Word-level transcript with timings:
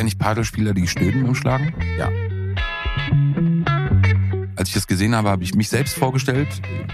eigentlich 0.00 0.18
Padelspieler, 0.18 0.72
die 0.72 0.88
Stöden 0.88 1.24
umschlagen? 1.24 1.74
Ja. 1.98 2.10
Als 4.60 4.68
ich 4.68 4.74
das 4.74 4.86
gesehen 4.86 5.16
habe, 5.16 5.30
habe 5.30 5.42
ich 5.42 5.54
mich 5.54 5.70
selbst 5.70 5.96
vorgestellt. 5.96 6.46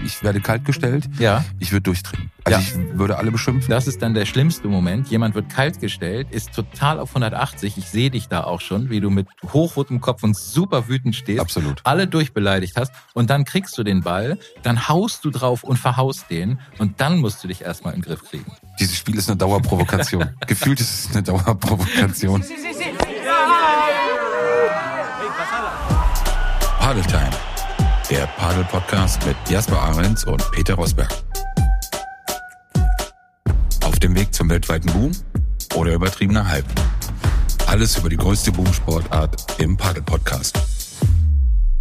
Ich 0.05 0.23
werde 0.23 0.39
kaltgestellt. 0.39 1.03
Ja. 1.19 1.43
Ich 1.59 1.73
würde 1.73 1.81
durchdrehen. 1.81 2.31
Also 2.45 2.57
Ja. 2.61 2.65
ich 2.65 2.97
würde 2.97 3.17
alle 3.17 3.29
beschimpfen. 3.29 3.69
Das 3.69 3.87
ist 3.87 4.01
dann 4.01 4.13
der 4.13 4.25
schlimmste 4.25 4.69
Moment. 4.69 5.09
Jemand 5.09 5.35
wird 5.35 5.49
kalt 5.49 5.81
gestellt, 5.81 6.29
ist 6.31 6.53
total 6.53 6.97
auf 6.97 7.09
180. 7.13 7.77
Ich 7.77 7.89
sehe 7.89 8.09
dich 8.09 8.29
da 8.29 8.45
auch 8.45 8.61
schon, 8.61 8.89
wie 8.89 9.01
du 9.01 9.09
mit 9.09 9.27
hochrotem 9.51 9.99
Kopf 9.99 10.23
und 10.23 10.37
super 10.37 10.87
wütend 10.87 11.13
stehst. 11.13 11.41
Absolut. 11.41 11.81
Alle 11.83 12.07
durchbeleidigt 12.07 12.77
hast. 12.77 12.93
Und 13.13 13.29
dann 13.29 13.43
kriegst 13.43 13.77
du 13.77 13.83
den 13.83 14.01
Ball, 14.01 14.39
dann 14.63 14.87
haust 14.87 15.25
du 15.25 15.29
drauf 15.29 15.65
und 15.65 15.75
verhaust 15.75 16.29
den. 16.29 16.59
Und 16.77 17.01
dann 17.01 17.17
musst 17.17 17.43
du 17.43 17.49
dich 17.49 17.63
erstmal 17.63 17.93
in 17.95 17.99
den 17.99 18.05
Griff 18.05 18.23
kriegen. 18.23 18.49
Dieses 18.79 18.95
Spiel 18.95 19.17
ist 19.17 19.29
eine 19.29 19.35
Dauerprovokation. 19.35 20.29
Gefühlt 20.47 20.79
ist 20.79 21.09
es 21.09 21.11
eine 21.11 21.21
Dauerprovokation. 21.23 22.45
Padeltime. 26.79 27.46
Der 28.09 28.25
Padel-Podcast 28.37 29.25
mit 29.25 29.35
Jasper 29.49 29.81
Ahrens 29.81 30.23
und 30.23 30.43
Peter 30.51 30.75
Rosberg. 30.75 31.09
Auf 33.83 33.99
dem 33.99 34.15
Weg 34.15 34.33
zum 34.33 34.49
weltweiten 34.49 34.91
Boom 34.93 35.11
oder 35.75 35.93
übertriebener 35.93 36.47
Hype. 36.47 36.65
Alles 37.67 37.97
über 37.97 38.09
die 38.09 38.17
größte 38.17 38.51
Boomsportart 38.51 39.59
im 39.59 39.75
Padel-Podcast. 39.75 40.57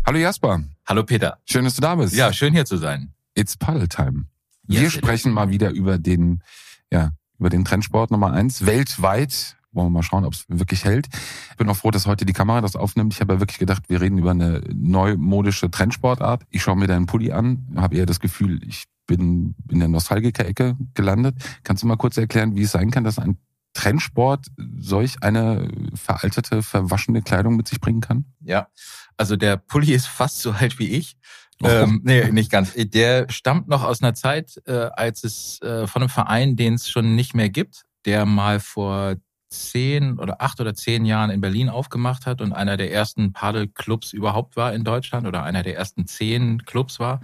Hallo 0.04 0.18
Jasper, 0.18 0.62
Hallo 0.86 1.04
Peter. 1.04 1.38
schön, 1.44 1.64
dass 1.64 1.74
du 1.74 1.80
da 1.80 1.94
bist. 1.94 2.14
Ja, 2.14 2.32
schön 2.32 2.52
hier 2.52 2.64
zu 2.64 2.76
sein. 2.76 3.12
It's 3.34 3.56
Paddle-Time. 3.56 4.26
Yes, 4.68 4.82
Wir 4.82 4.90
sprechen 4.90 5.32
mal 5.32 5.50
wieder 5.50 5.70
über 5.70 5.98
den, 5.98 6.42
ja, 6.90 7.10
über 7.38 7.50
den 7.50 7.64
Trendsport 7.64 8.10
Nummer 8.10 8.32
eins 8.32 8.66
weltweit. 8.66 9.56
Wollen 9.76 9.88
wir 9.88 9.90
mal 9.90 10.02
schauen, 10.02 10.24
ob 10.24 10.32
es 10.32 10.46
wirklich 10.48 10.84
hält. 10.84 11.06
Ich 11.50 11.56
bin 11.56 11.68
auch 11.68 11.76
froh, 11.76 11.90
dass 11.90 12.06
heute 12.06 12.24
die 12.24 12.32
Kamera 12.32 12.62
das 12.62 12.76
aufnimmt. 12.76 13.12
Ich 13.12 13.20
habe 13.20 13.34
ja 13.34 13.40
wirklich 13.40 13.58
gedacht, 13.58 13.84
wir 13.88 14.00
reden 14.00 14.18
über 14.18 14.30
eine 14.30 14.62
neumodische 14.74 15.70
Trendsportart. 15.70 16.44
Ich 16.50 16.62
schaue 16.62 16.76
mir 16.76 16.86
deinen 16.86 17.06
Pulli 17.06 17.32
an, 17.32 17.68
habe 17.76 17.96
eher 17.96 18.06
das 18.06 18.18
Gefühl, 18.18 18.60
ich 18.66 18.84
bin 19.06 19.54
in 19.70 19.78
der 19.78 19.88
Nostalgiker-Ecke 19.88 20.76
gelandet. 20.94 21.36
Kannst 21.62 21.82
du 21.82 21.86
mal 21.86 21.96
kurz 21.96 22.16
erklären, 22.16 22.56
wie 22.56 22.62
es 22.62 22.72
sein 22.72 22.90
kann, 22.90 23.04
dass 23.04 23.18
ein 23.18 23.38
Trendsport 23.74 24.46
solch 24.78 25.22
eine 25.22 25.68
veraltete, 25.94 26.62
verwaschene 26.62 27.20
Kleidung 27.20 27.56
mit 27.56 27.68
sich 27.68 27.78
bringen 27.78 28.00
kann? 28.00 28.24
Ja. 28.40 28.68
Also 29.18 29.36
der 29.36 29.58
Pulli 29.58 29.92
ist 29.92 30.06
fast 30.06 30.40
so 30.40 30.52
alt 30.52 30.78
wie 30.78 30.88
ich. 30.88 31.18
Oh. 31.62 31.68
Ähm, 31.68 32.00
nee, 32.04 32.30
nicht 32.32 32.50
ganz. 32.50 32.72
Der 32.74 33.30
stammt 33.30 33.68
noch 33.68 33.82
aus 33.82 34.02
einer 34.02 34.14
Zeit, 34.14 34.60
äh, 34.66 34.90
als 34.94 35.24
es 35.24 35.60
äh, 35.62 35.86
von 35.86 36.02
einem 36.02 36.08
Verein, 36.08 36.56
den 36.56 36.74
es 36.74 36.90
schon 36.90 37.14
nicht 37.14 37.34
mehr 37.34 37.50
gibt, 37.50 37.84
der 38.04 38.26
mal 38.26 38.60
vor 38.60 39.16
zehn 39.70 40.18
oder 40.18 40.40
acht 40.40 40.60
oder 40.60 40.74
zehn 40.74 41.04
Jahren 41.04 41.30
in 41.30 41.40
Berlin 41.40 41.68
aufgemacht 41.68 42.26
hat 42.26 42.40
und 42.40 42.52
einer 42.52 42.76
der 42.76 42.92
ersten 42.92 43.32
Padelclubs 43.32 44.12
überhaupt 44.12 44.56
war 44.56 44.72
in 44.72 44.84
Deutschland 44.84 45.26
oder 45.26 45.42
einer 45.42 45.62
der 45.62 45.76
ersten 45.76 46.06
zehn 46.06 46.64
Clubs 46.64 47.00
war. 47.00 47.20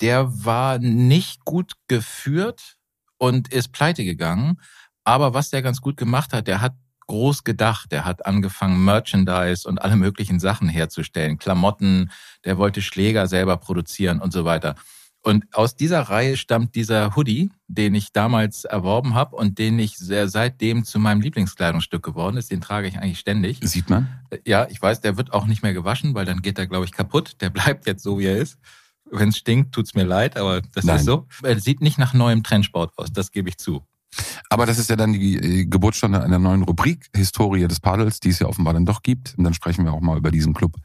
Der 0.00 0.44
war 0.44 0.78
nicht 0.78 1.44
gut 1.44 1.72
geführt 1.88 2.76
und 3.18 3.52
ist 3.52 3.72
pleite 3.72 4.04
gegangen. 4.04 4.60
Aber 5.04 5.34
was 5.34 5.50
der 5.50 5.62
ganz 5.62 5.80
gut 5.80 5.96
gemacht 5.96 6.32
hat, 6.32 6.46
der 6.46 6.60
hat 6.60 6.74
groß 7.06 7.44
gedacht. 7.44 7.90
Der 7.92 8.04
hat 8.04 8.24
angefangen, 8.24 8.84
Merchandise 8.84 9.68
und 9.68 9.82
alle 9.82 9.96
möglichen 9.96 10.38
Sachen 10.38 10.68
herzustellen. 10.68 11.38
Klamotten, 11.38 12.10
der 12.44 12.56
wollte 12.56 12.82
Schläger 12.82 13.26
selber 13.26 13.56
produzieren 13.56 14.20
und 14.20 14.32
so 14.32 14.44
weiter. 14.44 14.76
Und 15.22 15.44
aus 15.54 15.76
dieser 15.76 16.00
Reihe 16.00 16.36
stammt 16.36 16.74
dieser 16.74 17.14
Hoodie, 17.14 17.50
den 17.68 17.94
ich 17.94 18.12
damals 18.12 18.64
erworben 18.64 19.14
habe 19.14 19.36
und 19.36 19.58
den 19.58 19.78
ich 19.78 19.98
sehr, 19.98 20.28
seitdem 20.28 20.84
zu 20.84 20.98
meinem 20.98 21.20
Lieblingskleidungsstück 21.20 22.02
geworden 22.02 22.38
ist. 22.38 22.50
Den 22.50 22.62
trage 22.62 22.88
ich 22.88 22.98
eigentlich 22.98 23.18
ständig. 23.18 23.58
Sieht 23.62 23.90
man? 23.90 24.08
Ja, 24.46 24.66
ich 24.70 24.80
weiß, 24.80 25.02
der 25.02 25.18
wird 25.18 25.32
auch 25.34 25.46
nicht 25.46 25.62
mehr 25.62 25.74
gewaschen, 25.74 26.14
weil 26.14 26.24
dann 26.24 26.40
geht 26.40 26.58
er, 26.58 26.66
glaube 26.66 26.86
ich, 26.86 26.92
kaputt. 26.92 27.36
Der 27.40 27.50
bleibt 27.50 27.86
jetzt 27.86 28.02
so, 28.02 28.18
wie 28.18 28.26
er 28.26 28.38
ist. 28.38 28.58
Wenn 29.10 29.28
es 29.30 29.36
stinkt, 29.36 29.72
tut's 29.72 29.94
mir 29.94 30.04
leid, 30.04 30.36
aber 30.36 30.62
das 30.74 30.84
Nein. 30.84 30.96
ist 30.96 31.04
so. 31.04 31.26
Er 31.42 31.58
sieht 31.60 31.80
nicht 31.80 31.98
nach 31.98 32.14
neuem 32.14 32.42
Trendsport 32.42 32.96
aus, 32.96 33.12
das 33.12 33.32
gebe 33.32 33.48
ich 33.48 33.58
zu. 33.58 33.82
Aber 34.48 34.66
das 34.66 34.78
ist 34.78 34.90
ja 34.90 34.96
dann 34.96 35.12
die 35.12 35.36
äh, 35.36 35.66
Geburtsstunde 35.66 36.22
einer 36.22 36.38
neuen 36.38 36.62
Rubrik, 36.62 37.08
Historie 37.14 37.66
des 37.68 37.80
Padels, 37.80 38.20
die 38.20 38.30
es 38.30 38.38
ja 38.38 38.46
offenbar 38.46 38.74
dann 38.74 38.84
doch 38.84 39.02
gibt. 39.02 39.34
Und 39.38 39.44
dann 39.44 39.54
sprechen 39.54 39.84
wir 39.84 39.92
auch 39.92 40.00
mal 40.00 40.18
über 40.18 40.30
diesen 40.30 40.54
Club. 40.54 40.76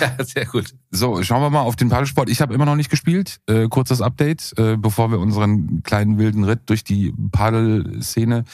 ja, 0.00 0.24
sehr 0.24 0.46
gut. 0.46 0.74
So, 0.90 1.22
schauen 1.22 1.42
wir 1.42 1.50
mal 1.50 1.62
auf 1.62 1.76
den 1.76 1.88
Padelsport. 1.88 2.30
Ich 2.30 2.40
habe 2.40 2.54
immer 2.54 2.64
noch 2.64 2.76
nicht 2.76 2.90
gespielt. 2.90 3.40
Äh, 3.46 3.68
kurzes 3.68 4.00
Update, 4.00 4.54
äh, 4.56 4.76
bevor 4.76 5.10
wir 5.10 5.18
unseren 5.18 5.82
kleinen 5.82 6.18
wilden 6.18 6.44
Ritt 6.44 6.68
durch 6.70 6.84
die 6.84 7.12
Padelszene 7.32 8.44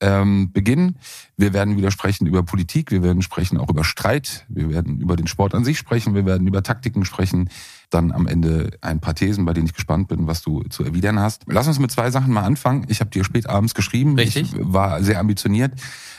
ähm, 0.00 0.52
beginnen. 0.52 0.98
Wir 1.36 1.52
werden 1.52 1.76
wieder 1.76 1.90
sprechen 1.90 2.26
über 2.26 2.42
Politik, 2.42 2.90
wir 2.90 3.02
werden 3.02 3.22
sprechen 3.22 3.58
auch 3.58 3.68
über 3.68 3.84
Streit, 3.84 4.46
wir 4.48 4.70
werden 4.70 5.00
über 5.00 5.16
den 5.16 5.26
Sport 5.26 5.54
an 5.54 5.64
sich 5.64 5.78
sprechen, 5.78 6.14
wir 6.14 6.26
werden 6.26 6.46
über 6.46 6.62
Taktiken 6.62 7.04
sprechen. 7.04 7.50
Dann 7.90 8.12
am 8.12 8.26
Ende 8.26 8.70
ein 8.82 9.00
paar 9.00 9.14
Thesen, 9.14 9.44
bei 9.46 9.54
denen 9.54 9.66
ich 9.66 9.72
gespannt 9.72 10.08
bin, 10.08 10.26
was 10.26 10.42
du 10.42 10.62
zu 10.64 10.84
erwidern 10.84 11.18
hast. 11.18 11.42
Lass 11.46 11.66
uns 11.68 11.78
mit 11.78 11.90
zwei 11.90 12.10
Sachen 12.10 12.32
mal 12.34 12.42
anfangen. 12.42 12.84
Ich 12.88 13.00
habe 13.00 13.08
dir 13.10 13.24
spät 13.24 13.48
abends 13.48 13.74
geschrieben. 13.74 14.14
Richtig. 14.16 14.52
Ich 14.52 14.58
war 14.60 15.02
sehr 15.02 15.18
ambitioniert, 15.20 15.72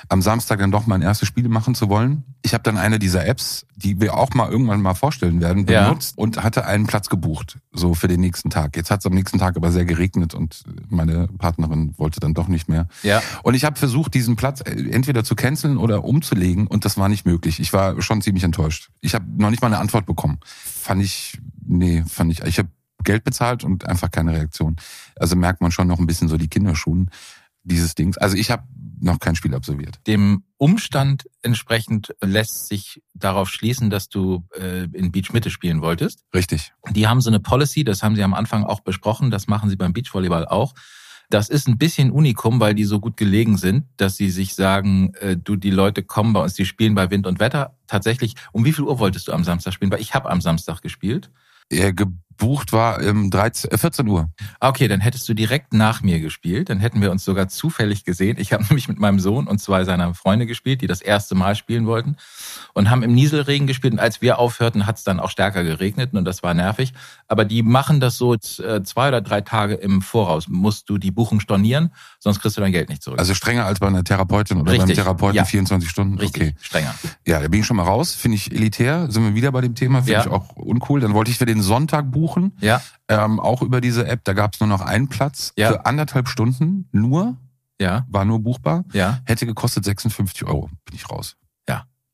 am 0.08 0.22
Samstag 0.24 0.58
dann 0.60 0.72
doch 0.72 0.88
mein 0.88 1.04
erstes 1.04 1.28
Spiel 1.28 1.48
machen 1.48 1.76
zu 1.76 1.88
wollen. 1.90 2.24
Ich 2.42 2.54
habe 2.56 2.64
dann 2.64 2.78
eine 2.78 2.98
dieser 2.98 3.28
Apps, 3.28 3.68
die 3.76 4.02
wir 4.02 4.16
auch 4.18 4.34
mal 4.34 4.50
irgendwann 4.50 4.82
mal 4.82 4.96
vorstellen 4.96 5.42
werden, 5.42 5.68
Ja. 5.68 5.88
benutzt 5.90 6.18
und 6.18 6.42
hatte 6.42 6.66
einen 6.66 6.88
Platz 6.88 7.08
gebucht, 7.10 7.60
so 7.72 7.94
für 7.94 8.08
den 8.08 8.20
nächsten 8.22 8.50
Tag. 8.50 8.76
Jetzt 8.76 8.90
hat 8.90 9.02
es 9.02 9.06
am 9.06 9.14
nächsten 9.14 9.38
Tag 9.38 9.56
aber 9.56 9.72
sehr 9.72 9.86
geregnet 9.86 10.34
und 10.34 10.64
meine 10.90 11.28
Partnerin 11.38 11.94
wollte 11.98 12.20
dann 12.20 12.34
doch 12.34 12.48
nicht 12.48 12.68
mehr. 12.68 12.88
Ja. 13.04 13.22
Und 13.44 13.54
ich 13.54 13.64
habe 13.66 13.78
versucht, 13.78 14.14
diesen 14.16 14.36
Platz 14.38 14.62
entweder 14.66 15.24
zu 15.24 15.36
canceln 15.36 15.78
oder 15.78 16.04
umzulegen 16.04 16.66
und 16.66 16.84
das 16.86 16.98
war 16.98 17.10
nicht 17.10 17.26
möglich. 17.28 17.60
Ich 17.60 17.74
war 17.74 18.02
schon 18.02 18.22
ziemlich 18.24 18.44
enttäuscht. 18.44 18.90
Ich 19.02 19.14
habe 19.14 19.26
noch 19.38 19.52
nicht 19.52 19.62
mal 19.62 19.68
eine 19.68 19.78
Antwort 19.78 20.06
bekommen. 20.08 20.40
Fand 20.82 21.04
ich, 21.04 21.38
nee, 21.70 22.04
fand 22.08 22.32
ich, 22.32 22.42
ich 22.42 22.60
habe 22.60 22.70
Geld 23.04 23.24
bezahlt 23.24 23.64
und 23.64 23.86
einfach 23.86 24.12
keine 24.12 24.34
Reaktion. 24.34 24.76
Also 25.16 25.36
merkt 25.36 25.62
man 25.62 25.72
schon 25.72 25.88
noch 25.88 26.00
ein 26.00 26.08
bisschen 26.08 26.28
so 26.28 26.38
die 26.38 26.50
Kinderschuhen 26.50 27.10
dieses 27.64 27.96
Dings. 27.96 28.18
Also 28.18 28.36
ich 28.36 28.52
habe 28.52 28.64
noch 29.02 29.20
kein 29.20 29.36
Spiel 29.36 29.56
absolviert. 29.56 30.00
Dem 30.08 30.44
Umstand 30.58 31.30
entsprechend 31.42 32.14
lässt 32.22 32.68
sich 32.68 33.02
darauf 33.14 33.50
schließen, 33.50 33.90
dass 33.90 34.10
du 34.10 34.46
äh, 34.60 34.84
in 34.92 35.12
Beach 35.12 35.32
Mitte 35.32 35.50
spielen 35.50 35.82
wolltest. 35.82 36.26
Richtig. 36.34 36.74
Die 36.90 37.08
haben 37.08 37.22
so 37.22 37.30
eine 37.30 37.40
Policy, 37.40 37.86
das 37.86 38.04
haben 38.04 38.16
sie 38.16 38.24
am 38.24 38.34
Anfang 38.34 38.66
auch 38.66 38.82
besprochen, 38.82 39.32
das 39.32 39.48
machen 39.48 39.70
sie 39.70 39.78
beim 39.78 39.94
Beachvolleyball 39.94 40.46
auch. 40.46 40.74
Das 41.30 41.48
ist 41.48 41.68
ein 41.68 41.78
bisschen 41.78 42.12
Unikum, 42.12 42.60
weil 42.60 42.74
die 42.74 42.86
so 42.86 43.00
gut 43.00 43.16
gelegen 43.16 43.56
sind, 43.56 43.86
dass 43.98 44.18
sie 44.18 44.32
sich 44.32 44.56
sagen, 44.56 45.14
äh, 45.20 45.38
du, 45.38 45.56
die 45.56 45.70
Leute 45.70 46.04
kommen 46.04 46.34
bei 46.34 46.42
uns, 46.42 46.56
die 46.56 46.66
spielen 46.66 46.96
bei 46.96 47.12
Wind 47.12 47.28
und 47.28 47.40
Wetter. 47.40 47.78
Tatsächlich, 47.88 48.34
um 48.52 48.66
wie 48.66 48.74
viel 48.74 48.84
Uhr 48.84 49.00
wolltest 49.00 49.28
du 49.28 49.32
am 49.32 49.44
Samstag 49.44 49.74
spielen? 49.74 49.92
Weil 49.92 50.02
ich 50.02 50.16
habe 50.16 50.30
am 50.30 50.42
Samstag 50.42 50.82
gespielt. 50.82 51.30
Er 51.70 51.94
gebucht 52.40 52.72
war 52.74 53.00
um 53.06 53.30
13, 53.30 53.72
äh, 53.72 53.78
14 53.78 54.08
Uhr. 54.08 54.30
Ah, 54.60 54.70
Okay, 54.70 54.88
dann 54.88 55.00
hättest 55.02 55.28
du 55.28 55.34
direkt 55.34 55.74
nach 55.74 56.02
mir 56.04 56.20
gespielt. 56.20 56.70
Dann 56.70 56.80
hätten 56.80 57.02
wir 57.02 57.12
uns 57.12 57.26
sogar 57.26 57.48
zufällig 57.50 58.06
gesehen. 58.06 58.38
Ich 58.40 58.54
habe 58.54 58.64
nämlich 58.70 58.88
mit 58.88 59.00
meinem 59.00 59.20
Sohn 59.20 59.48
und 59.48 59.60
zwei 59.60 59.84
seiner 59.84 60.14
Freunde 60.14 60.46
gespielt, 60.46 60.82
die 60.82 60.88
das 60.88 61.02
erste 61.02 61.36
Mal 61.36 61.56
spielen 61.56 61.86
wollten 61.86 62.16
und 62.74 62.90
haben 62.90 63.04
im 63.04 63.14
Nieselregen 63.14 63.68
gespielt. 63.68 63.94
Und 63.94 64.00
als 64.00 64.22
wir 64.22 64.40
aufhörten, 64.40 64.86
hat 64.86 64.98
es 64.98 65.04
dann 65.04 65.20
auch 65.20 65.30
stärker 65.30 65.64
geregnet 65.64 66.14
und 66.14 66.24
das 66.26 66.44
war 66.44 66.54
nervig. 66.54 66.94
Aber 67.28 67.46
die 67.46 67.62
machen 67.64 68.00
das 68.00 68.18
so 68.18 68.34
äh, 68.36 68.38
zwei 68.84 69.10
oder 69.10 69.22
drei 69.22 69.42
Tage 69.42 69.74
im 69.74 70.02
Voraus. 70.02 70.48
Musst 70.48 70.90
du 70.90 70.98
die 70.98 71.12
Buchung 71.12 71.40
stornieren, 71.40 71.92
sonst 72.20 72.40
kriegst 72.40 72.58
du 72.58 72.62
dein 72.62 72.72
Geld 72.72 72.90
nicht 72.90 73.04
zurück. 73.04 73.20
Also 73.20 73.34
strenger 73.34 73.66
als 73.66 73.80
bei 73.80 73.88
einer 73.88 74.04
Therapeutin 74.04 74.58
oder 74.62 74.72
Richtig, 74.72 74.88
beim 74.88 74.96
Therapeuten 74.96 75.36
ja. 75.36 75.46
24 75.46 75.90
Stunden. 75.90 76.18
Richtig, 76.20 76.30
Okay. 76.50 76.56
strenger. 76.62 76.96
Ja, 77.26 77.40
da 77.42 77.48
bin 77.48 77.60
ich 77.62 77.66
schon 77.66 77.78
mal 77.78 77.84
raus. 77.84 78.14
Finde 78.14 78.36
ich 78.38 78.52
elitär. 78.54 79.08
Sind 79.12 79.24
wir 79.24 79.36
wieder 79.36 79.52
bei 79.52 79.62
dem 79.62 79.76
Thema. 79.76 80.00
Finde 80.04 80.14
Ja. 80.14 80.22
ich 80.22 80.28
auch 80.28 80.56
uncool. 80.56 81.00
Dann 81.02 81.14
wollte 81.14 81.32
ich 81.32 81.38
für 81.38 81.46
den 81.46 81.62
Sonntag 81.62 82.12
buchen. 82.12 82.29
Ja, 82.60 82.82
Ähm, 83.08 83.40
auch 83.40 83.62
über 83.62 83.82
diese 83.82 84.08
App. 84.08 84.22
Da 84.24 84.34
gab 84.34 84.54
es 84.54 84.60
nur 84.60 84.68
noch 84.70 84.82
einen 84.82 85.08
Platz. 85.10 85.52
Ja. 85.58 85.70
Für 85.72 85.86
anderthalb 85.86 86.28
Stunden 86.28 86.88
nur. 86.92 87.38
ja, 87.82 88.06
War 88.10 88.26
nur 88.26 88.40
buchbar. 88.40 88.84
ja. 88.94 89.20
Hätte 89.26 89.46
gekostet 89.46 89.86
56 89.86 90.46
Euro. 90.46 90.70
Bin 90.86 90.96
ich 90.96 91.10
raus. 91.10 91.36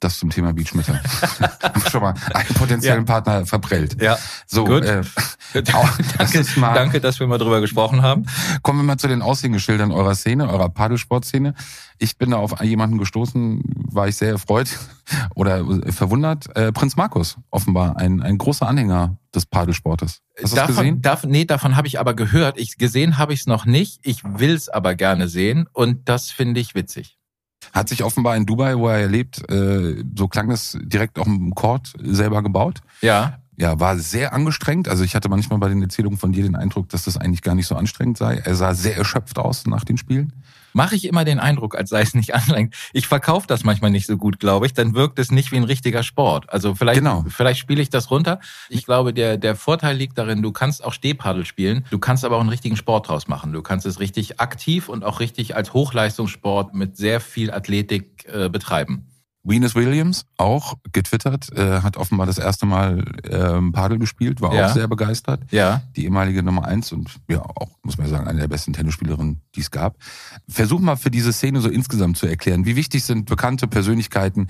Das 0.05 0.19
zum 0.19 0.29
Thema 0.29 0.53
Beachmitte. 0.53 1.01
schon 1.89 2.03
mal 2.03 2.13
einen 2.35 2.47
potenziellen 2.49 3.07
Ja. 3.07 3.11
Partner 3.11 3.43
verprellt. 3.47 3.99
Ja, 3.99 4.19
So, 4.45 4.65
Gut. 4.65 4.83
Äh, 4.85 5.01
das 5.55 5.63
danke, 5.63 6.59
mal, 6.59 6.75
danke, 6.75 7.01
dass 7.01 7.19
wir 7.19 7.25
mal 7.25 7.39
drüber 7.39 7.59
gesprochen 7.59 8.03
haben. 8.03 8.27
Kommen 8.61 8.77
wir 8.77 8.83
mal 8.83 8.97
zu 8.97 9.07
den 9.07 9.23
Aushängeschildern 9.23 9.91
eurer 9.91 10.13
Szene, 10.13 10.47
eurer 10.47 10.69
Padelsportszene. 10.69 11.55
Ich 11.97 12.19
bin 12.19 12.29
da 12.29 12.37
auf 12.37 12.61
jemanden 12.61 12.99
gestoßen, 12.99 13.63
war 13.91 14.07
ich 14.07 14.17
sehr 14.17 14.29
erfreut 14.29 14.69
oder 15.33 15.65
verwundert. 15.91 16.55
Äh, 16.55 16.71
Prinz 16.71 16.95
Markus, 16.95 17.37
offenbar 17.49 17.97
ein, 17.97 18.21
ein 18.21 18.37
großer 18.37 18.67
Anhänger 18.67 19.17
des 19.33 19.47
Padelsportes. 19.47 20.21
Hast 20.39 20.55
davon, 20.55 20.75
gesehen? 20.75 21.01
Davon, 21.01 21.31
nee, 21.31 21.45
davon 21.45 21.75
habe 21.75 21.87
ich 21.87 21.99
aber 21.99 22.13
gehört. 22.13 22.59
Ich 22.59 22.77
gesehen 22.77 23.17
habe 23.17 23.33
ich 23.33 23.39
es 23.39 23.47
noch 23.47 23.65
nicht. 23.65 24.01
Ich 24.03 24.23
will 24.23 24.53
es 24.53 24.69
aber 24.69 24.93
gerne 24.93 25.27
sehen 25.29 25.67
und 25.73 26.07
das 26.07 26.29
finde 26.29 26.59
ich 26.59 26.75
witzig. 26.75 27.17
Hat 27.73 27.89
sich 27.89 28.03
offenbar 28.03 28.35
in 28.37 28.45
Dubai, 28.45 28.77
wo 28.77 28.87
er 28.87 29.07
lebt, 29.07 29.49
äh, 29.49 30.03
so 30.17 30.27
klang 30.27 30.49
das 30.49 30.77
direkt 30.81 31.19
auf 31.19 31.25
dem 31.25 31.53
Court 31.55 31.93
selber 32.01 32.41
gebaut. 32.43 32.81
Ja, 33.01 33.39
ja, 33.57 33.79
war 33.79 33.97
sehr 33.97 34.33
angestrengt. 34.33 34.89
Also 34.89 35.03
ich 35.03 35.15
hatte 35.15 35.29
manchmal 35.29 35.59
bei 35.59 35.69
den 35.69 35.81
Erzählungen 35.81 36.17
von 36.17 36.33
dir 36.33 36.43
den 36.43 36.55
Eindruck, 36.55 36.89
dass 36.89 37.05
das 37.05 37.17
eigentlich 37.17 37.41
gar 37.41 37.55
nicht 37.55 37.67
so 37.67 37.75
anstrengend 37.75 38.17
sei. 38.17 38.35
Er 38.35 38.55
sah 38.55 38.73
sehr 38.73 38.97
erschöpft 38.97 39.39
aus 39.39 39.65
nach 39.65 39.85
den 39.85 39.97
Spielen 39.97 40.33
mache 40.75 40.95
ich 40.95 41.05
immer 41.05 41.23
den 41.23 41.39
Eindruck, 41.39 41.75
als 41.75 41.89
sei 41.89 42.01
es 42.01 42.13
nicht 42.13 42.35
anstrengend. 42.35 42.75
Ich 42.93 43.07
verkaufe 43.07 43.47
das 43.47 43.63
manchmal 43.63 43.91
nicht 43.91 44.05
so 44.05 44.17
gut, 44.17 44.39
glaube 44.39 44.65
ich. 44.65 44.73
Dann 44.73 44.93
wirkt 44.93 45.17
es 45.19 45.31
nicht 45.31 45.51
wie 45.51 45.55
ein 45.55 45.63
richtiger 45.63 46.03
Sport. 46.03 46.49
Also 46.49 46.75
vielleicht, 46.75 46.99
genau. 46.99 47.25
vielleicht 47.29 47.59
spiele 47.59 47.81
ich 47.81 47.89
das 47.89 48.11
runter. 48.11 48.39
Ich 48.69 48.85
glaube, 48.85 49.13
der, 49.13 49.37
der 49.37 49.55
Vorteil 49.55 49.95
liegt 49.95 50.17
darin, 50.17 50.41
du 50.41 50.51
kannst 50.51 50.83
auch 50.83 50.93
Stehpaddel 50.93 51.45
spielen. 51.45 51.85
Du 51.89 51.97
kannst 51.97 52.25
aber 52.25 52.35
auch 52.35 52.41
einen 52.41 52.49
richtigen 52.49 52.75
Sport 52.75 53.07
draus 53.07 53.27
machen. 53.27 53.53
Du 53.53 53.61
kannst 53.61 53.85
es 53.85 53.99
richtig 53.99 54.39
aktiv 54.41 54.89
und 54.89 55.05
auch 55.05 55.21
richtig 55.21 55.55
als 55.55 55.73
Hochleistungssport 55.73 56.73
mit 56.73 56.97
sehr 56.97 57.21
viel 57.21 57.51
Athletik 57.51 58.27
äh, 58.31 58.49
betreiben. 58.49 59.07
Venus 59.45 59.75
Williams, 59.75 60.25
auch 60.37 60.75
getwittert, 60.91 61.51
äh, 61.53 61.81
hat 61.81 61.97
offenbar 61.97 62.25
das 62.25 62.39
erste 62.39 62.65
Mal 62.65 63.05
ähm, 63.29 63.71
Padel 63.71 63.99
gespielt, 63.99 64.41
war 64.41 64.53
ja. 64.53 64.67
auch 64.67 64.73
sehr 64.73 64.87
begeistert. 64.87 65.41
Ja. 65.51 65.83
Die 65.95 66.05
ehemalige 66.05 66.41
Nummer 66.41 66.65
eins 66.65 66.91
und 66.91 67.09
ja, 67.29 67.41
auch, 67.41 67.69
muss 67.83 67.97
man 67.97 68.07
sagen, 68.07 68.27
eine 68.27 68.39
der 68.39 68.47
besten 68.47 68.73
Tennisspielerinnen, 68.73 69.41
die 69.55 69.61
es 69.61 69.69
gab. 69.69 69.97
Versuch 70.49 70.79
mal 70.79 70.95
für 70.95 71.11
diese 71.11 71.31
Szene 71.31 71.61
so 71.61 71.69
insgesamt 71.69 72.17
zu 72.17 72.25
erklären. 72.25 72.65
Wie 72.65 72.75
wichtig 72.75 73.03
sind 73.03 73.27
bekannte 73.27 73.67
Persönlichkeiten, 73.67 74.47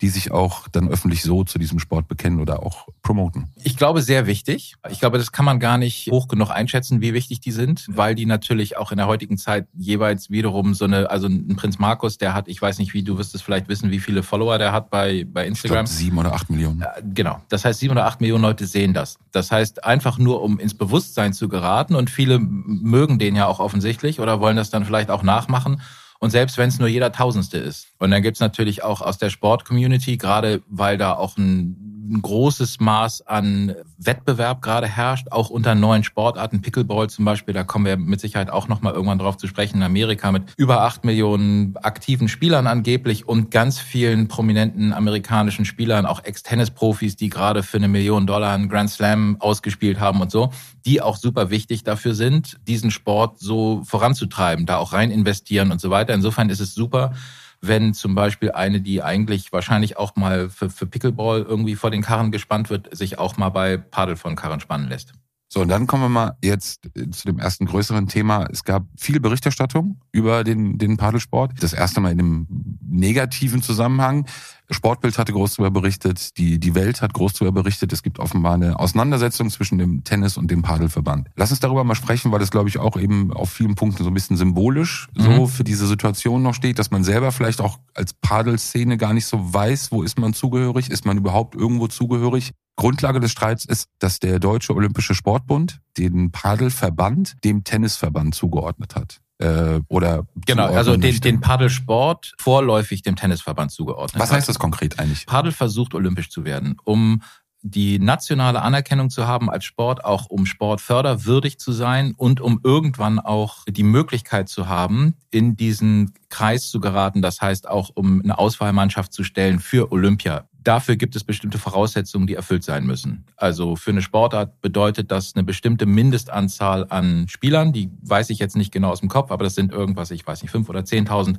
die 0.00 0.08
sich 0.08 0.30
auch 0.30 0.68
dann 0.68 0.88
öffentlich 0.88 1.22
so 1.22 1.44
zu 1.44 1.58
diesem 1.58 1.78
Sport 1.78 2.08
bekennen 2.08 2.40
oder 2.40 2.62
auch 2.62 2.88
promoten? 3.02 3.48
Ich 3.62 3.76
glaube, 3.76 4.02
sehr 4.02 4.26
wichtig. 4.26 4.74
Ich 4.90 5.00
glaube, 5.00 5.18
das 5.18 5.32
kann 5.32 5.44
man 5.44 5.60
gar 5.60 5.78
nicht 5.78 6.08
hoch 6.10 6.28
genug 6.28 6.50
einschätzen, 6.50 7.00
wie 7.00 7.14
wichtig 7.14 7.40
die 7.40 7.52
sind, 7.52 7.86
weil 7.88 8.14
die 8.14 8.26
natürlich 8.26 8.76
auch 8.76 8.92
in 8.92 8.98
der 8.98 9.06
heutigen 9.06 9.38
Zeit 9.38 9.66
jeweils 9.76 10.30
wiederum 10.30 10.74
so 10.74 10.84
eine, 10.84 11.10
also 11.10 11.26
ein 11.26 11.56
Prinz 11.56 11.78
Markus, 11.78 12.18
der 12.18 12.34
hat, 12.34 12.48
ich 12.48 12.60
weiß 12.60 12.78
nicht 12.78 12.94
wie, 12.94 13.02
du 13.02 13.18
wirst 13.18 13.34
es 13.34 13.42
vielleicht 13.42 13.68
wissen, 13.68 13.90
wie 13.90 14.00
viele 14.00 14.22
Follower 14.22 14.58
der 14.58 14.72
hat 14.72 14.90
bei, 14.90 15.26
bei 15.26 15.46
Instagram. 15.46 15.84
Ich 15.84 15.90
glaub, 15.90 15.98
sieben 15.98 16.18
oder 16.18 16.32
acht 16.32 16.50
Millionen. 16.50 16.84
Genau. 17.14 17.40
Das 17.48 17.64
heißt, 17.64 17.80
sieben 17.80 17.92
oder 17.92 18.06
acht 18.06 18.20
Millionen 18.20 18.42
Leute 18.42 18.66
sehen 18.66 18.94
das. 18.94 19.18
Das 19.32 19.50
heißt, 19.50 19.84
einfach 19.84 20.18
nur, 20.18 20.42
um 20.42 20.58
ins 20.58 20.74
Bewusstsein 20.74 21.32
zu 21.32 21.48
geraten 21.48 21.94
und 21.94 22.10
viele 22.10 22.38
mögen 22.38 23.18
den 23.18 23.36
ja 23.36 23.46
auch 23.46 23.60
offensichtlich 23.60 24.20
oder 24.20 24.40
wollen 24.40 24.56
das 24.56 24.70
dann 24.70 24.84
vielleicht 24.84 25.10
auch 25.10 25.22
nachmachen. 25.22 25.80
Und 26.20 26.30
selbst 26.30 26.58
wenn 26.58 26.68
es 26.68 26.78
nur 26.78 26.88
jeder 26.88 27.12
Tausendste 27.12 27.58
ist. 27.58 27.88
Und 27.98 28.10
dann 28.10 28.22
gibt's 28.22 28.40
natürlich 28.40 28.82
auch 28.82 29.00
aus 29.00 29.18
der 29.18 29.30
Sport-Community, 29.30 30.16
gerade 30.16 30.62
weil 30.68 30.98
da 30.98 31.14
auch 31.14 31.36
ein 31.36 31.87
ein 32.08 32.22
großes 32.22 32.80
Maß 32.80 33.26
an 33.26 33.74
Wettbewerb 33.98 34.62
gerade 34.62 34.86
herrscht, 34.86 35.30
auch 35.30 35.50
unter 35.50 35.74
neuen 35.74 36.04
Sportarten, 36.04 36.62
Pickleball 36.62 37.10
zum 37.10 37.24
Beispiel, 37.24 37.54
da 37.54 37.64
kommen 37.64 37.84
wir 37.84 37.96
mit 37.96 38.20
Sicherheit 38.20 38.50
auch 38.50 38.68
nochmal 38.68 38.94
irgendwann 38.94 39.18
drauf 39.18 39.36
zu 39.36 39.46
sprechen, 39.46 39.78
in 39.78 39.82
Amerika 39.82 40.32
mit 40.32 40.44
über 40.56 40.82
acht 40.82 41.04
Millionen 41.04 41.76
aktiven 41.76 42.28
Spielern 42.28 42.66
angeblich 42.66 43.28
und 43.28 43.50
ganz 43.50 43.78
vielen 43.78 44.28
prominenten 44.28 44.92
amerikanischen 44.92 45.64
Spielern, 45.64 46.06
auch 46.06 46.24
Ex-Tennis-Profis, 46.24 47.16
die 47.16 47.28
gerade 47.28 47.62
für 47.62 47.76
eine 47.76 47.88
Million 47.88 48.26
Dollar 48.26 48.54
einen 48.54 48.68
Grand 48.68 48.90
Slam 48.90 49.36
ausgespielt 49.40 50.00
haben 50.00 50.20
und 50.20 50.30
so, 50.30 50.50
die 50.84 51.02
auch 51.02 51.16
super 51.16 51.50
wichtig 51.50 51.84
dafür 51.84 52.14
sind, 52.14 52.58
diesen 52.66 52.90
Sport 52.90 53.38
so 53.38 53.82
voranzutreiben, 53.84 54.66
da 54.66 54.78
auch 54.78 54.92
rein 54.92 55.10
investieren 55.10 55.70
und 55.70 55.80
so 55.80 55.90
weiter. 55.90 56.14
Insofern 56.14 56.50
ist 56.50 56.60
es 56.60 56.74
super, 56.74 57.12
wenn 57.60 57.94
zum 57.94 58.14
Beispiel 58.14 58.52
eine, 58.52 58.80
die 58.80 59.02
eigentlich 59.02 59.52
wahrscheinlich 59.52 59.96
auch 59.96 60.16
mal 60.16 60.48
für, 60.48 60.70
für 60.70 60.86
Pickleball 60.86 61.42
irgendwie 61.42 61.74
vor 61.74 61.90
den 61.90 62.02
Karren 62.02 62.30
gespannt 62.30 62.70
wird, 62.70 62.96
sich 62.96 63.18
auch 63.18 63.36
mal 63.36 63.48
bei 63.48 63.76
Padel 63.76 64.16
von 64.16 64.36
Karren 64.36 64.60
spannen 64.60 64.88
lässt. 64.88 65.12
So, 65.50 65.62
und 65.62 65.68
dann 65.68 65.86
kommen 65.86 66.02
wir 66.02 66.08
mal 66.10 66.36
jetzt 66.42 66.90
zu 67.10 67.26
dem 67.26 67.38
ersten 67.38 67.64
größeren 67.64 68.06
Thema. 68.06 68.46
Es 68.52 68.64
gab 68.64 68.86
viel 68.98 69.18
Berichterstattung 69.18 69.98
über 70.12 70.44
den, 70.44 70.76
den 70.76 70.98
Padelsport. 70.98 71.52
Das 71.62 71.72
erste 71.72 72.00
Mal 72.00 72.12
in 72.12 72.18
einem 72.20 72.46
negativen 72.82 73.62
Zusammenhang. 73.62 74.26
Sportbild 74.70 75.16
hatte 75.16 75.32
groß 75.32 75.56
darüber 75.56 75.70
berichtet, 75.70 76.36
die, 76.36 76.60
die 76.60 76.74
Welt 76.74 77.00
hat 77.00 77.14
groß 77.14 77.32
darüber 77.32 77.62
berichtet. 77.62 77.94
Es 77.94 78.02
gibt 78.02 78.18
offenbar 78.18 78.54
eine 78.54 78.78
Auseinandersetzung 78.78 79.48
zwischen 79.48 79.78
dem 79.78 80.04
Tennis 80.04 80.36
und 80.36 80.50
dem 80.50 80.60
Padelverband. 80.60 81.28
Lass 81.36 81.50
uns 81.50 81.60
darüber 81.60 81.82
mal 81.84 81.94
sprechen, 81.94 82.30
weil 82.30 82.40
das, 82.40 82.50
glaube 82.50 82.68
ich, 82.68 82.78
auch 82.78 82.98
eben 82.98 83.32
auf 83.32 83.50
vielen 83.50 83.74
Punkten 83.74 84.04
so 84.04 84.10
ein 84.10 84.14
bisschen 84.14 84.36
symbolisch 84.36 85.08
mhm. 85.16 85.22
so 85.22 85.46
für 85.46 85.64
diese 85.64 85.86
Situation 85.86 86.42
noch 86.42 86.54
steht, 86.54 86.78
dass 86.78 86.90
man 86.90 87.04
selber 87.04 87.32
vielleicht 87.32 87.62
auch 87.62 87.78
als 87.94 88.12
Padelszene 88.12 88.98
gar 88.98 89.14
nicht 89.14 89.24
so 89.24 89.54
weiß, 89.54 89.92
wo 89.92 90.02
ist 90.02 90.18
man 90.18 90.34
zugehörig, 90.34 90.90
ist 90.90 91.06
man 91.06 91.16
überhaupt 91.16 91.54
irgendwo 91.54 91.88
zugehörig. 91.88 92.52
Grundlage 92.78 93.18
des 93.18 93.32
Streits 93.32 93.64
ist, 93.64 93.90
dass 93.98 94.20
der 94.20 94.38
Deutsche 94.38 94.74
Olympische 94.74 95.14
Sportbund 95.14 95.80
den 95.98 96.30
Padelverband 96.30 97.36
dem 97.44 97.64
Tennisverband 97.64 98.36
zugeordnet 98.36 98.94
hat. 98.94 99.20
Äh, 99.38 99.80
oder 99.88 100.26
genau, 100.46 100.66
also 100.66 100.96
den, 100.96 101.20
den 101.20 101.40
Paddelsport 101.40 102.34
vorläufig 102.38 103.02
dem 103.02 103.16
Tennisverband 103.16 103.72
zugeordnet. 103.72 104.22
Was 104.22 104.32
heißt 104.32 104.48
das 104.48 104.60
konkret 104.60 104.98
eigentlich? 104.98 105.26
Paddel 105.26 105.52
versucht 105.52 105.94
olympisch 105.94 106.30
zu 106.30 106.44
werden, 106.44 106.76
um 106.84 107.22
die 107.70 107.98
nationale 107.98 108.62
Anerkennung 108.62 109.10
zu 109.10 109.26
haben 109.26 109.50
als 109.50 109.64
Sport, 109.64 110.04
auch 110.04 110.26
um 110.26 110.46
sportförderwürdig 110.46 111.58
zu 111.58 111.72
sein 111.72 112.14
und 112.16 112.40
um 112.40 112.60
irgendwann 112.62 113.18
auch 113.18 113.64
die 113.68 113.82
Möglichkeit 113.82 114.48
zu 114.48 114.68
haben, 114.68 115.14
in 115.30 115.56
diesen 115.56 116.12
Kreis 116.28 116.70
zu 116.70 116.80
geraten. 116.80 117.22
Das 117.22 117.40
heißt 117.40 117.68
auch, 117.68 117.90
um 117.94 118.22
eine 118.22 118.38
Auswahlmannschaft 118.38 119.12
zu 119.12 119.24
stellen 119.24 119.60
für 119.60 119.92
Olympia. 119.92 120.48
Dafür 120.64 120.96
gibt 120.96 121.16
es 121.16 121.24
bestimmte 121.24 121.56
Voraussetzungen, 121.56 122.26
die 122.26 122.34
erfüllt 122.34 122.64
sein 122.64 122.84
müssen. 122.84 123.24
Also 123.36 123.76
für 123.76 123.90
eine 123.90 124.02
Sportart 124.02 124.60
bedeutet 124.60 125.10
das 125.10 125.34
eine 125.34 125.44
bestimmte 125.44 125.86
Mindestanzahl 125.86 126.86
an 126.90 127.26
Spielern. 127.28 127.72
Die 127.72 127.90
weiß 128.02 128.28
ich 128.30 128.38
jetzt 128.38 128.56
nicht 128.56 128.72
genau 128.72 128.90
aus 128.90 129.00
dem 129.00 129.08
Kopf, 129.08 129.30
aber 129.30 129.44
das 129.44 129.54
sind 129.54 129.72
irgendwas, 129.72 130.10
ich 130.10 130.26
weiß 130.26 130.42
nicht, 130.42 130.50
fünf 130.50 130.68
oder 130.68 130.84
zehntausend 130.84 131.38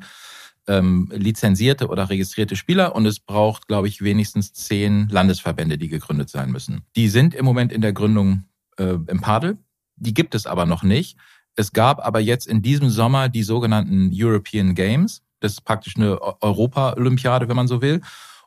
ähm, 0.69 1.09
lizenzierte 1.11 1.87
oder 1.87 2.09
registrierte 2.09 2.55
Spieler 2.55 2.95
und 2.95 3.05
es 3.05 3.19
braucht, 3.19 3.67
glaube 3.67 3.87
ich, 3.87 4.01
wenigstens 4.01 4.53
zehn 4.53 5.09
Landesverbände, 5.09 5.77
die 5.77 5.89
gegründet 5.89 6.29
sein 6.29 6.51
müssen. 6.51 6.83
Die 6.95 7.09
sind 7.09 7.33
im 7.33 7.43
Moment 7.43 7.73
in 7.73 7.81
der 7.81 7.91
Gründung 7.91 8.45
äh, 8.77 8.97
im 9.07 9.19
Padel. 9.19 9.57
Die 9.95 10.13
gibt 10.13 10.35
es 10.35 10.45
aber 10.45 10.65
noch 10.65 10.83
nicht. 10.83 11.17
Es 11.55 11.73
gab 11.73 12.05
aber 12.05 12.19
jetzt 12.19 12.47
in 12.47 12.61
diesem 12.61 12.89
Sommer 12.89 13.27
die 13.27 13.43
sogenannten 13.43 14.11
European 14.13 14.75
Games. 14.75 15.23
Das 15.39 15.53
ist 15.53 15.65
praktisch 15.65 15.97
eine 15.97 16.21
Europa-Olympiade, 16.41 17.49
wenn 17.49 17.55
man 17.55 17.67
so 17.67 17.81
will. 17.81 18.01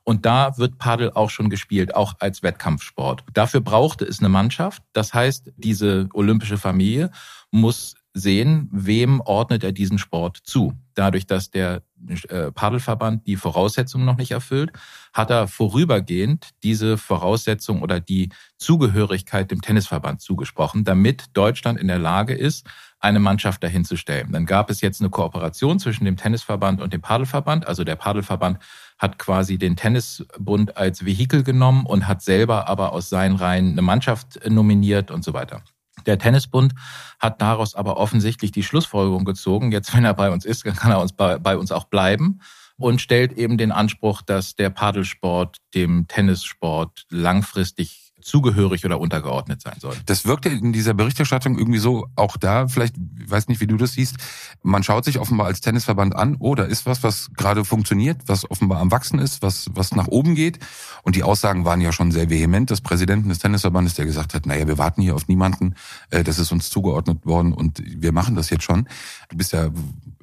Und 0.05 0.25
da 0.25 0.57
wird 0.59 0.79
Padel 0.79 1.11
auch 1.13 1.31
schon 1.31 1.51
gespielt, 1.51 1.95
auch 1.95 2.15
als 2.21 2.43
Wettkampfsport. 2.43 3.25
Dafür 3.35 3.61
brauchte 3.61 4.05
es 4.05 4.21
eine 4.21 4.29
Mannschaft. 4.29 4.83
Das 4.93 5.13
heißt, 5.13 5.53
diese 5.57 6.09
olympische 6.13 6.59
Familie 6.59 7.11
muss 7.51 7.95
sehen, 8.15 8.69
wem 8.73 9.21
ordnet 9.21 9.65
er 9.65 9.73
diesen 9.73 9.99
Sport 9.99 10.39
zu. 10.43 10.75
Dadurch, 10.95 11.27
dass 11.27 11.51
der 11.51 11.83
äh, 12.29 12.53
Padelverband 12.53 13.27
die 13.27 13.37
Voraussetzungen 13.37 14.05
noch 14.05 14.17
nicht 14.17 14.31
erfüllt, 14.31 14.73
hat 15.13 15.31
er 15.31 15.49
vorübergehend 15.49 16.51
diese 16.63 16.99
Voraussetzung 16.99 17.83
oder 17.83 18.01
die 18.01 18.31
Zugehörigkeit 18.59 19.51
dem 19.51 19.61
Tennisverband 19.61 20.21
zugesprochen, 20.21 20.85
damit 20.85 21.27
Deutschland 21.35 21.79
in 21.79 21.89
der 21.89 21.99
Lage 21.99 22.35
ist, 22.35 22.67
eine 23.03 23.19
Mannschaft 23.19 23.63
dahin 23.65 23.85
zu 23.85 23.97
stellen. 23.97 24.31
Dann 24.31 24.47
gab 24.47 24.71
es 24.71 24.81
jetzt 24.81 25.01
eine 25.01 25.11
Kooperation 25.11 25.81
zwischen 25.81 26.05
dem 26.05 26.17
Tennisverband 26.17 26.81
und 26.81 26.93
dem 26.93 27.01
Padelverband. 27.01 27.67
Also 27.67 27.83
der 27.83 27.97
Padelverband 27.97 28.59
hat 28.99 29.19
quasi 29.19 29.59
den 29.59 29.75
Tennisbund 29.75 30.77
als 30.77 31.05
Vehikel 31.05 31.43
genommen 31.43 31.85
und 31.85 32.07
hat 32.07 32.23
selber 32.23 32.69
aber 32.69 32.93
aus 32.93 33.09
seinen 33.09 33.35
Reihen 33.35 33.73
eine 33.73 33.83
Mannschaft 33.83 34.49
nominiert 34.49 35.11
und 35.11 35.25
so 35.25 35.33
weiter. 35.33 35.63
Der 36.07 36.19
Tennisbund 36.19 36.75
hat 37.19 37.41
daraus 37.41 37.75
aber 37.75 37.97
offensichtlich 37.97 38.53
die 38.53 38.63
Schlussfolgerung 38.63 39.25
gezogen, 39.25 39.73
jetzt 39.73 39.95
wenn 39.95 40.05
er 40.05 40.15
bei 40.15 40.31
uns 40.31 40.45
ist, 40.45 40.65
kann 40.65 40.91
er 40.91 41.01
uns 41.01 41.13
bei, 41.13 41.39
bei 41.39 41.57
uns 41.57 41.73
auch 41.73 41.85
bleiben 41.85 42.41
und 42.77 43.01
stellt 43.01 43.33
eben 43.33 43.59
den 43.59 43.73
Anspruch, 43.73 44.23
dass 44.23 44.57
der 44.57 44.71
Padelsport 44.71 45.59
dem 45.75 46.07
Tennissport 46.09 47.05
langfristig 47.11 48.12
zugehörig 48.23 48.85
oder 48.85 49.01
untergeordnet 49.01 49.63
sein 49.63 49.77
soll. 49.79 49.97
Das 50.07 50.25
wirkte 50.25 50.49
in 50.49 50.73
dieser 50.73 50.95
Berichterstattung 50.95 51.59
irgendwie 51.59 51.79
so, 51.79 52.09
auch 52.17 52.37
da, 52.37 52.69
vielleicht, 52.69 52.95
weiß 53.27 53.49
nicht, 53.49 53.61
wie 53.61 53.67
du 53.67 53.77
das 53.77 53.93
siehst, 53.93 54.17
man 54.63 54.83
schaut 54.83 55.05
sich 55.05 55.19
offenbar 55.19 55.47
als 55.47 55.61
Tennisverband 55.61 56.17
an, 56.17 56.37
oh, 56.39 56.55
da 56.55 56.65
ist 56.65 56.87
was, 56.87 57.03
was 57.03 57.31
gerade 57.37 57.65
funktioniert, 57.65 58.23
was 58.27 58.51
offenbar 58.51 58.81
am 58.81 58.91
Wachsen 58.91 59.19
ist, 59.19 59.43
was, 59.43 59.67
was 59.73 59.95
nach 59.95 60.09
oben 60.09 60.35
geht. 60.35 60.59
Und 61.03 61.17
die 61.17 61.23
Aussagen 61.23 61.65
waren 61.65 61.81
ja 61.81 61.93
schon 61.93 62.13
sehr 62.13 62.31
vehement 62.31 62.71
des 62.71 62.81
Präsidenten 62.81 63.29
des 63.29 63.41
Tennisverbandes, 63.41 63.95
der 63.95 64.07
gesagt 64.07 64.35
hat, 64.35 64.47
naja, 64.47 64.67
wir 64.67 64.79
warten 64.79 65.03
hier 65.03 65.15
auf 65.15 65.29
niemanden, 65.29 65.75
äh, 66.11 66.25
das 66.25 66.39
ist 66.39 66.53
uns 66.53 66.71
zugeordnet 66.71 67.27
worden 67.27 67.53
und 67.53 67.83
wir 67.85 68.13
machen 68.13 68.37
das 68.37 68.51
jetzt 68.51 68.65
schon. 68.65 68.89
Du 69.29 69.37
bist 69.37 69.53
ja 69.53 69.71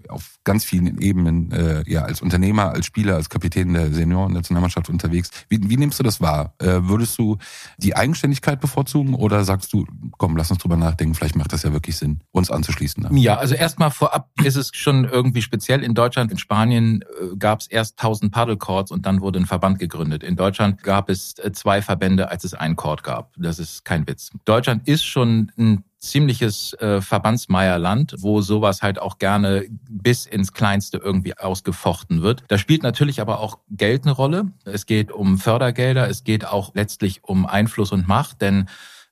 auf 0.09 0.35
ganz 0.43 0.65
vielen 0.65 0.99
Ebenen 0.99 1.51
äh, 1.51 1.83
ja 1.87 2.03
als 2.03 2.21
Unternehmer, 2.21 2.71
als 2.71 2.85
Spieler, 2.85 3.15
als 3.15 3.29
Kapitän 3.29 3.73
der 3.73 3.91
Senioren-Nationalmannschaft 3.91 4.89
unterwegs. 4.89 5.29
Wie, 5.49 5.59
wie 5.69 5.77
nimmst 5.77 5.99
du 5.99 6.03
das 6.03 6.21
wahr? 6.21 6.53
Äh, 6.59 6.81
würdest 6.83 7.17
du 7.17 7.37
die 7.77 7.95
Eigenständigkeit 7.95 8.59
bevorzugen 8.59 9.13
oder 9.13 9.43
sagst 9.43 9.73
du, 9.73 9.85
komm, 10.17 10.37
lass 10.37 10.51
uns 10.51 10.59
drüber 10.59 10.77
nachdenken, 10.77 11.15
vielleicht 11.15 11.35
macht 11.35 11.53
das 11.53 11.63
ja 11.63 11.73
wirklich 11.73 11.97
Sinn, 11.97 12.21
uns 12.31 12.51
anzuschließen? 12.51 13.03
Dann? 13.03 13.17
Ja, 13.17 13.37
also 13.37 13.55
erstmal 13.55 13.91
vorab 13.91 14.29
ist 14.43 14.55
es 14.55 14.71
schon 14.73 15.05
irgendwie 15.05 15.41
speziell 15.41 15.83
in 15.83 15.93
Deutschland. 15.93 16.31
In 16.31 16.37
Spanien 16.37 17.01
äh, 17.01 17.35
gab 17.37 17.61
es 17.61 17.67
erst 17.67 17.99
1000 17.99 18.31
Paddlecourts 18.31 18.91
und 18.91 19.05
dann 19.05 19.21
wurde 19.21 19.39
ein 19.39 19.45
Verband 19.45 19.79
gegründet. 19.79 20.23
In 20.23 20.35
Deutschland 20.35 20.83
gab 20.83 21.09
es 21.09 21.37
äh, 21.39 21.51
zwei 21.51 21.81
Verbände, 21.81 22.29
als 22.29 22.43
es 22.43 22.53
einen 22.53 22.75
Court 22.75 23.03
gab. 23.03 23.33
Das 23.37 23.59
ist 23.59 23.85
kein 23.85 24.07
Witz. 24.07 24.31
Deutschland 24.45 24.87
ist 24.87 25.05
schon 25.05 25.51
ein 25.57 25.83
ziemliches 25.99 26.73
äh, 26.73 27.01
Verbandsmeierland, 27.01 28.15
wo 28.19 28.41
sowas 28.41 28.81
halt 28.81 28.99
auch 28.99 29.17
gerne 29.17 29.65
bis 29.89 30.25
ins 30.25 30.53
Kleinste 30.53 30.97
irgendwie 30.97 31.37
ausgefochten 31.37 32.21
wird. 32.21 32.43
Da 32.47 32.57
spielt 32.57 32.83
natürlich 32.83 33.21
aber 33.21 33.39
auch 33.39 33.59
Geld 33.69 34.05
eine 34.05 34.13
Rolle. 34.13 34.51
Es 34.63 34.85
geht 34.85 35.11
um 35.11 35.37
Fördergelder, 35.37 36.09
es 36.09 36.23
geht 36.23 36.45
auch 36.45 36.73
letztlich 36.73 37.23
um 37.23 37.45
Einfluss 37.45 37.91
und 37.91 38.07
Macht, 38.07 38.41
denn 38.41 38.69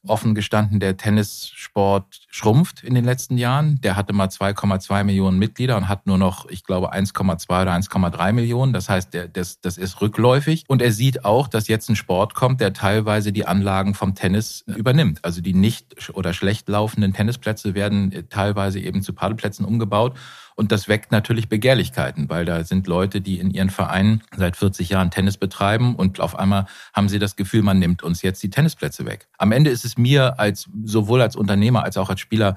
offen 0.10 0.36
gestanden, 0.36 0.80
der 0.80 0.98
Tennissport 0.98 2.22
schrumpft 2.30 2.84
in 2.84 2.96
den 2.96 3.06
letzten 3.06 3.38
Jahren. 3.38 3.80
Der 3.82 3.96
hatte 3.96 4.14
mal 4.14 4.28
2,2 4.28 5.04
Millionen 5.04 5.40
Mitglieder 5.40 5.78
und 5.78 5.88
hat 5.88 6.08
nur 6.08 6.18
noch, 6.18 6.50
ich 6.50 6.64
glaube, 6.64 6.94
1,2 6.94 7.62
oder 7.62 7.74
1,3 7.74 8.34
Millionen. 8.34 8.74
Das 8.74 8.90
heißt, 8.90 9.14
der, 9.14 9.28
das, 9.28 9.62
das 9.62 9.78
ist 9.78 10.02
rückläufig. 10.02 10.64
Und 10.68 10.82
er 10.82 10.92
sieht 10.92 11.26
auch, 11.26 11.48
dass 11.48 11.68
jetzt 11.68 11.90
ein 11.90 11.96
Sport 11.96 12.34
kommt, 12.34 12.62
der 12.62 12.74
teilweise 12.74 13.32
die 13.32 13.46
Anlagen 13.46 13.94
vom 13.94 14.16
Tennis 14.16 14.64
übernimmt. 14.68 15.24
Also 15.24 15.42
die 15.42 15.54
nicht 15.54 16.10
oder 16.14 16.34
schlecht 16.34 16.70
laufenden 16.70 17.14
Tennisplätze 17.14 17.74
werden 17.74 18.28
teilweise 18.30 18.80
eben 18.80 19.02
zu 19.02 19.14
Paddelplätzen 19.14 19.66
umgebaut. 19.66 20.16
Und 20.58 20.72
das 20.72 20.88
weckt 20.88 21.12
natürlich 21.12 21.50
Begehrlichkeiten, 21.50 22.30
weil 22.30 22.44
da 22.44 22.64
sind 22.64 22.88
Leute, 22.88 23.22
die 23.22 23.38
in 23.40 23.52
ihren 23.52 23.70
Vereinen 23.70 24.24
seit 24.36 24.58
40 24.58 24.90
Jahren 24.90 25.12
Tennis 25.12 25.38
betreiben 25.38 25.96
und 25.96 26.20
auf 26.20 26.36
einmal 26.36 26.66
haben 26.94 27.10
sie 27.10 27.20
das 27.20 27.36
Gefühl, 27.36 27.62
man 27.62 27.78
nimmt 27.78 28.02
uns 28.02 28.24
jetzt 28.24 28.42
die 28.42 28.50
Tennisplätze 28.50 29.06
weg. 29.06 29.28
Am 29.38 29.52
Ende 29.52 29.70
ist 29.70 29.86
es 29.86 30.00
mir 30.00 30.40
als 30.40 30.68
sowohl 30.84 31.22
als 31.22 31.36
Unternehmer 31.36 31.84
als 31.84 31.96
auch 31.96 32.10
als 32.10 32.22
Spieler 32.22 32.56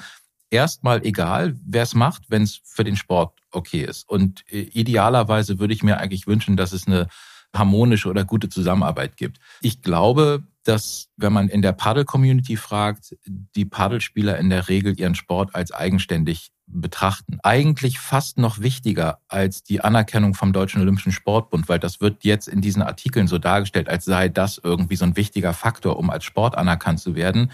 erstmal 0.48 1.04
egal, 1.04 1.56
wer 1.62 1.82
es 1.82 1.94
macht, 1.94 2.22
wenn 2.28 2.42
es 2.42 2.62
für 2.64 2.84
den 2.84 2.96
Sport 2.96 3.38
okay 3.50 3.84
ist. 3.84 4.08
Und 4.08 4.44
äh, 4.50 4.60
idealerweise 4.60 5.58
würde 5.58 5.74
ich 5.74 5.82
mir 5.82 5.98
eigentlich 5.98 6.26
wünschen, 6.26 6.56
dass 6.56 6.72
es 6.72 6.86
eine 6.86 7.06
harmonische 7.54 8.08
oder 8.08 8.24
gute 8.24 8.48
Zusammenarbeit 8.48 9.18
gibt. 9.18 9.40
Ich 9.60 9.82
glaube, 9.82 10.42
dass 10.64 11.08
wenn 11.16 11.32
man 11.32 11.48
in 11.48 11.62
der 11.62 11.72
Paddle-Community 11.72 12.56
fragt, 12.56 13.16
die 13.26 13.64
Paddelspieler 13.64 14.38
in 14.38 14.50
der 14.50 14.68
Regel 14.68 14.98
ihren 14.98 15.14
Sport 15.14 15.54
als 15.54 15.72
eigenständig 15.72 16.50
betrachten. 16.72 17.38
Eigentlich 17.42 17.98
fast 17.98 18.38
noch 18.38 18.60
wichtiger 18.60 19.18
als 19.28 19.62
die 19.62 19.80
Anerkennung 19.80 20.34
vom 20.34 20.52
Deutschen 20.52 20.80
Olympischen 20.80 21.12
Sportbund, 21.12 21.68
weil 21.68 21.78
das 21.78 22.00
wird 22.00 22.24
jetzt 22.24 22.48
in 22.48 22.60
diesen 22.60 22.82
Artikeln 22.82 23.26
so 23.26 23.38
dargestellt, 23.38 23.88
als 23.88 24.04
sei 24.04 24.28
das 24.28 24.60
irgendwie 24.62 24.96
so 24.96 25.04
ein 25.04 25.16
wichtiger 25.16 25.52
Faktor, 25.52 25.98
um 25.98 26.10
als 26.10 26.24
Sport 26.24 26.56
anerkannt 26.56 27.00
zu 27.00 27.14
werden. 27.14 27.50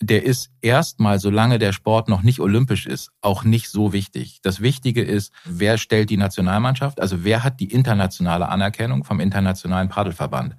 Der 0.00 0.24
ist 0.24 0.50
erstmal, 0.60 1.18
solange 1.18 1.58
der 1.58 1.72
Sport 1.72 2.08
noch 2.08 2.22
nicht 2.22 2.40
olympisch 2.40 2.86
ist, 2.86 3.10
auch 3.20 3.42
nicht 3.42 3.68
so 3.68 3.92
wichtig. 3.92 4.40
Das 4.42 4.60
Wichtige 4.60 5.02
ist, 5.02 5.32
wer 5.44 5.76
stellt 5.76 6.10
die 6.10 6.16
Nationalmannschaft, 6.16 7.00
also 7.00 7.24
wer 7.24 7.42
hat 7.42 7.58
die 7.58 7.72
internationale 7.72 8.48
Anerkennung 8.48 9.04
vom 9.04 9.18
Internationalen 9.18 9.88
Paddelverband. 9.88 10.56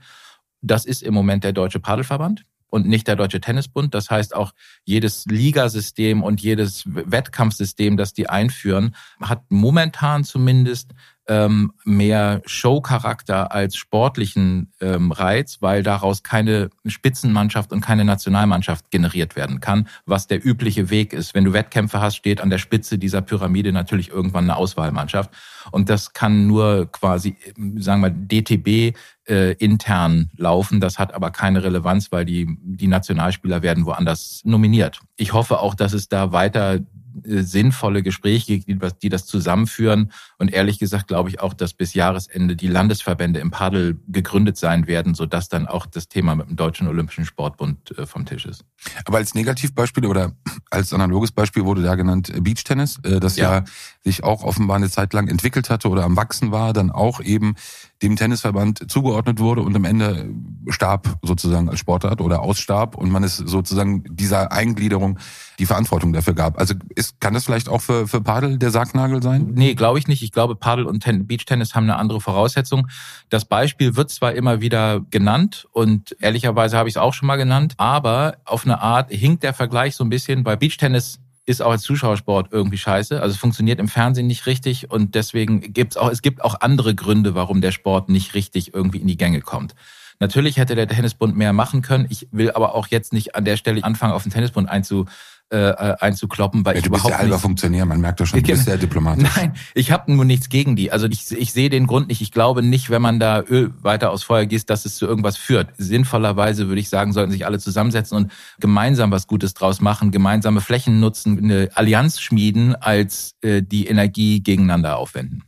Das 0.62 0.86
ist 0.86 1.04
im 1.04 1.14
Moment 1.14 1.44
der 1.44 1.54
Deutsche 1.54 1.80
Paddelverband 1.80 2.46
und 2.70 2.88
nicht 2.88 3.08
der 3.08 3.16
Deutsche 3.16 3.42
Tennisbund. 3.42 3.94
Das 3.94 4.10
heißt, 4.10 4.36
auch 4.36 4.54
jedes 4.84 5.26
Ligasystem 5.26 6.24
und 6.24 6.42
jedes 6.42 6.84
Wettkampfsystem, 6.86 7.98
das 7.98 8.14
die 8.14 8.30
einführen, 8.30 8.96
hat 9.22 9.44
momentan 9.50 10.24
zumindest 10.24 10.94
ähm, 11.30 11.72
mehr 11.86 12.42
Showcharakter 12.46 13.52
als 13.52 13.76
sportlichen 13.76 14.74
ähm, 14.82 15.12
Reiz, 15.12 15.58
weil 15.62 15.84
daraus 15.84 16.24
keine 16.24 16.72
Spitzenmannschaft 16.88 17.72
und 17.72 17.82
keine 17.82 18.04
Nationalmannschaft 18.04 18.90
generiert 18.90 19.36
werden 19.36 19.60
kann, 19.60 19.88
was 20.08 20.26
der 20.26 20.44
übliche 20.44 20.90
Weg 20.90 21.14
ist. 21.14 21.36
Wenn 21.36 21.46
du 21.46 21.54
Wettkämpfe 21.54 22.02
hast, 22.02 22.16
steht 22.16 22.42
an 22.42 22.50
der 22.50 22.58
Spitze 22.58 22.98
dieser 22.98 23.22
Pyramide 23.22 23.72
natürlich 23.72 24.10
irgendwann 24.10 24.46
eine 24.46 24.56
Auswahlmannschaft. 24.56 25.30
Und 25.72 25.90
das 25.90 26.14
kann 26.14 26.48
nur 26.48 26.92
quasi, 26.92 27.38
sagen 27.78 28.02
wir, 28.02 28.10
DTB 28.10 28.98
äh, 29.30 29.54
intern 29.54 30.32
laufen. 30.36 30.80
Das 30.80 30.98
hat 30.98 31.14
aber 31.14 31.30
keine 31.30 31.64
Relevanz, 31.64 32.12
weil 32.12 32.26
die, 32.26 32.48
die 32.60 32.88
Nationalspieler 32.88 33.62
werden 33.62 33.86
woanders 33.86 34.42
nominiert. 34.46 35.00
Ich 35.16 35.34
hoffe 35.34 35.60
auch, 35.60 35.76
dass 35.76 35.94
es 35.94 36.10
da 36.10 36.32
weiter 36.32 36.80
sinnvolle 37.24 38.04
Gespräche, 38.04 38.60
die, 38.60 39.10
das 39.10 39.26
zusammenführen. 39.26 40.12
Und 40.38 40.52
ehrlich 40.52 40.80
gesagt 40.80 41.08
glaube 41.08 41.30
ich 41.30 41.40
auch, 41.40 41.54
dass 41.54 41.74
bis 41.74 41.94
Jahresende 41.94 42.56
die 42.56 42.68
Landesverbände 42.68 43.40
im 43.40 43.52
Paddel 43.52 44.00
gegründet 44.08 44.58
sein 44.58 44.88
werden, 44.88 45.14
sodass 45.14 45.50
dann 45.50 45.68
auch 45.68 45.86
das 45.86 46.08
Thema 46.08 46.36
mit 46.36 46.50
dem 46.50 46.56
Deutschen 46.56 46.88
Olympischen 46.88 47.26
Sportbund 47.26 47.98
äh, 47.98 48.06
vom 48.06 48.26
Tisch 48.26 48.46
ist. 48.46 48.66
Aber 49.06 49.18
als 49.18 49.36
Negativbeispiel 49.36 50.06
oder 50.06 50.34
als 50.70 50.94
analoges 50.94 51.32
Beispiel 51.32 51.66
wurde 51.66 51.84
da 51.84 51.96
genannt 51.96 52.30
äh, 52.30 52.42
Beachtennis, 52.42 53.00
das 53.04 53.36
ja. 53.36 53.60
ja 53.60 53.64
sich 54.04 54.24
auch 54.24 54.44
offenbar 54.44 54.78
eine 54.78 54.90
Zeit 54.90 55.14
lang 55.14 55.28
entwickelt 55.28 55.70
hatte 55.70 55.90
oder 55.90 56.04
am 56.06 56.16
Wachsen 56.16 56.52
war, 56.52 56.72
dann 56.74 56.90
auch 56.90 57.20
eben 57.20 57.56
dem 58.02 58.16
Tennisverband 58.16 58.90
zugeordnet 58.90 59.40
wurde 59.40 59.62
und 59.62 59.76
am 59.76 59.84
Ende 59.84 60.30
starb 60.70 61.18
sozusagen 61.22 61.70
als 61.70 61.80
Sportart 61.80 62.22
oder 62.22 62.42
ausstarb 62.42 62.96
und 62.96 63.12
man 63.12 63.24
es 63.24 63.36
sozusagen 63.36 64.04
dieser 64.10 64.54
Eingliederung 64.54 65.20
die 65.60 65.66
Verantwortung 65.66 66.14
dafür 66.14 66.34
gab. 66.34 66.58
Also 66.58 66.76
ist, 66.96 67.20
kann 67.20 67.34
das 67.34 67.44
vielleicht 67.44 67.68
auch 67.68 67.82
für, 67.82 68.08
für 68.08 68.22
Padel 68.22 68.58
der 68.58 68.72
Sargnagel 68.72 69.22
sein? 69.22 69.52
Nee, 69.54 69.74
glaube 69.76 70.00
ich 70.00 70.08
nicht. 70.08 70.24
Ich 70.24 70.32
glaube, 70.32 70.56
Padel 70.56 70.86
und 70.86 71.04
Ten 71.04 71.28
Beachtennis 71.28 71.76
haben 71.76 71.84
eine 71.84 71.98
andere 71.98 72.22
Voraussetzung. 72.22 72.88
Das 73.30 73.44
Beispiel 73.44 73.98
wird 73.98 74.10
zwar 74.12 74.34
immer 74.34 74.62
wieder 74.62 75.02
genannt 75.12 75.68
und 75.72 76.16
ehrlicherweise 76.22 76.78
habe 76.78 76.88
ich 76.88 76.94
es 76.94 77.02
auch 77.02 77.14
schon 77.14 77.28
mal 77.28 77.36
genannt, 77.36 77.74
aber 77.76 78.38
auf 78.46 78.64
eine 78.64 78.82
Art 78.82 79.12
hinkt 79.12 79.44
der 79.44 79.54
Vergleich 79.54 79.96
so 79.96 80.06
ein 80.06 80.10
bisschen, 80.10 80.46
weil 80.46 80.56
Beachtennis 80.56 81.20
ist 81.50 81.64
auch 81.64 81.72
als 81.72 81.82
Zuschauersport 81.82 82.50
irgendwie 82.52 82.78
scheiße. 82.78 83.20
Also 83.20 83.34
es 83.34 83.40
funktioniert 83.40 83.80
im 83.80 83.88
Fernsehen 83.88 84.28
nicht 84.28 84.46
richtig 84.46 84.92
und 84.92 85.16
deswegen 85.16 85.74
gibt's 85.74 85.98
auch, 85.98 86.12
es 86.12 86.22
gibt 86.22 86.44
auch 86.44 86.62
andere 86.62 86.94
Gründe, 86.94 87.34
warum 87.34 87.60
der 87.60 87.72
Sport 87.72 88.08
nicht 88.08 88.36
richtig 88.36 88.76
irgendwie 88.76 89.00
in 89.00 89.08
die 89.08 89.18
Gänge 89.18 89.42
kommt. 89.42 89.74
Natürlich 90.20 90.58
hätte 90.58 90.76
der 90.76 90.88
Tennisbund 90.88 91.36
mehr 91.36 91.52
machen 91.52 91.82
können. 91.82 92.06
Ich 92.10 92.28
will 92.32 92.52
aber 92.52 92.76
auch 92.76 92.88
jetzt 92.88 93.14
nicht 93.14 93.36
an 93.36 93.46
der 93.46 93.58
Stelle 93.58 93.84
anfangen, 93.84 94.14
auf 94.14 94.22
den 94.22 94.32
Tennisbund 94.32 94.70
einzu, 94.70 95.06
äh, 95.50 95.74
einzukloppen, 96.00 96.66
weil 96.66 96.76
ja, 96.76 96.80
ich 96.80 96.84
du 96.86 96.92
bist 96.92 97.02
überhaupt 97.02 97.20
ja 97.20 97.24
halber 97.24 97.40
Funktionär, 97.40 97.86
man 97.86 98.00
merkt 98.00 98.20
doch 98.20 98.26
schon, 98.26 98.42
du 98.42 98.48
bist 98.48 98.66
sehr 98.66 98.78
diplomatisch. 98.78 99.28
Nein, 99.36 99.54
ich 99.74 99.92
habe 99.92 100.14
nur 100.14 100.26
nichts 100.26 100.50
gegen 100.50 100.76
die. 100.76 100.92
Also 100.92 101.08
ich, 101.08 101.32
ich 101.32 101.54
sehe 101.54 101.70
den 101.70 101.88
Grund 101.88 102.08
nicht. 102.08 102.22
Ich 102.22 102.32
glaube 102.32 102.62
nicht, 102.62 102.90
wenn 102.90 103.02
man 103.02 103.20
da 103.20 103.42
Öl 103.42 103.74
weiter 103.82 104.12
aus 104.12 104.24
Feuer 104.24 104.46
gießt, 104.46 104.70
dass 104.70 104.86
es 104.86 104.96
zu 104.96 105.06
irgendwas 105.06 105.38
führt. 105.38 105.70
Sinnvollerweise 105.78 106.68
würde 106.68 106.82
ich 106.82 106.90
sagen, 106.90 107.14
sollten 107.14 107.32
sich 107.32 107.46
alle 107.46 107.60
zusammensetzen 107.60 108.18
und 108.18 108.32
gemeinsam 108.60 109.12
was 109.12 109.28
Gutes 109.28 109.54
draus 109.54 109.82
machen, 109.82 110.12
gemeinsame 110.12 110.62
Flächen 110.62 111.00
nutzen, 111.00 111.38
eine 111.40 111.70
Allianz 111.74 112.20
schmieden, 112.20 112.76
als 112.76 113.36
äh, 113.42 113.64
die 113.64 113.88
Energie 113.88 114.42
gegeneinander 114.42 114.98
aufwenden. 114.98 115.44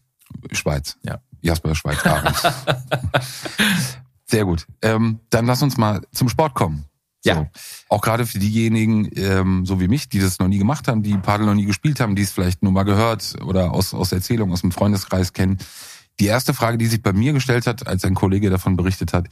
Schweiz. 0.52 0.98
Ja. 1.04 1.20
Jasper 1.42 1.76
Schweiz. 1.76 1.98
Sehr 4.26 4.46
gut. 4.46 4.66
Ähm, 4.82 5.20
dann 5.30 5.46
lass 5.46 5.62
uns 5.62 5.78
mal 5.78 6.02
zum 6.12 6.30
Sport 6.30 6.54
kommen. 6.54 6.86
Ja. 7.24 7.36
So. 7.36 7.48
Auch 7.90 8.02
gerade 8.02 8.26
für 8.26 8.40
diejenigen, 8.40 9.10
ähm, 9.16 9.66
so 9.66 9.80
wie 9.80 9.88
mich, 9.88 10.10
die 10.10 10.20
das 10.20 10.40
noch 10.40 10.48
nie 10.48 10.58
gemacht 10.58 10.88
haben, 10.88 11.04
die 11.04 11.18
Padel 11.18 11.46
noch 11.46 11.54
nie 11.54 11.66
gespielt 11.66 12.00
haben, 12.00 12.16
die 12.16 12.24
es 12.24 12.32
vielleicht 12.32 12.64
nur 12.64 12.72
mal 12.72 12.84
gehört 12.84 13.36
oder 13.46 13.72
aus, 13.72 13.94
aus 13.94 14.12
Erzählung, 14.12 14.52
aus 14.52 14.62
dem 14.62 14.72
Freundeskreis 14.72 15.34
kennen. 15.34 15.58
Die 16.20 16.26
erste 16.26 16.54
Frage, 16.54 16.78
die 16.78 16.88
sich 16.88 17.02
bei 17.02 17.14
mir 17.14 17.34
gestellt 17.34 17.68
hat, 17.68 17.88
als 17.88 18.04
ein 18.06 18.16
Kollege 18.16 18.50
davon 18.50 18.76
berichtet 18.76 19.14
hat, 19.14 19.28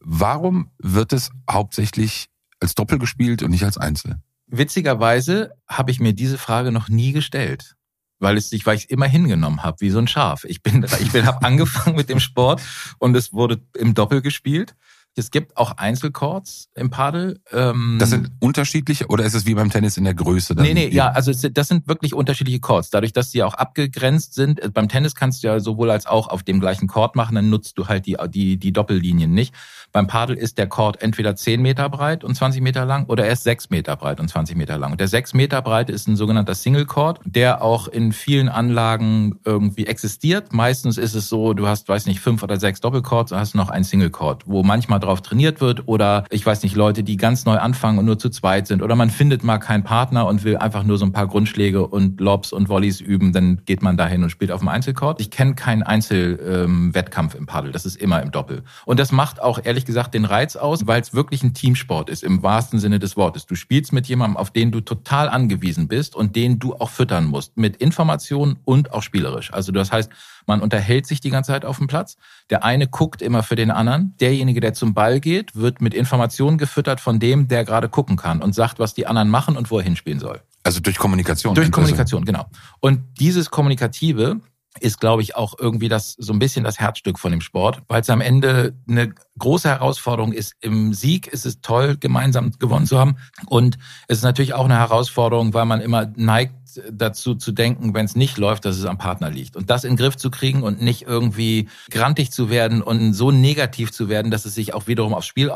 warum 0.00 0.70
wird 0.78 1.12
es 1.12 1.30
hauptsächlich 1.50 2.28
als 2.60 2.74
Doppel 2.74 2.98
gespielt 2.98 3.42
und 3.42 3.50
nicht 3.50 3.64
als 3.64 3.78
Einzel? 3.78 4.16
Witzigerweise 4.46 5.52
habe 5.68 5.90
ich 5.90 6.00
mir 6.00 6.14
diese 6.14 6.38
Frage 6.38 6.72
noch 6.72 6.88
nie 6.88 7.12
gestellt 7.12 7.76
weil 8.20 8.36
es 8.36 8.50
sich, 8.50 8.66
weil 8.66 8.76
ich 8.76 8.84
es 8.84 8.90
immer 8.90 9.06
hingenommen 9.06 9.62
habe, 9.62 9.80
wie 9.80 9.90
so 9.90 9.98
ein 9.98 10.08
Schaf. 10.08 10.44
Ich 10.44 10.62
bin, 10.62 10.84
ich 11.00 11.12
bin, 11.12 11.26
habe 11.26 11.42
angefangen 11.46 11.96
mit 11.96 12.08
dem 12.08 12.20
Sport 12.20 12.62
und 12.98 13.16
es 13.16 13.32
wurde 13.32 13.60
im 13.76 13.94
Doppel 13.94 14.22
gespielt. 14.22 14.74
Es 15.18 15.30
gibt 15.30 15.56
auch 15.56 15.76
Einzelcourts 15.76 16.68
im 16.74 16.90
Paddel. 16.90 17.40
Ähm, 17.52 17.96
das 17.98 18.10
sind 18.10 18.30
unterschiedliche 18.40 19.06
oder 19.08 19.24
ist 19.24 19.34
es 19.34 19.46
wie 19.46 19.54
beim 19.54 19.70
Tennis 19.70 19.96
in 19.96 20.04
der 20.04 20.14
Größe? 20.14 20.54
Dann 20.54 20.64
nee, 20.64 20.74
nee, 20.74 20.88
ja, 20.88 21.08
also 21.08 21.32
das 21.32 21.68
sind 21.68 21.88
wirklich 21.88 22.14
unterschiedliche 22.14 22.60
Courts. 22.60 22.90
Dadurch, 22.90 23.12
dass 23.12 23.30
sie 23.30 23.42
auch 23.42 23.54
abgegrenzt 23.54 24.34
sind. 24.34 24.60
Äh, 24.60 24.70
beim 24.70 24.88
Tennis 24.88 25.14
kannst 25.14 25.42
du 25.42 25.48
ja 25.48 25.60
sowohl 25.60 25.90
als 25.90 26.06
auch 26.06 26.28
auf 26.28 26.42
dem 26.42 26.60
gleichen 26.60 26.88
Court 26.88 27.16
machen, 27.16 27.34
dann 27.34 27.50
nutzt 27.50 27.78
du 27.78 27.88
halt 27.88 28.06
die, 28.06 28.16
die, 28.28 28.56
die 28.56 28.72
Doppellinien 28.72 29.32
nicht. 29.32 29.54
Beim 29.92 30.06
Paddel 30.06 30.36
ist 30.36 30.58
der 30.58 30.66
Court 30.66 31.02
entweder 31.02 31.34
10 31.34 31.62
Meter 31.62 31.88
breit 31.88 32.22
und 32.22 32.34
20 32.34 32.62
Meter 32.62 32.84
lang 32.84 33.06
oder 33.06 33.26
er 33.26 33.32
ist 33.32 33.44
6 33.44 33.70
Meter 33.70 33.96
breit 33.96 34.20
und 34.20 34.28
20 34.28 34.56
Meter 34.56 34.78
lang. 34.78 34.92
Und 34.92 35.00
der 35.00 35.08
6 35.08 35.34
Meter 35.34 35.62
breite 35.62 35.92
ist 35.92 36.06
ein 36.08 36.16
sogenannter 36.16 36.54
Single 36.54 36.86
Court, 36.86 37.20
der 37.24 37.62
auch 37.62 37.88
in 37.88 38.12
vielen 38.12 38.48
Anlagen 38.48 39.38
irgendwie 39.44 39.86
existiert. 39.86 40.52
Meistens 40.52 40.98
ist 40.98 41.14
es 41.14 41.28
so, 41.28 41.54
du 41.54 41.66
hast, 41.66 41.88
weiß 41.88 42.06
nicht, 42.06 42.20
fünf 42.20 42.42
oder 42.42 42.60
sechs 42.60 42.80
Doppelcourts, 42.80 43.30
dann 43.30 43.40
hast 43.40 43.54
noch 43.54 43.70
einen 43.70 43.84
Single 43.84 44.10
Court, 44.10 44.44
wo 44.46 44.62
manchmal 44.62 45.00
drauf 45.08 45.22
trainiert 45.22 45.60
wird 45.62 45.88
oder 45.88 46.24
ich 46.30 46.44
weiß 46.44 46.62
nicht, 46.62 46.76
Leute, 46.76 47.02
die 47.02 47.16
ganz 47.16 47.46
neu 47.46 47.56
anfangen 47.56 47.98
und 47.98 48.04
nur 48.04 48.18
zu 48.18 48.28
zweit 48.28 48.66
sind 48.66 48.82
oder 48.82 48.94
man 48.94 49.08
findet 49.08 49.42
mal 49.42 49.58
keinen 49.58 49.82
Partner 49.82 50.26
und 50.26 50.44
will 50.44 50.58
einfach 50.58 50.84
nur 50.84 50.98
so 50.98 51.06
ein 51.06 51.12
paar 51.12 51.26
Grundschläge 51.26 51.86
und 51.86 52.20
Lobs 52.20 52.52
und 52.52 52.68
Volleys 52.68 53.00
üben, 53.00 53.32
dann 53.32 53.62
geht 53.64 53.82
man 53.82 53.96
dahin 53.96 54.22
und 54.22 54.30
spielt 54.30 54.52
auf 54.52 54.60
dem 54.60 54.68
Einzelcourt. 54.68 55.20
Ich 55.20 55.30
kenne 55.30 55.54
keinen 55.54 55.82
Einzelwettkampf 55.82 57.34
ähm, 57.34 57.40
im 57.40 57.46
Paddel, 57.46 57.72
das 57.72 57.86
ist 57.86 57.96
immer 57.96 58.22
im 58.22 58.30
Doppel. 58.30 58.62
Und 58.84 59.00
das 59.00 59.10
macht 59.10 59.40
auch 59.40 59.58
ehrlich 59.64 59.86
gesagt 59.86 60.12
den 60.12 60.26
Reiz 60.26 60.56
aus, 60.56 60.86
weil 60.86 61.00
es 61.00 61.14
wirklich 61.14 61.42
ein 61.42 61.54
Teamsport 61.54 62.10
ist 62.10 62.22
im 62.22 62.42
wahrsten 62.42 62.78
Sinne 62.78 62.98
des 62.98 63.16
Wortes. 63.16 63.46
Du 63.46 63.54
spielst 63.54 63.94
mit 63.94 64.06
jemandem, 64.06 64.36
auf 64.36 64.50
den 64.50 64.70
du 64.72 64.82
total 64.82 65.30
angewiesen 65.30 65.88
bist 65.88 66.14
und 66.16 66.36
den 66.36 66.58
du 66.58 66.74
auch 66.74 66.90
füttern 66.90 67.24
musst 67.24 67.56
mit 67.56 67.76
Informationen 67.78 68.58
und 68.66 68.92
auch 68.92 69.02
spielerisch. 69.02 69.52
Also 69.54 69.72
das 69.72 69.90
heißt, 69.90 70.10
Man 70.48 70.62
unterhält 70.62 71.06
sich 71.06 71.20
die 71.20 71.28
ganze 71.28 71.52
Zeit 71.52 71.66
auf 71.66 71.76
dem 71.76 71.88
Platz. 71.88 72.16
Der 72.48 72.64
eine 72.64 72.88
guckt 72.88 73.20
immer 73.20 73.42
für 73.42 73.54
den 73.54 73.70
anderen. 73.70 74.14
Derjenige, 74.18 74.60
der 74.60 74.72
zum 74.72 74.94
Ball 74.94 75.20
geht, 75.20 75.54
wird 75.54 75.82
mit 75.82 75.92
Informationen 75.92 76.56
gefüttert 76.56 77.00
von 77.00 77.20
dem, 77.20 77.48
der 77.48 77.66
gerade 77.66 77.90
gucken 77.90 78.16
kann 78.16 78.40
und 78.40 78.54
sagt, 78.54 78.78
was 78.78 78.94
die 78.94 79.06
anderen 79.06 79.28
machen 79.28 79.58
und 79.58 79.70
wo 79.70 79.78
er 79.78 79.84
hinspielen 79.84 80.18
soll. 80.18 80.40
Also 80.64 80.80
durch 80.80 80.96
Kommunikation. 80.96 81.54
Durch 81.54 81.70
Kommunikation, 81.70 82.24
genau. 82.24 82.46
Und 82.80 83.02
dieses 83.20 83.50
Kommunikative 83.50 84.40
ist, 84.80 85.00
glaube 85.00 85.22
ich, 85.22 85.36
auch 85.36 85.54
irgendwie 85.58 85.88
das 85.88 86.14
so 86.18 86.32
ein 86.32 86.38
bisschen 86.38 86.64
das 86.64 86.78
Herzstück 86.78 87.18
von 87.18 87.30
dem 87.30 87.40
Sport, 87.40 87.82
weil 87.88 88.00
es 88.00 88.10
am 88.10 88.20
Ende 88.20 88.74
eine 88.88 89.14
große 89.38 89.68
Herausforderung 89.68 90.32
ist. 90.32 90.54
Im 90.60 90.92
Sieg 90.94 91.26
ist 91.26 91.46
es 91.46 91.60
toll, 91.60 91.96
gemeinsam 91.98 92.52
gewonnen 92.58 92.86
zu 92.86 92.98
haben. 92.98 93.16
Und 93.46 93.78
es 94.08 94.18
ist 94.18 94.24
natürlich 94.24 94.54
auch 94.54 94.64
eine 94.64 94.78
Herausforderung, 94.78 95.54
weil 95.54 95.64
man 95.64 95.80
immer 95.80 96.10
neigt 96.16 96.54
dazu 96.90 97.34
zu 97.34 97.52
denken, 97.52 97.94
wenn 97.94 98.04
es 98.04 98.14
nicht 98.14 98.38
läuft, 98.38 98.64
dass 98.64 98.76
es 98.76 98.84
am 98.84 98.98
Partner 98.98 99.30
liegt. 99.30 99.56
Und 99.56 99.70
das 99.70 99.84
in 99.84 99.92
den 99.92 99.96
Griff 99.96 100.16
zu 100.16 100.30
kriegen 100.30 100.62
und 100.62 100.82
nicht 100.82 101.02
irgendwie 101.02 101.68
grantig 101.90 102.30
zu 102.30 102.50
werden 102.50 102.82
und 102.82 103.14
so 103.14 103.30
negativ 103.30 103.92
zu 103.92 104.08
werden, 104.08 104.30
dass 104.30 104.44
es 104.44 104.54
sich 104.54 104.74
auch 104.74 104.86
wiederum 104.86 105.14
aufs 105.14 105.26
Spiel 105.26 105.50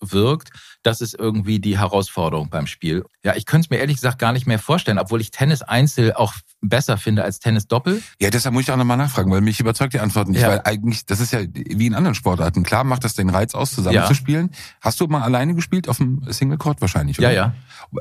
auswirkt, 0.00 0.50
das 0.82 1.00
ist 1.00 1.14
irgendwie 1.14 1.60
die 1.60 1.78
Herausforderung 1.78 2.48
beim 2.50 2.66
Spiel. 2.66 3.04
Ja, 3.24 3.34
ich 3.36 3.46
könnte 3.46 3.66
es 3.66 3.70
mir 3.70 3.78
ehrlich 3.78 3.96
gesagt 3.96 4.18
gar 4.18 4.32
nicht 4.32 4.46
mehr 4.46 4.58
vorstellen, 4.58 4.98
obwohl 4.98 5.20
ich 5.20 5.30
Tennis 5.30 5.62
Einzel 5.62 6.14
auch 6.14 6.34
besser 6.60 6.98
finde 6.98 7.24
als 7.24 7.38
Tennis 7.38 7.66
Doppel. 7.66 8.02
Ja, 8.20 8.30
deshalb 8.30 8.54
muss 8.54 8.64
ich 8.64 8.70
auch 8.70 8.76
nochmal 8.76 8.96
nachfragen, 8.96 9.30
weil 9.30 9.40
mich 9.40 9.60
überzeugt 9.60 9.94
die 9.94 10.00
Antwort 10.00 10.28
nicht, 10.28 10.42
ja. 10.42 10.48
weil 10.48 10.62
eigentlich, 10.64 11.06
das 11.06 11.20
ist 11.20 11.32
ja 11.32 11.40
wie 11.52 11.86
in 11.86 11.94
anderen 11.94 12.14
Sportarten. 12.14 12.62
Klar 12.62 12.84
macht 12.84 13.04
das 13.04 13.14
den 13.14 13.30
Reiz 13.30 13.54
aus, 13.54 13.72
zusammenzuspielen. 13.72 14.50
Ja. 14.52 14.58
Hast 14.80 15.00
du 15.00 15.06
mal 15.06 15.22
alleine 15.22 15.54
gespielt 15.54 15.88
auf 15.88 15.98
dem 15.98 16.22
Single 16.28 16.58
Court 16.58 16.80
wahrscheinlich, 16.80 17.18
oder? 17.18 17.30
Ja, 17.30 17.34
ja. 17.34 17.54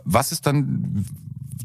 Was 0.03 0.31
ist 0.31 0.45
dann 0.45 1.05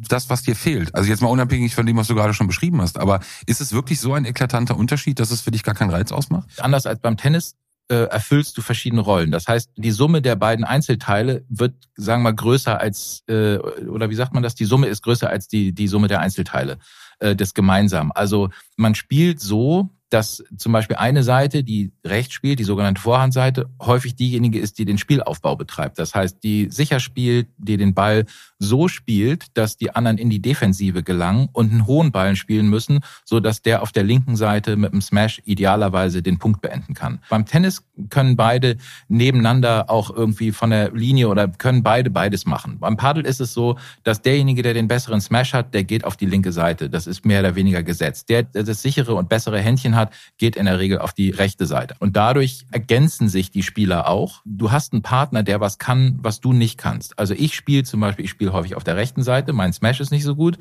das, 0.09 0.29
was 0.31 0.43
dir 0.43 0.57
fehlt? 0.57 0.95
Also 0.95 1.09
jetzt 1.09 1.23
mal 1.23 1.29
unabhängig 1.29 1.75
von 1.75 1.87
dem, 1.87 1.97
was 1.97 2.09
du 2.09 2.15
gerade 2.15 2.35
schon 2.35 2.47
beschrieben 2.47 2.81
hast, 2.81 2.99
aber 2.99 3.21
ist 3.47 3.61
es 3.61 3.73
wirklich 3.73 4.01
so 4.01 4.13
ein 4.15 4.25
eklatanter 4.25 4.77
Unterschied, 4.77 5.19
dass 5.19 5.31
es 5.31 5.41
für 5.41 5.51
dich 5.51 5.63
gar 5.63 5.75
keinen 5.75 5.91
Reiz 5.91 6.13
ausmacht? 6.13 6.49
Anders 6.61 6.87
als 6.87 7.01
beim 7.01 7.17
Tennis 7.17 7.57
äh, 7.89 8.05
erfüllst 8.05 8.57
du 8.57 8.63
verschiedene 8.63 9.03
Rollen. 9.03 9.31
Das 9.31 9.47
heißt, 9.47 9.71
die 9.77 9.91
Summe 9.91 10.23
der 10.23 10.37
beiden 10.37 10.65
Einzelteile 10.65 11.45
wird, 11.49 11.75
sagen 11.97 12.23
wir 12.23 12.31
mal, 12.31 12.37
größer 12.37 12.81
als, 12.81 13.23
äh, 13.29 13.59
oder 13.59 14.11
wie 14.11 14.15
sagt 14.15 14.33
man 14.33 14.43
das? 14.43 14.55
Die 14.55 14.65
Summe 14.65 14.87
ist 14.87 15.03
größer 15.03 15.29
als 15.29 15.49
die, 15.49 15.73
die 15.73 15.89
Summe 15.89 16.09
der 16.09 16.21
Einzelteile 16.21 16.79
äh, 17.19 17.37
des 17.37 17.55
Gemeinsamen. 17.55 18.13
Also 18.13 18.51
man 18.77 18.95
spielt 18.95 19.41
so, 19.41 19.91
dass 20.15 20.45
zum 20.57 20.71
Beispiel 20.71 20.97
eine 20.97 21.25
Seite, 21.25 21.65
die 21.65 21.91
rechts 22.05 22.35
spielt, 22.35 22.61
die 22.61 22.65
sogenannte 22.65 23.01
Vorhandseite, 23.01 23.69
häufig 23.81 24.15
diejenige 24.15 24.61
ist, 24.61 24.79
die 24.79 24.85
den 24.85 24.97
Spielaufbau 24.97 25.57
betreibt. 25.57 25.99
Das 25.99 26.15
heißt, 26.15 26.45
die 26.45 26.69
sicher 26.71 27.01
spielt, 27.01 27.49
die 27.59 27.77
den 27.77 27.95
Ball 27.95 28.25
so 28.61 28.87
spielt, 28.87 29.47
dass 29.57 29.77
die 29.77 29.91
anderen 29.91 30.19
in 30.19 30.31
die 30.31 30.41
Defensive 30.41 31.03
gelangen 31.03 31.49
und 31.53 31.73
einen 31.73 31.87
hohen 31.87 32.13
Ballen 32.13 32.37
spielen 32.37 32.69
müssen, 32.69 33.01
so 33.25 33.41
dass 33.41 33.61
der 33.63 33.83
auf 33.83 33.91
der 33.91 34.05
linken 34.05 34.37
Seite 34.37 34.77
mit 34.77 34.93
dem 34.93 35.03
Smash 35.03 35.43
idealerweise 35.45 36.23
den 36.23 36.39
Punkt 36.39 36.61
beenden 36.61 36.95
kann. 36.95 37.19
Beim 37.29 37.45
Tennis 37.45 37.83
können 38.09 38.37
beide 38.37 38.77
nebeneinander 39.09 39.91
auch 39.91 40.15
irgendwie 40.15 40.53
von 40.53 40.71
der 40.71 40.93
Linie 40.93 41.29
oder 41.29 41.49
können 41.49 41.83
beide 41.83 42.11
beides 42.11 42.47
machen. 42.47 42.79
Beim 42.79 42.97
Paddel 42.97 43.27
ist 43.27 43.41
es 43.41 43.53
so, 43.53 43.79
dass 44.05 44.23
derjenige, 44.23 44.63
der 44.63 44.75
den 44.75 44.87
besseren 44.87 45.21
Smash 45.21 45.55
hat, 45.55 45.75
der 45.75 45.83
geht 45.83 46.05
auf 46.05 46.17
die 46.17 46.27
linke 46.27 46.53
Seite. 46.53 46.89
Das 46.89 47.09
ist 47.09 47.27
mehr 47.27 47.41
oder 47.41 47.57
weniger 47.57 47.83
gesetzt. 47.83 48.29
Der, 48.29 48.45
der 48.45 48.63
das 48.63 48.81
sichere 48.81 49.15
und 49.15 49.29
bessere 49.29 49.61
Händchen 49.61 49.97
hat, 49.97 50.04
hat, 50.07 50.15
geht 50.39 50.57
in 50.57 50.67
der 50.67 50.79
Regel 50.79 50.99
auf 50.99 51.13
die 51.13 51.31
rechte 51.31 51.67
Seite. 51.67 51.95
Und 51.99 52.17
dadurch 52.17 52.67
ergänzen 52.71 53.29
sich 53.29 53.51
die 53.51 53.63
Spieler 53.63 54.09
auch. 54.09 54.43
Du 54.45 54.73
hast 54.73 54.93
einen 54.93 55.03
Partner, 55.03 55.43
der 55.43 55.61
was 55.61 55.79
kann, 55.79 56.19
was 56.21 56.41
du 56.41 56.53
nicht 56.53 56.79
kannst. 56.79 57.19
Also 57.19 57.35
ich 57.35 57.55
spiele 57.55 57.85
zum 57.85 58.01
Beispiel, 58.01 58.25
ich 58.25 58.31
spiele 58.31 58.53
häufig 58.53 58.75
auf 58.75 58.85
der 58.85 58.97
rechten 58.97 59.23
Seite, 59.23 59.53
mein 59.53 59.73
Smash 59.73 60.01
ist 60.01 60.11
nicht 60.11 60.25
so 60.25 60.37
gut 60.37 60.59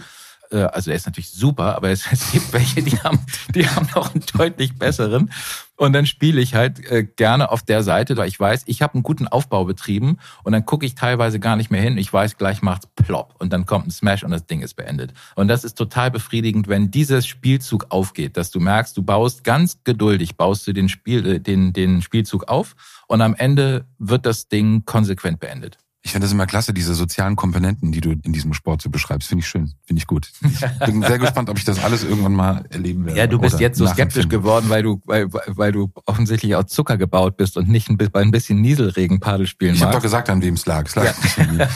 äh, 0.53 0.63
also 0.63 0.89
der 0.89 0.95
ist 0.95 1.05
natürlich 1.05 1.31
super, 1.31 1.75
aber 1.75 1.89
es, 1.89 2.05
es 2.11 2.31
gibt 2.31 2.53
welche, 2.53 2.81
die 2.81 2.97
haben, 2.99 3.19
die 3.53 3.67
haben 3.67 3.87
noch 3.95 4.13
einen 4.13 4.23
deutlich 4.37 4.77
besseren. 4.77 5.31
Und 5.75 5.93
dann 5.93 6.05
spiele 6.05 6.39
ich 6.39 6.53
halt 6.53 6.85
äh, 6.91 7.03
gerne 7.03 7.51
auf 7.51 7.63
der 7.63 7.81
Seite, 7.81 8.15
weil 8.15 8.27
ich 8.27 8.39
weiß, 8.39 8.63
ich 8.67 8.83
habe 8.83 8.93
einen 8.93 9.03
guten 9.03 9.27
Aufbau 9.27 9.65
betrieben 9.65 10.17
und 10.43 10.53
dann 10.53 10.65
gucke 10.65 10.85
ich 10.85 10.93
teilweise 10.93 11.39
gar 11.39 11.55
nicht 11.55 11.71
mehr 11.71 11.81
hin. 11.81 11.97
Ich 11.97 12.13
weiß, 12.13 12.37
gleich 12.37 12.61
macht's 12.61 12.87
plopp 12.95 13.33
und 13.39 13.51
dann 13.51 13.65
kommt 13.65 13.87
ein 13.87 13.91
Smash 13.91 14.23
und 14.23 14.29
das 14.29 14.45
Ding 14.45 14.61
ist 14.61 14.75
beendet. 14.75 15.13
Und 15.35 15.47
das 15.47 15.63
ist 15.63 15.73
total 15.73 16.11
befriedigend, 16.11 16.67
wenn 16.67 16.91
dieses 16.91 17.25
Spielzug 17.25 17.87
aufgeht, 17.89 18.37
dass 18.37 18.51
du 18.51 18.59
merkst, 18.59 18.95
du 18.95 19.01
baust 19.01 19.43
ganz 19.43 19.83
geduldig, 19.83 20.37
baust 20.37 20.67
du 20.67 20.73
den 20.73 20.89
Spiel, 20.89 21.25
äh, 21.25 21.39
den, 21.39 21.73
den 21.73 22.03
Spielzug 22.03 22.47
auf 22.47 22.75
und 23.07 23.21
am 23.21 23.33
Ende 23.33 23.85
wird 23.97 24.27
das 24.27 24.47
Ding 24.47 24.85
konsequent 24.85 25.39
beendet. 25.39 25.79
Ich 26.05 26.11
finde 26.11 26.25
das 26.25 26.33
immer 26.33 26.45
klasse, 26.45 26.73
diese 26.73 26.93
sozialen 26.95 27.37
Komponenten, 27.37 27.93
die 27.93 28.01
du 28.01 28.11
in 28.11 28.33
diesem 28.33 28.53
Sport 28.53 28.81
so 28.81 28.89
beschreibst. 28.89 29.29
Finde 29.29 29.41
ich 29.41 29.47
schön, 29.47 29.73
finde 29.85 30.01
ich 30.01 30.05
gut. 30.05 30.29
Ich 30.43 30.85
bin 30.85 31.01
sehr 31.01 31.17
gespannt, 31.17 31.49
ob 31.49 31.57
ich 31.57 31.63
das 31.63 31.81
alles 31.81 32.03
irgendwann 32.03 32.33
mal 32.33 32.65
erleben 32.69 33.05
werde. 33.05 33.17
Ja, 33.17 33.25
du 33.25 33.39
bist 33.39 33.61
jetzt 33.61 33.77
so 33.77 33.87
skeptisch 33.87 34.27
geworden, 34.27 34.65
weil 34.69 34.83
du, 34.83 35.01
weil, 35.05 35.27
weil 35.31 35.71
du 35.71 35.91
offensichtlich 36.05 36.55
aus 36.55 36.67
Zucker 36.67 36.97
gebaut 36.97 37.37
bist 37.37 37.55
und 37.55 37.69
nicht 37.69 37.87
bei 37.97 38.21
ein 38.21 38.31
bisschen 38.31 38.59
Nieselregen 38.59 39.21
Padel 39.21 39.47
spielen 39.47 39.75
Ich 39.75 39.81
habe 39.81 39.93
doch 39.93 40.01
gesagt, 40.01 40.29
an 40.29 40.41
wem 40.41 40.55
es 40.55 40.65
lag. 40.65 40.85
Es 40.85 40.95
lag 40.95 41.05
ja. 41.05 41.69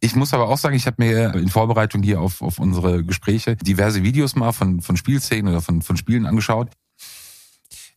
Ich 0.00 0.16
muss 0.16 0.32
aber 0.32 0.48
auch 0.48 0.56
sagen, 0.56 0.74
ich 0.74 0.86
habe 0.86 0.96
mir 0.98 1.34
in 1.34 1.48
Vorbereitung 1.48 2.02
hier 2.02 2.20
auf, 2.20 2.40
auf 2.40 2.58
unsere 2.58 3.04
Gespräche 3.04 3.56
diverse 3.56 4.02
Videos 4.02 4.34
mal 4.34 4.52
von, 4.52 4.80
von 4.80 4.96
Spielszenen 4.96 5.48
oder 5.48 5.60
von, 5.60 5.82
von 5.82 5.96
Spielen 5.98 6.24
angeschaut. 6.24 6.70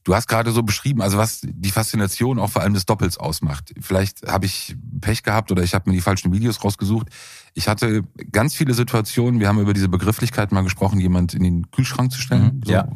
Du 0.03 0.13
hast 0.13 0.27
gerade 0.27 0.51
so 0.51 0.63
beschrieben, 0.63 1.01
also 1.01 1.17
was 1.17 1.41
die 1.43 1.71
Faszination 1.71 2.39
auch 2.39 2.49
vor 2.49 2.61
allem 2.61 2.73
des 2.73 2.85
Doppels 2.85 3.17
ausmacht. 3.17 3.73
Vielleicht 3.79 4.27
habe 4.27 4.45
ich 4.45 4.75
Pech 4.99 5.23
gehabt 5.23 5.51
oder 5.51 5.63
ich 5.63 5.73
habe 5.73 5.89
mir 5.89 5.95
die 5.95 6.01
falschen 6.01 6.33
Videos 6.33 6.63
rausgesucht. 6.63 7.07
Ich 7.53 7.67
hatte 7.67 8.03
ganz 8.31 8.53
viele 8.53 8.73
Situationen, 8.73 9.39
wir 9.39 9.47
haben 9.47 9.59
über 9.59 9.73
diese 9.73 9.89
Begrifflichkeit 9.89 10.51
mal 10.51 10.63
gesprochen, 10.63 10.99
jemand 10.99 11.33
in 11.33 11.43
den 11.43 11.71
Kühlschrank 11.71 12.11
zu 12.11 12.19
stellen. 12.19 12.57
Mhm, 12.57 12.61
so, 12.65 12.71
ja. 12.71 12.87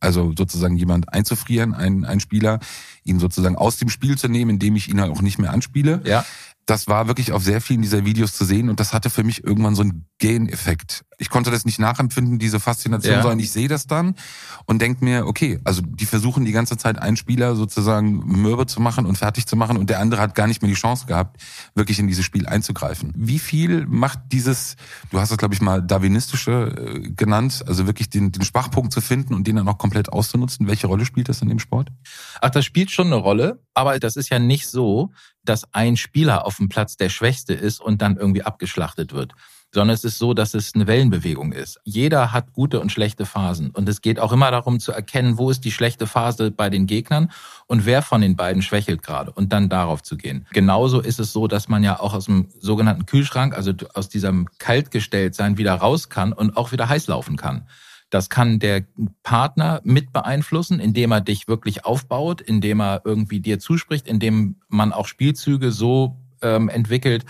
Also 0.00 0.32
sozusagen 0.36 0.76
jemand 0.76 1.12
einzufrieren, 1.12 1.72
ein, 1.72 2.04
ein 2.04 2.20
Spieler, 2.20 2.58
ihn 3.04 3.18
sozusagen 3.18 3.56
aus 3.56 3.76
dem 3.76 3.88
Spiel 3.88 4.18
zu 4.18 4.28
nehmen, 4.28 4.52
indem 4.52 4.76
ich 4.76 4.88
ihn 4.88 5.00
halt 5.00 5.10
auch 5.10 5.22
nicht 5.22 5.38
mehr 5.38 5.52
anspiele. 5.52 6.02
Ja 6.04 6.24
das 6.66 6.88
war 6.88 7.06
wirklich 7.06 7.32
auf 7.32 7.44
sehr 7.44 7.60
vielen 7.60 7.80
dieser 7.80 8.04
Videos 8.04 8.34
zu 8.34 8.44
sehen 8.44 8.68
und 8.68 8.80
das 8.80 8.92
hatte 8.92 9.08
für 9.08 9.22
mich 9.22 9.44
irgendwann 9.44 9.76
so 9.76 9.82
einen 9.82 10.06
Gain-Effekt. 10.18 11.04
Ich 11.18 11.30
konnte 11.30 11.50
das 11.50 11.64
nicht 11.64 11.78
nachempfinden, 11.78 12.38
diese 12.38 12.60
Faszination, 12.60 13.14
ja. 13.14 13.22
sondern 13.22 13.38
ich 13.38 13.50
sehe 13.50 13.68
das 13.68 13.86
dann 13.86 14.14
und 14.66 14.82
denke 14.82 15.02
mir, 15.02 15.26
okay, 15.26 15.58
also 15.64 15.80
die 15.82 16.04
versuchen 16.04 16.44
die 16.44 16.52
ganze 16.52 16.76
Zeit 16.76 16.98
einen 16.98 17.16
Spieler 17.16 17.56
sozusagen 17.56 18.18
mürbe 18.18 18.66
zu 18.66 18.80
machen 18.80 19.06
und 19.06 19.16
fertig 19.16 19.46
zu 19.46 19.56
machen 19.56 19.78
und 19.78 19.88
der 19.88 20.00
andere 20.00 20.20
hat 20.20 20.34
gar 20.34 20.46
nicht 20.46 20.60
mehr 20.60 20.68
die 20.68 20.76
Chance 20.76 21.06
gehabt, 21.06 21.40
wirklich 21.74 21.98
in 21.98 22.06
dieses 22.06 22.24
Spiel 22.24 22.46
einzugreifen. 22.46 23.14
Wie 23.16 23.38
viel 23.38 23.86
macht 23.86 24.18
dieses, 24.32 24.76
du 25.10 25.18
hast 25.18 25.30
es 25.30 25.38
glaube 25.38 25.54
ich 25.54 25.62
mal 25.62 25.80
darwinistische 25.80 26.74
äh, 26.76 27.10
genannt, 27.10 27.64
also 27.66 27.86
wirklich 27.86 28.10
den, 28.10 28.32
den 28.32 28.42
Schwachpunkt 28.42 28.92
zu 28.92 29.00
finden 29.00 29.32
und 29.32 29.46
den 29.46 29.56
dann 29.56 29.68
auch 29.68 29.78
komplett 29.78 30.10
auszunutzen? 30.10 30.68
Welche 30.68 30.86
Rolle 30.86 31.06
spielt 31.06 31.30
das 31.30 31.40
in 31.40 31.48
dem 31.48 31.60
Sport? 31.60 31.88
Ach, 32.42 32.50
das 32.50 32.66
spielt 32.66 32.90
schon 32.90 33.06
eine 33.06 33.16
Rolle, 33.16 33.62
aber 33.72 33.98
das 33.98 34.16
ist 34.16 34.28
ja 34.28 34.38
nicht 34.38 34.66
so, 34.66 35.12
dass 35.44 35.72
ein 35.72 35.96
Spieler 35.96 36.44
auf 36.44 36.56
dem 36.56 36.68
Platz 36.68 36.98
der 36.98 37.08
Schwächste 37.08 37.54
ist 37.54 37.80
und 37.80 38.02
dann 38.02 38.16
irgendwie 38.16 38.42
abgeschlachtet 38.42 39.14
wird 39.14 39.32
sondern 39.76 39.94
es 39.94 40.04
ist 40.04 40.16
so, 40.16 40.32
dass 40.32 40.54
es 40.54 40.74
eine 40.74 40.86
Wellenbewegung 40.86 41.52
ist. 41.52 41.78
Jeder 41.84 42.32
hat 42.32 42.54
gute 42.54 42.80
und 42.80 42.90
schlechte 42.90 43.26
Phasen. 43.26 43.68
Und 43.72 43.86
es 43.90 44.00
geht 44.00 44.18
auch 44.18 44.32
immer 44.32 44.50
darum 44.50 44.80
zu 44.80 44.90
erkennen, 44.90 45.36
wo 45.36 45.50
ist 45.50 45.66
die 45.66 45.70
schlechte 45.70 46.06
Phase 46.06 46.50
bei 46.50 46.70
den 46.70 46.86
Gegnern 46.86 47.30
und 47.66 47.84
wer 47.84 48.00
von 48.00 48.22
den 48.22 48.36
beiden 48.36 48.62
schwächelt 48.62 49.02
gerade 49.02 49.32
und 49.32 49.52
dann 49.52 49.68
darauf 49.68 50.02
zu 50.02 50.16
gehen. 50.16 50.46
Genauso 50.52 51.00
ist 51.00 51.20
es 51.20 51.30
so, 51.30 51.46
dass 51.46 51.68
man 51.68 51.84
ja 51.84 52.00
auch 52.00 52.14
aus 52.14 52.24
dem 52.24 52.48
sogenannten 52.58 53.04
Kühlschrank, 53.04 53.54
also 53.54 53.74
aus 53.92 54.08
diesem 54.08 54.48
Kaltgestelltsein 54.58 55.58
wieder 55.58 55.74
raus 55.74 56.08
kann 56.08 56.32
und 56.32 56.56
auch 56.56 56.72
wieder 56.72 56.88
heiß 56.88 57.06
laufen 57.08 57.36
kann. 57.36 57.66
Das 58.08 58.30
kann 58.30 58.58
der 58.58 58.82
Partner 59.24 59.82
mit 59.84 60.10
beeinflussen, 60.10 60.80
indem 60.80 61.12
er 61.12 61.20
dich 61.20 61.48
wirklich 61.48 61.84
aufbaut, 61.84 62.40
indem 62.40 62.80
er 62.80 63.02
irgendwie 63.04 63.40
dir 63.40 63.58
zuspricht, 63.58 64.08
indem 64.08 64.56
man 64.68 64.94
auch 64.94 65.06
Spielzüge 65.06 65.70
so 65.70 66.16
ähm, 66.40 66.70
entwickelt, 66.70 67.26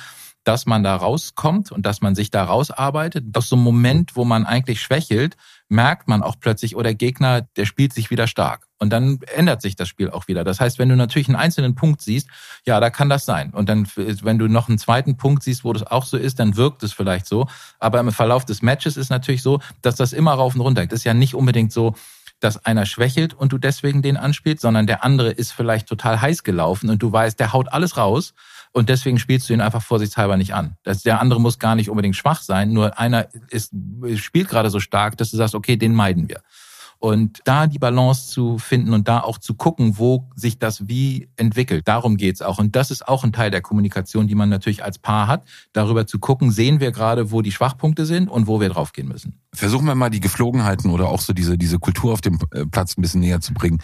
dass 0.46 0.64
man 0.64 0.84
da 0.84 0.94
rauskommt 0.94 1.72
und 1.72 1.84
dass 1.84 2.00
man 2.00 2.14
sich 2.14 2.30
da 2.30 2.44
rausarbeitet. 2.44 3.36
Aus 3.36 3.48
so 3.48 3.56
einem 3.56 3.64
Moment, 3.64 4.14
wo 4.14 4.24
man 4.24 4.46
eigentlich 4.46 4.80
schwächelt, 4.80 5.36
merkt 5.68 6.06
man 6.06 6.22
auch 6.22 6.36
plötzlich, 6.38 6.76
oh, 6.76 6.82
Gegner, 6.84 7.42
der 7.56 7.66
spielt 7.66 7.92
sich 7.92 8.10
wieder 8.10 8.28
stark. 8.28 8.68
Und 8.78 8.90
dann 8.90 9.18
ändert 9.34 9.60
sich 9.60 9.74
das 9.74 9.88
Spiel 9.88 10.08
auch 10.08 10.28
wieder. 10.28 10.44
Das 10.44 10.60
heißt, 10.60 10.78
wenn 10.78 10.88
du 10.88 10.94
natürlich 10.94 11.26
einen 11.26 11.34
einzelnen 11.34 11.74
Punkt 11.74 12.00
siehst, 12.00 12.28
ja, 12.64 12.78
da 12.78 12.90
kann 12.90 13.08
das 13.08 13.24
sein. 13.24 13.50
Und 13.50 13.68
dann, 13.68 13.88
wenn 13.96 14.38
du 14.38 14.46
noch 14.46 14.68
einen 14.68 14.78
zweiten 14.78 15.16
Punkt 15.16 15.42
siehst, 15.42 15.64
wo 15.64 15.72
das 15.72 15.82
auch 15.82 16.04
so 16.04 16.16
ist, 16.16 16.38
dann 16.38 16.56
wirkt 16.56 16.84
es 16.84 16.92
vielleicht 16.92 17.26
so. 17.26 17.48
Aber 17.80 17.98
im 17.98 18.12
Verlauf 18.12 18.44
des 18.44 18.62
Matches 18.62 18.96
ist 18.96 19.10
natürlich 19.10 19.42
so, 19.42 19.58
dass 19.82 19.96
das 19.96 20.12
immer 20.12 20.34
rauf 20.34 20.54
und 20.54 20.60
runter 20.60 20.82
geht. 20.82 20.92
Das 20.92 21.00
ist 21.00 21.04
ja 21.04 21.14
nicht 21.14 21.34
unbedingt 21.34 21.72
so, 21.72 21.96
dass 22.40 22.64
einer 22.64 22.86
schwächelt 22.86 23.34
und 23.34 23.52
du 23.52 23.58
deswegen 23.58 24.02
den 24.02 24.16
anspielst, 24.16 24.62
sondern 24.62 24.86
der 24.86 25.04
andere 25.04 25.30
ist 25.30 25.52
vielleicht 25.52 25.88
total 25.88 26.20
heiß 26.20 26.42
gelaufen 26.42 26.90
und 26.90 27.02
du 27.02 27.10
weißt, 27.10 27.40
der 27.40 27.52
haut 27.52 27.72
alles 27.72 27.96
raus 27.96 28.34
und 28.72 28.88
deswegen 28.88 29.18
spielst 29.18 29.48
du 29.48 29.54
ihn 29.54 29.60
einfach 29.60 29.82
vorsichtshalber 29.82 30.36
nicht 30.36 30.54
an. 30.54 30.76
Das, 30.82 31.02
der 31.02 31.20
andere 31.20 31.40
muss 31.40 31.58
gar 31.58 31.74
nicht 31.74 31.88
unbedingt 31.88 32.16
schwach 32.16 32.42
sein, 32.42 32.72
nur 32.72 32.98
einer 32.98 33.28
ist, 33.50 33.72
spielt 34.16 34.48
gerade 34.48 34.70
so 34.70 34.80
stark, 34.80 35.16
dass 35.16 35.30
du 35.30 35.36
sagst, 35.36 35.54
okay, 35.54 35.76
den 35.76 35.94
meiden 35.94 36.28
wir. 36.28 36.42
Und 36.98 37.40
da 37.44 37.66
die 37.66 37.78
Balance 37.78 38.28
zu 38.28 38.58
finden 38.58 38.92
und 38.92 39.06
da 39.08 39.20
auch 39.20 39.38
zu 39.38 39.54
gucken, 39.54 39.98
wo 39.98 40.28
sich 40.34 40.58
das 40.58 40.88
wie 40.88 41.28
entwickelt. 41.36 41.86
Darum 41.86 42.16
geht's 42.16 42.42
auch. 42.42 42.58
Und 42.58 42.74
das 42.74 42.90
ist 42.90 43.06
auch 43.06 43.24
ein 43.24 43.32
Teil 43.32 43.50
der 43.50 43.60
Kommunikation, 43.60 44.28
die 44.28 44.34
man 44.34 44.48
natürlich 44.48 44.82
als 44.82 44.98
Paar 44.98 45.26
hat. 45.26 45.44
Darüber 45.72 46.06
zu 46.06 46.18
gucken, 46.18 46.50
sehen 46.50 46.80
wir 46.80 46.92
gerade, 46.92 47.30
wo 47.30 47.42
die 47.42 47.52
Schwachpunkte 47.52 48.06
sind 48.06 48.28
und 48.28 48.46
wo 48.46 48.60
wir 48.60 48.68
draufgehen 48.68 49.08
müssen. 49.08 49.40
Versuchen 49.52 49.86
wir 49.86 49.94
mal 49.94 50.10
die 50.10 50.20
Geflogenheiten 50.20 50.90
oder 50.90 51.08
auch 51.08 51.20
so 51.20 51.32
diese, 51.32 51.58
diese 51.58 51.78
Kultur 51.78 52.12
auf 52.12 52.20
dem 52.20 52.38
äh, 52.52 52.66
Platz 52.66 52.96
ein 52.96 53.02
bisschen 53.02 53.20
näher 53.20 53.40
zu 53.40 53.52
bringen 53.52 53.80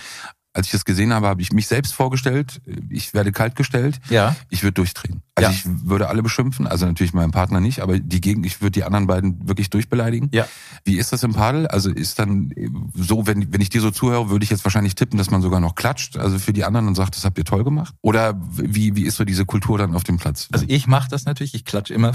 als 0.55 0.67
ich 0.67 0.73
das 0.73 0.85
gesehen 0.85 1.13
habe, 1.13 1.29
habe 1.29 1.41
ich 1.41 1.53
mich 1.53 1.67
selbst 1.67 1.95
vorgestellt. 1.95 2.61
Ich 2.91 3.15
werde 3.15 3.33
kaltgestellt. 3.33 4.01
Ja. 4.11 4.37
Ich 4.51 4.63
würde 4.63 4.75
durchdrehen. 4.75 5.23
Also 5.35 5.51
Ja. 5.51 5.57
ich 5.57 5.65
würde 5.89 6.09
alle 6.09 6.23
beschimpfen, 6.23 6.67
also 6.67 6.85
natürlich 6.85 7.15
meinen 7.15 7.31
Partner 7.31 7.59
nicht, 7.59 7.81
aber 7.81 7.99
die 7.99 8.21
Gegend, 8.21 8.45
ich 8.45 8.61
würde 8.61 8.73
die 8.73 8.85
anderen 8.85 9.07
beiden 9.07 9.49
wirklich 9.49 9.71
durchbeleidigen. 9.71 10.29
Ja. 10.33 10.47
Wie 10.85 10.99
ist 10.99 11.11
das 11.13 11.23
im 11.23 11.33
Padel? 11.33 11.67
Also 11.69 11.89
ist 11.91 12.19
dann 12.19 12.53
so, 12.95 13.27
wenn, 13.27 13.51
wenn 13.51 13.63
ich 13.63 13.71
dir 13.71 13.81
so 13.81 13.91
zuhöre, 13.91 14.29
würde 14.29 14.45
ich 14.45 14.51
jetzt 14.51 14.63
wahrscheinlich 14.65 14.95
tippen, 14.95 15.17
dass 15.17 15.31
man 15.31 15.41
sogar 15.41 15.59
noch 15.61 15.75
klatscht, 15.75 16.19
also 16.19 16.39
für 16.39 16.53
die 16.53 16.65
anderen 16.65 16.87
und 16.87 16.97
sagt, 16.97 17.17
das 17.17 17.25
habt 17.25 17.39
ihr 17.39 17.47
toll 17.47 17.65
gemacht? 17.65 17.95
Oder 18.03 18.39
wie, 18.57 18.95
wie 18.95 19.05
ist 19.05 19.17
so 19.17 19.25
diese 19.25 19.47
Kultur 19.47 19.79
dann 19.79 19.95
auf 19.95 20.05
dem 20.05 20.19
Platz? 20.19 20.49
Also 20.53 20.67
ich 20.69 20.87
mache 20.87 21.09
das 21.09 21.25
natürlich, 21.25 21.55
ich 21.55 21.65
klatsche 21.65 21.95
immer. 21.95 22.13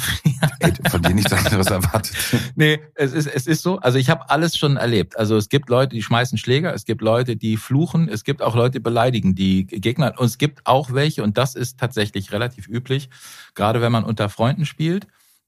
Ey, 0.60 0.74
von 0.92 1.02
dir 1.02 1.16
nichts 1.16 1.34
anderes 1.34 1.68
erwartet. 1.68 2.16
nee, 2.56 2.80
es 2.94 3.14
ist, 3.14 3.26
es 3.26 3.48
ist 3.48 3.64
so. 3.64 3.80
Also 3.80 3.98
ich 3.98 4.12
habe 4.12 4.30
alles 4.30 4.56
schon 4.56 4.78
erlebt. 4.78 5.18
Also 5.18 5.38
es 5.38 5.50
gibt 5.50 5.70
Leute, 5.70 5.96
die 5.96 6.04
schmeißen 6.04 6.38
Schläger, 6.38 6.72
es 6.76 6.86
gibt 6.86 7.02
Leute, 7.02 7.36
die 7.36 7.58
fluchen, 7.58 8.10
es 8.10 8.24
gibt 8.24 8.44
auch 8.44 8.56
Leute, 8.56 8.74
die 8.74 8.80
beleidigen 8.80 9.34
die 9.34 9.66
Gegner. 9.66 10.14
Und 10.18 10.28
es 10.28 10.38
gibt 10.38 10.68
auch 10.68 10.94
welche, 10.94 11.24
und 11.24 11.40
das 11.40 11.56
ist 11.56 11.80
tatsächlich 11.80 12.32
relativ 12.32 12.68
üblich, 12.68 13.07
gerade 13.56 13.82
wenn 13.82 13.92
man 13.92 14.04
unter 14.04 14.30
Freunden 14.30 14.66
spielt, 14.66 15.08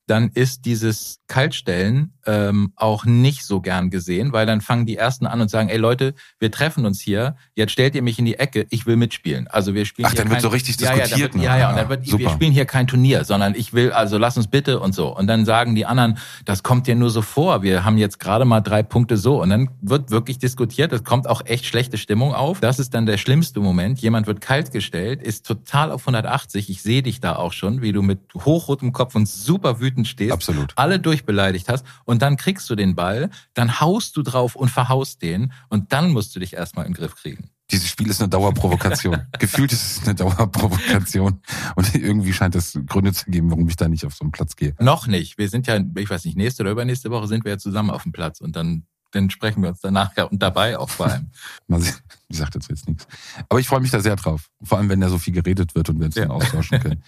dann 0.10 0.30
ist 0.34 0.65
dieses 0.65 1.19
Kaltstellen 1.28 2.13
ähm, 2.26 2.74
auch 2.76 3.06
nicht 3.06 3.45
so 3.45 3.62
gern 3.62 3.89
gesehen, 3.89 4.34
weil 4.34 4.45
dann 4.45 4.62
fangen 4.62 4.86
die 4.86 4.98
Ersten 4.98 5.26
an 5.26 5.41
und 5.41 5.50
sagen, 5.50 5.69
ey 5.69 5.78
Leute, 5.78 6.13
wir 6.39 6.52
treffen 6.52 6.86
uns 6.86 7.00
hier, 7.00 7.36
jetzt 7.56 7.72
stellt 7.72 7.95
ihr 7.95 8.02
mich 8.02 8.19
in 8.19 8.26
die 8.26 8.36
Ecke, 8.36 8.65
ich 8.69 8.86
will 8.86 8.95
mitspielen. 8.95 9.48
Also 9.48 9.74
wir 9.74 9.86
spielen 9.86 10.08
Ach, 10.08 10.12
hier 10.12 10.19
dann 10.19 10.30
wird 10.30 10.38
kein, 10.38 10.41
so 10.41 10.50
richtig 10.50 10.80
ja, 10.80 10.93
ja, 10.93 11.04
diskutiert 11.04 11.34
wird, 11.34 11.36
noch. 11.36 11.43
ja, 11.43 11.58
ja, 11.58 11.69
und 11.69 11.78
dann 11.78 11.89
wird, 11.89 12.17
wir 12.17 12.30
spielen 12.30 12.52
hier 12.52 12.65
kein 12.65 12.88
Turnier, 12.88 13.24
sondern 13.24 13.56
ich 13.56 13.74
will, 13.74 13.91
also 13.91 14.17
lass 14.17 14.38
uns 14.38 14.48
bitte 14.48 14.80
und 14.80 14.93
so. 14.93 15.15
Und 15.15 15.28
dann 15.28 15.45
sagen 15.45 15.76
die 15.76 15.86
anderen, 15.86 16.17
das 16.45 16.63
kommt 16.63 16.88
dir 16.88 16.95
nur 16.95 17.10
so 17.10 17.22
vor, 17.22 17.62
wir 17.62 17.86
haben 17.86 17.98
jetzt 17.98 18.19
gerade 18.19 18.45
mal 18.45 18.62
drei 18.62 18.84
Punkte 18.84 19.17
so. 19.17 19.41
Und 19.41 19.50
dann 19.50 19.69
wird 19.82 20.12
wirklich 20.12 20.39
diskutiert, 20.39 20.91
es 20.93 21.04
kommt 21.04 21.28
auch 21.28 21.45
echt 21.45 21.65
schlechte 21.65 21.98
Stimmung 21.98 22.34
auf. 22.34 22.60
Das 22.60 22.80
ist 22.80 22.93
dann 22.93 23.06
der 23.06 23.17
schlimmste 23.17 23.60
Moment. 23.60 24.00
Jemand 24.00 24.28
wird 24.28 24.41
kalt 24.41 24.72
gestellt, 24.72 25.22
ist 25.22 25.45
total 25.45 25.91
auf 25.91 26.02
180. 26.02 26.69
Ich 26.69 26.82
sehe 26.82 27.04
dich 27.04 27.19
da 27.19 27.36
auch 27.36 27.54
schon, 27.54 27.82
wie 27.82 27.91
du 27.91 28.02
mit 28.02 28.19
hochrotem 28.36 28.91
Kopf 28.93 29.15
und 29.15 29.28
super 29.28 29.80
wütend 29.80 29.99
stehst 30.06 30.34
Absolut. 30.34 30.74
alle 30.76 31.00
durchbeleidigt 31.00 31.70
hast 31.70 31.86
und 32.06 32.22
dann 32.22 32.38
kriegst 32.38 32.70
du 32.70 32.76
den 32.76 32.96
Ball, 32.96 33.30
dann 33.54 33.80
haust 33.80 34.18
du 34.18 34.24
drauf 34.24 34.56
und 34.56 34.70
verhaust 34.70 35.22
den 35.22 35.54
und 35.70 35.92
dann 35.94 36.12
musst 36.12 36.36
du 36.36 36.40
dich 36.40 36.54
erstmal 36.54 36.86
in 36.86 36.94
den 36.94 36.98
Griff 36.98 37.16
kriegen. 37.16 37.50
Dieses 37.72 37.88
Spiel 37.88 38.10
ist 38.10 38.20
eine 38.20 38.30
Dauerprovokation. 38.30 39.22
Gefühlt 39.40 39.72
ist 39.72 39.98
es 39.98 40.04
eine 40.04 40.16
Dauerprovokation. 40.16 41.40
Und 41.76 41.96
irgendwie 41.96 42.34
scheint 42.34 42.56
es 42.56 42.80
Gründe 42.88 43.14
zu 43.14 43.30
geben, 43.30 43.52
warum 43.52 43.68
ich 43.68 43.76
da 43.76 43.88
nicht 43.88 44.06
auf 44.06 44.16
so 44.16 44.24
einen 44.24 44.32
Platz 44.32 44.56
gehe. 44.56 44.74
Noch 44.80 45.06
nicht. 45.06 45.38
Wir 45.38 45.50
sind 45.50 45.68
ja, 45.68 45.80
ich 45.96 46.10
weiß 46.10 46.26
nicht, 46.26 46.36
nächste 46.36 46.64
oder 46.64 46.72
übernächste 46.72 47.12
Woche 47.12 47.28
sind 47.28 47.46
wir 47.46 47.52
ja 47.52 47.58
zusammen 47.60 47.92
auf 47.92 48.04
dem 48.04 48.12
Platz 48.12 48.42
und 48.42 48.56
dann, 48.56 48.88
dann 49.12 49.30
sprechen 49.30 49.62
wir 49.63 49.69
uns 49.69 49.80
danach 49.82 50.15
ja 50.17 50.26
und 50.26 50.41
dabei 50.41 50.78
auch 50.78 50.89
vor 50.89 51.08
allem. 51.08 51.32
Mal 51.67 51.82
sehen. 51.82 51.95
Ich 52.28 52.38
sag 52.38 52.52
dazu 52.52 52.69
jetzt 52.69 52.88
nichts. 52.88 53.08
Aber 53.50 53.60
ich 53.60 53.67
freue 53.67 53.80
mich 53.80 53.89
da 53.91 54.00
sehr 54.02 54.15
drauf. 54.15 54.50
Vor 54.62 54.78
allem, 54.78 54.89
wenn 54.89 55.02
da 55.02 55.10
so 55.10 55.17
viel 55.17 55.34
geredet 55.34 55.74
wird 55.76 55.89
und 55.89 56.00
wir 56.00 56.06
uns 56.06 56.15
Ja. 56.15 56.24
dann 56.24 56.32
austauschen 56.32 56.80
können. 56.82 57.04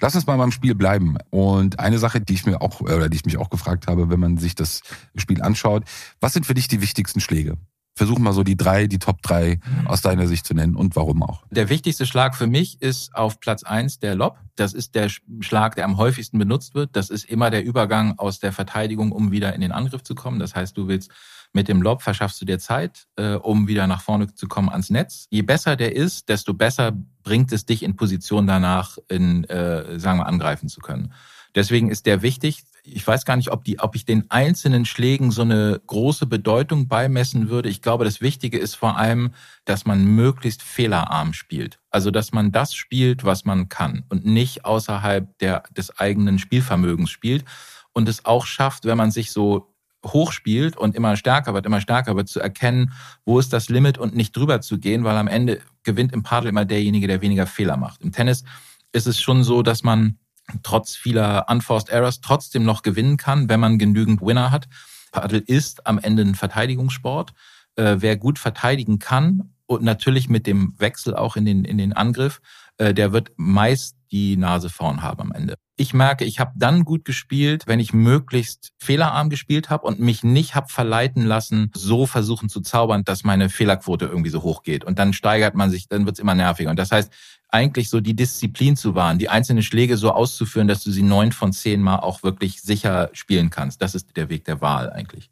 Lass 0.00 0.14
uns 0.16 0.26
mal 0.26 0.36
beim 0.36 0.50
Spiel 0.52 0.74
bleiben. 0.74 1.16
Und 1.30 1.78
eine 1.78 1.98
Sache, 1.98 2.20
die 2.20 2.34
ich 2.34 2.44
mir 2.46 2.60
auch, 2.60 2.80
oder 2.80 3.08
die 3.08 3.16
ich 3.16 3.24
mich 3.24 3.38
auch 3.38 3.50
gefragt 3.50 3.86
habe, 3.86 4.10
wenn 4.10 4.18
man 4.20 4.36
sich 4.38 4.54
das 4.54 4.80
Spiel 5.16 5.42
anschaut, 5.42 5.84
was 6.20 6.32
sind 6.32 6.44
für 6.46 6.54
dich 6.54 6.66
die 6.68 6.80
wichtigsten 6.80 7.20
Schläge? 7.20 7.56
Versuch 7.96 8.18
mal 8.18 8.32
so 8.32 8.42
die 8.42 8.56
drei, 8.56 8.88
die 8.88 8.98
Top 8.98 9.22
drei 9.22 9.60
aus 9.84 10.00
deiner 10.00 10.26
Sicht 10.26 10.44
zu 10.44 10.52
nennen 10.52 10.74
und 10.74 10.96
warum 10.96 11.22
auch. 11.22 11.44
Der 11.52 11.68
wichtigste 11.68 12.06
Schlag 12.06 12.34
für 12.34 12.48
mich 12.48 12.82
ist 12.82 13.14
auf 13.14 13.38
Platz 13.38 13.62
eins 13.62 14.00
der 14.00 14.16
Lob. 14.16 14.36
Das 14.56 14.72
ist 14.72 14.96
der 14.96 15.08
Schlag, 15.38 15.76
der 15.76 15.84
am 15.84 15.96
häufigsten 15.96 16.36
benutzt 16.36 16.74
wird. 16.74 16.96
Das 16.96 17.08
ist 17.08 17.24
immer 17.24 17.50
der 17.50 17.64
Übergang 17.64 18.18
aus 18.18 18.40
der 18.40 18.52
Verteidigung, 18.52 19.12
um 19.12 19.30
wieder 19.30 19.54
in 19.54 19.60
den 19.60 19.70
Angriff 19.70 20.02
zu 20.02 20.16
kommen. 20.16 20.40
Das 20.40 20.56
heißt, 20.56 20.76
du 20.76 20.88
willst 20.88 21.12
mit 21.54 21.68
dem 21.68 21.80
Lob 21.80 22.02
verschaffst 22.02 22.40
du 22.40 22.44
dir 22.44 22.58
Zeit, 22.58 23.06
äh, 23.16 23.34
um 23.34 23.68
wieder 23.68 23.86
nach 23.86 24.02
vorne 24.02 24.34
zu 24.34 24.48
kommen 24.48 24.68
ans 24.68 24.90
Netz. 24.90 25.26
Je 25.30 25.42
besser 25.42 25.76
der 25.76 25.94
ist, 25.94 26.28
desto 26.28 26.52
besser 26.52 26.92
bringt 27.22 27.52
es 27.52 27.64
dich 27.64 27.82
in 27.82 27.96
Position 27.96 28.46
danach, 28.46 28.98
in, 29.08 29.44
äh, 29.44 29.98
sagen 29.98 30.18
wir, 30.18 30.26
angreifen 30.26 30.68
zu 30.68 30.80
können. 30.80 31.12
Deswegen 31.54 31.88
ist 31.90 32.06
der 32.06 32.22
wichtig. 32.22 32.64
Ich 32.82 33.06
weiß 33.06 33.24
gar 33.24 33.36
nicht, 33.36 33.52
ob 33.52 33.64
die, 33.64 33.78
ob 33.78 33.94
ich 33.94 34.04
den 34.04 34.30
einzelnen 34.30 34.84
Schlägen 34.84 35.30
so 35.30 35.42
eine 35.42 35.80
große 35.86 36.26
Bedeutung 36.26 36.88
beimessen 36.88 37.48
würde. 37.48 37.68
Ich 37.68 37.80
glaube, 37.80 38.04
das 38.04 38.20
Wichtige 38.20 38.58
ist 38.58 38.74
vor 38.74 38.98
allem, 38.98 39.32
dass 39.64 39.86
man 39.86 40.04
möglichst 40.04 40.62
fehlerarm 40.62 41.32
spielt. 41.32 41.78
Also, 41.90 42.10
dass 42.10 42.32
man 42.32 42.50
das 42.50 42.74
spielt, 42.74 43.24
was 43.24 43.44
man 43.44 43.68
kann 43.68 44.04
und 44.08 44.26
nicht 44.26 44.64
außerhalb 44.64 45.38
der, 45.38 45.62
des 45.76 45.96
eigenen 45.98 46.40
Spielvermögens 46.40 47.10
spielt 47.10 47.44
und 47.92 48.08
es 48.08 48.24
auch 48.24 48.44
schafft, 48.44 48.84
wenn 48.84 48.98
man 48.98 49.12
sich 49.12 49.30
so 49.30 49.73
hochspielt 50.04 50.76
und 50.76 50.94
immer 50.94 51.16
stärker 51.16 51.54
wird, 51.54 51.66
immer 51.66 51.80
stärker 51.80 52.16
wird, 52.16 52.28
zu 52.28 52.40
erkennen, 52.40 52.92
wo 53.24 53.38
ist 53.38 53.52
das 53.52 53.68
Limit 53.68 53.98
und 53.98 54.14
nicht 54.14 54.36
drüber 54.36 54.60
zu 54.60 54.78
gehen, 54.78 55.04
weil 55.04 55.16
am 55.16 55.28
Ende 55.28 55.60
gewinnt 55.82 56.12
im 56.12 56.22
Paddel 56.22 56.48
immer 56.48 56.64
derjenige, 56.64 57.06
der 57.06 57.20
weniger 57.20 57.46
Fehler 57.46 57.76
macht. 57.76 58.02
Im 58.02 58.12
Tennis 58.12 58.44
ist 58.92 59.06
es 59.06 59.20
schon 59.20 59.44
so, 59.44 59.62
dass 59.62 59.82
man 59.82 60.18
trotz 60.62 60.94
vieler 60.94 61.46
Unforced 61.48 61.88
Errors 61.88 62.20
trotzdem 62.20 62.64
noch 62.64 62.82
gewinnen 62.82 63.16
kann, 63.16 63.48
wenn 63.48 63.60
man 63.60 63.78
genügend 63.78 64.20
Winner 64.20 64.50
hat. 64.50 64.68
Paddel 65.10 65.42
ist 65.46 65.86
am 65.86 65.98
Ende 65.98 66.22
ein 66.22 66.34
Verteidigungssport. 66.34 67.32
Äh, 67.76 67.96
wer 67.98 68.16
gut 68.16 68.38
verteidigen 68.38 68.98
kann 68.98 69.54
und 69.66 69.82
natürlich 69.82 70.28
mit 70.28 70.46
dem 70.46 70.74
Wechsel 70.78 71.16
auch 71.16 71.36
in 71.36 71.44
den, 71.44 71.64
in 71.64 71.78
den 71.78 71.92
Angriff, 71.92 72.40
der 72.78 73.12
wird 73.12 73.32
meist 73.36 73.96
die 74.10 74.36
Nase 74.36 74.70
vorn 74.70 75.02
haben 75.02 75.20
am 75.20 75.32
Ende. 75.32 75.56
Ich 75.76 75.92
merke, 75.92 76.24
ich 76.24 76.38
habe 76.38 76.52
dann 76.54 76.84
gut 76.84 77.04
gespielt, 77.04 77.66
wenn 77.66 77.80
ich 77.80 77.92
möglichst 77.92 78.72
fehlerarm 78.78 79.28
gespielt 79.28 79.70
habe 79.70 79.84
und 79.84 79.98
mich 79.98 80.22
nicht 80.22 80.54
habe 80.54 80.68
verleiten 80.68 81.24
lassen, 81.24 81.72
so 81.74 82.06
versuchen 82.06 82.48
zu 82.48 82.60
zaubern, 82.60 83.02
dass 83.04 83.24
meine 83.24 83.48
Fehlerquote 83.48 84.06
irgendwie 84.06 84.30
so 84.30 84.42
hoch 84.42 84.62
geht. 84.62 84.84
Und 84.84 85.00
dann 85.00 85.12
steigert 85.12 85.56
man 85.56 85.70
sich, 85.70 85.88
dann 85.88 86.06
wird's 86.06 86.20
immer 86.20 86.36
nerviger. 86.36 86.70
Und 86.70 86.78
das 86.78 86.92
heißt, 86.92 87.12
eigentlich 87.48 87.90
so 87.90 88.00
die 88.00 88.14
Disziplin 88.14 88.76
zu 88.76 88.94
wahren, 88.94 89.18
die 89.18 89.28
einzelnen 89.28 89.64
Schläge 89.64 89.96
so 89.96 90.12
auszuführen, 90.12 90.68
dass 90.68 90.84
du 90.84 90.92
sie 90.92 91.02
neun 91.02 91.32
von 91.32 91.52
zehn 91.52 91.82
Mal 91.82 91.98
auch 91.98 92.22
wirklich 92.22 92.62
sicher 92.62 93.10
spielen 93.12 93.50
kannst. 93.50 93.82
Das 93.82 93.96
ist 93.96 94.16
der 94.16 94.28
Weg 94.28 94.44
der 94.44 94.60
Wahl 94.60 94.90
eigentlich. 94.90 95.30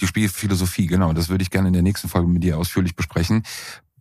Die 0.00 0.08
Spielphilosophie, 0.08 0.86
genau. 0.86 1.12
Das 1.12 1.28
würde 1.28 1.42
ich 1.42 1.50
gerne 1.50 1.68
in 1.68 1.72
der 1.72 1.82
nächsten 1.82 2.08
Folge 2.08 2.26
mit 2.26 2.42
dir 2.42 2.58
ausführlich 2.58 2.96
besprechen. 2.96 3.44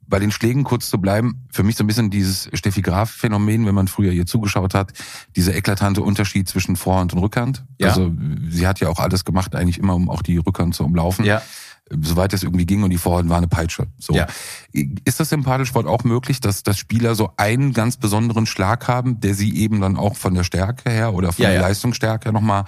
Bei 0.08 0.20
den 0.20 0.32
Schlägen 0.32 0.64
kurz 0.64 0.90
zu 0.90 1.00
bleiben, 1.00 1.46
für 1.52 1.64
mich 1.64 1.76
so 1.76 1.84
ein 1.84 1.88
bisschen 1.88 2.10
dieses 2.10 2.50
Steffi 2.54 2.82
Graf-Phänomen, 2.82 3.66
wenn 3.66 3.76
man 3.76 3.88
früher 3.88 4.12
ihr 4.12 4.26
zugeschaut 4.26 4.74
hat, 4.74 4.94
dieser 5.36 5.56
eklatante 5.56 6.02
Unterschied 6.02 6.48
zwischen 6.48 6.76
Vorhand 6.76 7.14
und 7.14 7.20
Rückhand. 7.20 7.66
Ja. 7.80 7.90
Also 7.90 8.12
sie 8.50 8.68
hat 8.68 8.80
ja 8.80 8.90
auch 8.90 9.00
alles 9.00 9.26
gemacht, 9.26 9.56
eigentlich 9.56 9.80
immer, 9.80 9.96
um 9.96 10.10
auch 10.10 10.22
die 10.22 10.38
Rückhand 10.38 10.76
zu 10.76 10.84
umlaufen. 10.84 11.26
Ja. 11.26 11.42
Soweit 11.90 12.34
es 12.34 12.44
irgendwie 12.44 12.66
ging 12.66 12.84
und 12.84 12.92
die 12.92 12.98
Vorhand 12.98 13.30
war 13.30 13.38
eine 13.38 13.48
Peitsche. 13.48 13.88
So. 14.00 14.14
Ja. 14.14 14.28
Ist 14.72 15.20
das 15.20 15.32
im 15.32 15.44
Padelsport 15.44 15.86
auch 15.86 16.04
möglich, 16.04 16.40
dass, 16.40 16.64
dass 16.64 16.78
Spieler 16.78 17.14
so 17.16 17.32
einen 17.38 17.74
ganz 17.74 17.98
besonderen 17.98 18.46
Schlag 18.46 18.88
haben, 18.88 19.20
der 19.20 19.36
sie 19.36 19.58
eben 19.58 19.82
dann 19.82 19.98
auch 19.98 20.16
von 20.16 20.34
der 20.34 20.44
Stärke 20.44 20.90
her 20.90 21.14
oder 21.14 21.34
von 21.34 21.44
Ja, 21.44 21.50
der 21.50 21.60
ja. 21.60 21.68
Leistungsstärke 21.68 22.32
nochmal 22.32 22.66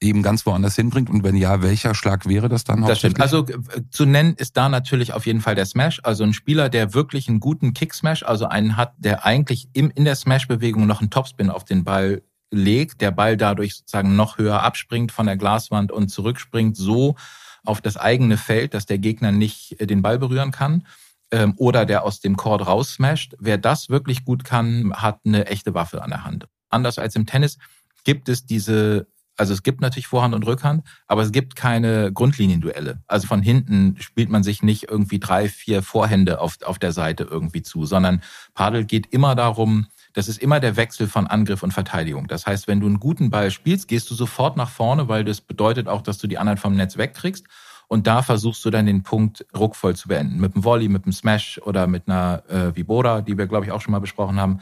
eben 0.00 0.22
ganz 0.22 0.46
woanders 0.46 0.76
hinbringt? 0.76 1.10
Und 1.10 1.22
wenn 1.22 1.36
ja, 1.36 1.62
welcher 1.62 1.94
Schlag 1.94 2.26
wäre 2.26 2.48
das 2.48 2.64
dann 2.64 2.82
Das 2.82 2.98
stimmt. 2.98 3.20
Also 3.20 3.46
äh, 3.46 3.82
zu 3.90 4.04
nennen 4.04 4.34
ist 4.34 4.56
da 4.56 4.68
natürlich 4.68 5.12
auf 5.12 5.26
jeden 5.26 5.40
Fall 5.40 5.54
der 5.54 5.66
Smash. 5.66 6.00
Also 6.02 6.24
ein 6.24 6.32
Spieler, 6.32 6.68
der 6.68 6.94
wirklich 6.94 7.28
einen 7.28 7.40
guten 7.40 7.74
Kick-Smash, 7.74 8.22
also 8.22 8.46
einen 8.46 8.76
hat, 8.76 8.94
der 8.98 9.24
eigentlich 9.24 9.68
im, 9.72 9.90
in 9.90 10.04
der 10.04 10.14
Smash-Bewegung 10.14 10.86
noch 10.86 11.00
einen 11.00 11.10
Topspin 11.10 11.50
auf 11.50 11.64
den 11.64 11.84
Ball 11.84 12.22
legt, 12.50 13.00
der 13.00 13.10
Ball 13.10 13.36
dadurch 13.36 13.74
sozusagen 13.74 14.16
noch 14.16 14.38
höher 14.38 14.62
abspringt 14.62 15.12
von 15.12 15.26
der 15.26 15.36
Glaswand 15.36 15.92
und 15.92 16.08
zurückspringt 16.08 16.76
so 16.76 17.16
auf 17.64 17.80
das 17.80 17.96
eigene 17.96 18.38
Feld, 18.38 18.74
dass 18.74 18.86
der 18.86 18.98
Gegner 18.98 19.32
nicht 19.32 19.80
äh, 19.80 19.86
den 19.86 20.02
Ball 20.02 20.18
berühren 20.18 20.50
kann. 20.50 20.86
Ähm, 21.30 21.54
oder 21.58 21.84
der 21.84 22.04
aus 22.04 22.20
dem 22.20 22.36
Chord 22.38 22.66
raussmasht. 22.66 23.36
Wer 23.38 23.58
das 23.58 23.90
wirklich 23.90 24.24
gut 24.24 24.44
kann, 24.44 24.94
hat 24.94 25.20
eine 25.26 25.46
echte 25.46 25.74
Waffe 25.74 26.02
an 26.02 26.08
der 26.08 26.24
Hand. 26.24 26.48
Anders 26.70 26.98
als 26.98 27.16
im 27.16 27.26
Tennis 27.26 27.58
gibt 28.04 28.30
es 28.30 28.46
diese 28.46 29.06
also 29.38 29.54
es 29.54 29.62
gibt 29.62 29.80
natürlich 29.80 30.08
Vorhand 30.08 30.34
und 30.34 30.44
Rückhand, 30.44 30.84
aber 31.06 31.22
es 31.22 31.32
gibt 31.32 31.56
keine 31.56 32.12
Grundlinienduelle. 32.12 33.00
Also 33.06 33.26
von 33.26 33.40
hinten 33.40 33.96
spielt 34.00 34.30
man 34.30 34.42
sich 34.42 34.62
nicht 34.62 34.90
irgendwie 34.90 35.20
drei, 35.20 35.48
vier 35.48 35.82
Vorhände 35.82 36.40
auf, 36.40 36.58
auf 36.64 36.78
der 36.78 36.92
Seite 36.92 37.24
irgendwie 37.24 37.62
zu, 37.62 37.86
sondern 37.86 38.22
Padel 38.54 38.84
geht 38.84 39.06
immer 39.12 39.34
darum, 39.34 39.86
das 40.12 40.28
ist 40.28 40.42
immer 40.42 40.58
der 40.58 40.76
Wechsel 40.76 41.06
von 41.06 41.28
Angriff 41.28 41.62
und 41.62 41.72
Verteidigung. 41.72 42.26
Das 42.26 42.46
heißt, 42.46 42.66
wenn 42.66 42.80
du 42.80 42.86
einen 42.86 42.98
guten 42.98 43.30
Ball 43.30 43.52
spielst, 43.52 43.86
gehst 43.86 44.10
du 44.10 44.14
sofort 44.14 44.56
nach 44.56 44.70
vorne, 44.70 45.08
weil 45.08 45.24
das 45.24 45.40
bedeutet 45.40 45.86
auch, 45.86 46.02
dass 46.02 46.18
du 46.18 46.26
die 46.26 46.38
anderen 46.38 46.58
vom 46.58 46.74
Netz 46.74 46.96
wegkriegst. 46.98 47.46
Und 47.86 48.06
da 48.06 48.22
versuchst 48.22 48.64
du 48.64 48.70
dann 48.70 48.86
den 48.86 49.02
Punkt 49.02 49.46
ruckvoll 49.56 49.96
zu 49.96 50.08
beenden. 50.08 50.40
Mit 50.40 50.54
einem 50.54 50.64
Volley, 50.64 50.88
mit 50.88 51.04
einem 51.04 51.12
Smash 51.12 51.58
oder 51.64 51.86
mit 51.86 52.08
einer 52.08 52.42
äh, 52.48 52.76
Vibora, 52.76 53.22
die 53.22 53.38
wir, 53.38 53.46
glaube 53.46 53.64
ich, 53.64 53.72
auch 53.72 53.80
schon 53.80 53.92
mal 53.92 54.00
besprochen 54.00 54.40
haben. 54.40 54.60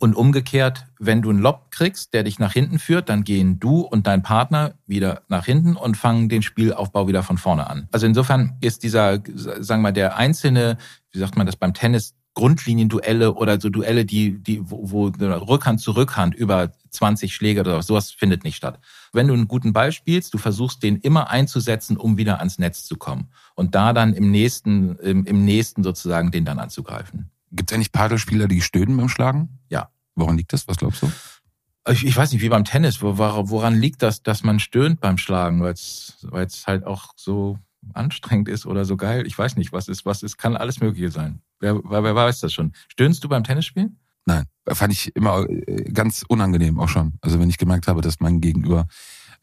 Und 0.00 0.14
umgekehrt, 0.14 0.86
wenn 0.98 1.22
du 1.22 1.30
einen 1.30 1.38
Lob 1.38 1.70
kriegst, 1.70 2.14
der 2.14 2.24
dich 2.24 2.38
nach 2.38 2.52
hinten 2.52 2.78
führt, 2.78 3.08
dann 3.08 3.24
gehen 3.24 3.60
du 3.60 3.80
und 3.80 4.06
dein 4.06 4.22
Partner 4.22 4.74
wieder 4.86 5.22
nach 5.28 5.46
hinten 5.46 5.76
und 5.76 5.96
fangen 5.96 6.28
den 6.28 6.42
Spielaufbau 6.42 7.06
wieder 7.06 7.22
von 7.22 7.38
vorne 7.38 7.70
an. 7.70 7.88
Also 7.92 8.06
insofern 8.06 8.56
ist 8.60 8.82
dieser, 8.82 9.22
sagen 9.34 9.80
wir 9.80 9.88
mal, 9.88 9.92
der 9.92 10.16
einzelne, 10.16 10.78
wie 11.12 11.20
sagt 11.20 11.36
man 11.36 11.46
das 11.46 11.56
beim 11.56 11.74
Tennis, 11.74 12.14
Grundlinienduelle 12.34 13.34
oder 13.34 13.60
so 13.60 13.70
Duelle, 13.70 14.04
die, 14.04 14.42
die, 14.42 14.68
wo, 14.68 14.90
wo 14.90 15.06
Rückhand 15.06 15.80
zu 15.80 15.92
Rückhand 15.92 16.34
über 16.34 16.72
20 16.90 17.34
Schläge 17.34 17.60
oder 17.60 17.80
sowas 17.82 18.10
findet 18.10 18.44
nicht 18.44 18.56
statt. 18.56 18.80
Wenn 19.12 19.28
du 19.28 19.34
einen 19.34 19.48
guten 19.48 19.72
Ball 19.72 19.92
spielst, 19.92 20.34
du 20.34 20.38
versuchst 20.38 20.82
den 20.82 20.96
immer 20.96 21.30
einzusetzen, 21.30 21.96
um 21.96 22.16
wieder 22.16 22.38
ans 22.40 22.58
Netz 22.58 22.84
zu 22.84 22.96
kommen. 22.96 23.30
Und 23.54 23.76
da 23.76 23.92
dann 23.92 24.14
im 24.14 24.30
nächsten, 24.32 24.96
im, 24.96 25.24
im 25.24 25.44
nächsten 25.44 25.84
sozusagen 25.84 26.32
den 26.32 26.44
dann 26.44 26.58
anzugreifen. 26.58 27.30
Gibt 27.54 27.70
es 27.70 27.74
eigentlich 27.74 27.92
Padelspieler, 27.92 28.48
die 28.48 28.60
stöhnen 28.60 28.96
beim 28.96 29.08
Schlagen? 29.08 29.58
Ja. 29.68 29.90
Woran 30.14 30.36
liegt 30.36 30.52
das? 30.52 30.68
Was 30.68 30.76
glaubst 30.76 31.02
du? 31.02 31.12
Ich, 31.88 32.04
ich 32.04 32.16
weiß 32.16 32.32
nicht, 32.32 32.42
wie 32.42 32.48
beim 32.48 32.64
Tennis. 32.64 33.02
Woran 33.02 33.74
liegt 33.74 34.02
das, 34.02 34.22
dass 34.22 34.42
man 34.42 34.60
stöhnt 34.60 35.00
beim 35.00 35.18
Schlagen? 35.18 35.62
Weil 35.62 35.72
es 35.74 36.64
halt 36.66 36.84
auch 36.84 37.12
so 37.16 37.58
anstrengend 37.92 38.48
ist 38.48 38.66
oder 38.66 38.84
so 38.84 38.96
geil. 38.96 39.26
Ich 39.26 39.36
weiß 39.36 39.56
nicht, 39.56 39.72
was 39.72 39.88
ist, 39.88 40.06
was 40.06 40.22
ist, 40.22 40.38
kann 40.38 40.56
alles 40.56 40.80
Mögliche 40.80 41.10
sein. 41.10 41.40
Wer, 41.60 41.80
wer 41.84 42.14
weiß 42.14 42.40
das 42.40 42.52
schon? 42.52 42.72
Stöhnst 42.88 43.22
du 43.24 43.28
beim 43.28 43.44
Tennisspielen? 43.44 43.98
Nein, 44.26 44.46
fand 44.68 44.92
ich 44.92 45.14
immer 45.14 45.46
äh, 45.48 45.84
ganz 45.92 46.24
unangenehm 46.26 46.80
auch 46.80 46.88
schon. 46.88 47.14
Also 47.20 47.38
wenn 47.38 47.50
ich 47.50 47.58
gemerkt 47.58 47.88
habe, 47.88 48.00
dass 48.00 48.20
mein 48.20 48.40
Gegenüber 48.40 48.86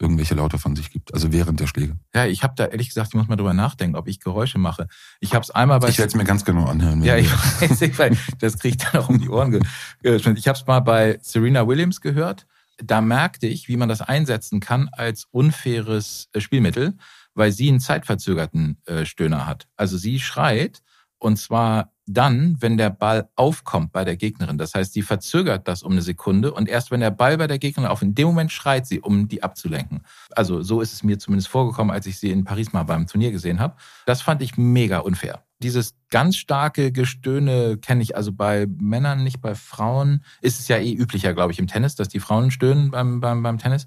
irgendwelche 0.02 0.34
Laute 0.34 0.58
von 0.58 0.74
sich 0.76 0.90
gibt, 0.90 1.14
also 1.14 1.32
während 1.32 1.60
der 1.60 1.68
Schläge. 1.68 1.96
Ja, 2.14 2.26
ich 2.26 2.42
habe 2.42 2.54
da 2.56 2.66
ehrlich 2.66 2.88
gesagt, 2.88 3.08
ich 3.08 3.14
muss 3.14 3.28
mal 3.28 3.36
drüber 3.36 3.54
nachdenken, 3.54 3.96
ob 3.96 4.08
ich 4.08 4.20
Geräusche 4.20 4.58
mache. 4.58 4.88
Ich 5.20 5.34
habe 5.34 5.44
es 5.44 5.50
einmal 5.50 5.78
bei 5.78 5.88
Ich 5.88 5.98
werde 5.98 6.08
es 6.08 6.16
mir 6.16 6.24
ganz 6.24 6.44
genau 6.44 6.66
anhören. 6.66 7.02
Ja, 7.02 7.16
ich 7.16 7.30
weiß, 7.60 7.80
ich 7.80 7.98
weiß, 7.98 8.18
das 8.40 8.58
kriege 8.58 8.76
ich 8.76 8.84
dann 8.84 9.00
auch 9.00 9.08
um 9.08 9.18
die 9.18 9.28
Ohren. 9.28 9.64
Ich 10.02 10.26
habe 10.26 10.58
es 10.58 10.66
mal 10.66 10.80
bei 10.80 11.18
Serena 11.22 11.66
Williams 11.66 12.00
gehört. 12.00 12.46
Da 12.78 13.00
merkte 13.00 13.46
ich, 13.46 13.68
wie 13.68 13.76
man 13.76 13.88
das 13.88 14.00
einsetzen 14.00 14.60
kann 14.60 14.88
als 14.88 15.26
unfaires 15.30 16.28
äh, 16.32 16.40
Spielmittel, 16.40 16.96
weil 17.34 17.52
sie 17.52 17.68
einen 17.68 17.80
zeitverzögerten 17.80 18.78
äh, 18.86 19.04
Stöhner 19.04 19.46
hat. 19.46 19.68
Also 19.76 19.96
sie 19.96 20.18
schreit 20.18 20.82
und 21.22 21.36
zwar 21.36 21.92
dann, 22.06 22.56
wenn 22.60 22.76
der 22.76 22.90
Ball 22.90 23.28
aufkommt 23.36 23.92
bei 23.92 24.04
der 24.04 24.16
Gegnerin. 24.16 24.58
Das 24.58 24.74
heißt, 24.74 24.92
sie 24.92 25.02
verzögert 25.02 25.68
das 25.68 25.84
um 25.84 25.92
eine 25.92 26.02
Sekunde 26.02 26.52
und 26.52 26.68
erst 26.68 26.90
wenn 26.90 27.00
der 27.00 27.12
Ball 27.12 27.38
bei 27.38 27.46
der 27.46 27.60
Gegnerin 27.60 27.88
auf, 27.88 28.02
in 28.02 28.14
dem 28.14 28.26
Moment 28.26 28.50
schreit 28.50 28.86
sie, 28.86 29.00
um 29.00 29.28
die 29.28 29.42
abzulenken. 29.42 30.02
Also 30.32 30.62
so 30.62 30.80
ist 30.80 30.92
es 30.92 31.04
mir 31.04 31.18
zumindest 31.20 31.48
vorgekommen, 31.48 31.94
als 31.94 32.06
ich 32.06 32.18
sie 32.18 32.30
in 32.30 32.42
Paris 32.42 32.72
mal 32.72 32.82
beim 32.82 33.06
Turnier 33.06 33.30
gesehen 33.30 33.60
habe. 33.60 33.76
Das 34.04 34.20
fand 34.20 34.42
ich 34.42 34.58
mega 34.58 34.98
unfair. 34.98 35.44
Dieses 35.60 35.94
ganz 36.10 36.36
starke 36.36 36.90
Gestöhne 36.90 37.78
kenne 37.78 38.02
ich 38.02 38.16
also 38.16 38.32
bei 38.32 38.66
Männern, 38.66 39.22
nicht 39.22 39.40
bei 39.40 39.54
Frauen. 39.54 40.24
Ist 40.40 40.58
es 40.58 40.66
ja 40.66 40.78
eh 40.78 40.92
üblicher, 40.92 41.34
glaube 41.34 41.52
ich, 41.52 41.60
im 41.60 41.68
Tennis, 41.68 41.94
dass 41.94 42.08
die 42.08 42.18
Frauen 42.18 42.50
stöhnen 42.50 42.90
beim, 42.90 43.20
beim, 43.20 43.44
beim 43.44 43.58
Tennis. 43.58 43.86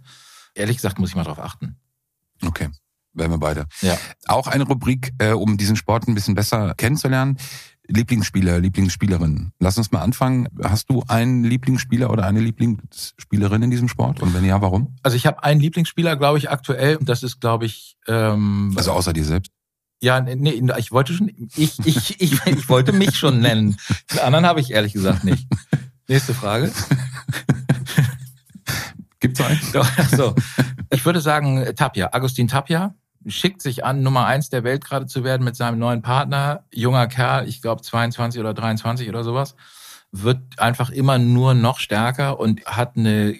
Ehrlich 0.53 0.77
gesagt 0.77 0.99
muss 0.99 1.09
ich 1.09 1.15
mal 1.17 1.25
drauf 1.25 1.39
achten. 1.39 1.75
Okay 2.45 2.69
werden 3.15 3.31
wir 3.31 3.39
beide. 3.39 3.65
Ja. 3.81 3.97
Auch 4.27 4.47
eine 4.47 4.65
Rubrik, 4.65 5.13
äh, 5.19 5.31
um 5.31 5.57
diesen 5.57 5.75
Sport 5.75 6.07
ein 6.07 6.15
bisschen 6.15 6.35
besser 6.35 6.73
kennenzulernen. 6.75 7.37
Lieblingsspieler, 7.87 8.59
Lieblingsspielerin. 8.59 9.51
Lass 9.59 9.77
uns 9.77 9.91
mal 9.91 10.01
anfangen. 10.01 10.47
Hast 10.63 10.89
du 10.89 11.03
einen 11.07 11.43
Lieblingsspieler 11.43 12.09
oder 12.09 12.25
eine 12.25 12.39
Lieblingsspielerin 12.39 13.61
in 13.63 13.69
diesem 13.71 13.87
Sport? 13.87 14.21
Und 14.21 14.33
wenn 14.33 14.43
ja, 14.43 14.61
warum? 14.61 14.95
Also 15.03 15.17
ich 15.17 15.25
habe 15.25 15.43
einen 15.43 15.59
Lieblingsspieler, 15.61 16.15
glaube 16.15 16.37
ich, 16.37 16.49
aktuell. 16.49 16.95
Und 16.95 17.09
das 17.09 17.23
ist, 17.23 17.39
glaube 17.39 17.65
ich. 17.65 17.95
Ähm, 18.07 18.73
also 18.75 18.91
außer 18.91 19.13
dir 19.13 19.23
selbst? 19.23 19.51
Ja, 20.01 20.19
nee, 20.19 20.61
ich 20.77 20.91
wollte 20.91 21.13
schon, 21.13 21.31
ich, 21.55 21.79
ich, 21.85 22.21
ich, 22.21 22.45
ich 22.45 22.69
wollte 22.69 22.91
mich 22.91 23.15
schon 23.15 23.39
nennen. 23.39 23.77
Den 24.11 24.19
anderen 24.19 24.45
habe 24.45 24.59
ich 24.59 24.71
ehrlich 24.71 24.93
gesagt 24.93 25.23
nicht. 25.23 25.47
Nächste 26.07 26.33
Frage. 26.33 26.71
Gibt's 29.19 29.41
einen? 29.41 29.59
So. 30.15 30.35
Ich 30.91 31.05
würde 31.05 31.21
sagen, 31.21 31.65
Tapia, 31.75 32.09
Agustin 32.11 32.47
Tapia 32.47 32.93
schickt 33.27 33.61
sich 33.61 33.85
an, 33.85 34.03
Nummer 34.03 34.25
eins 34.25 34.49
der 34.49 34.63
Welt 34.63 34.83
gerade 34.83 35.07
zu 35.07 35.23
werden 35.23 35.43
mit 35.43 35.55
seinem 35.55 35.79
neuen 35.79 36.01
Partner. 36.01 36.63
Junger 36.71 37.07
Kerl, 37.07 37.47
ich 37.47 37.61
glaube 37.61 37.81
22 37.81 38.39
oder 38.39 38.53
23 38.53 39.09
oder 39.09 39.23
sowas, 39.23 39.55
wird 40.11 40.39
einfach 40.57 40.89
immer 40.89 41.17
nur 41.17 41.53
noch 41.53 41.79
stärker 41.79 42.39
und 42.39 42.65
hat 42.65 42.95
eine 42.95 43.35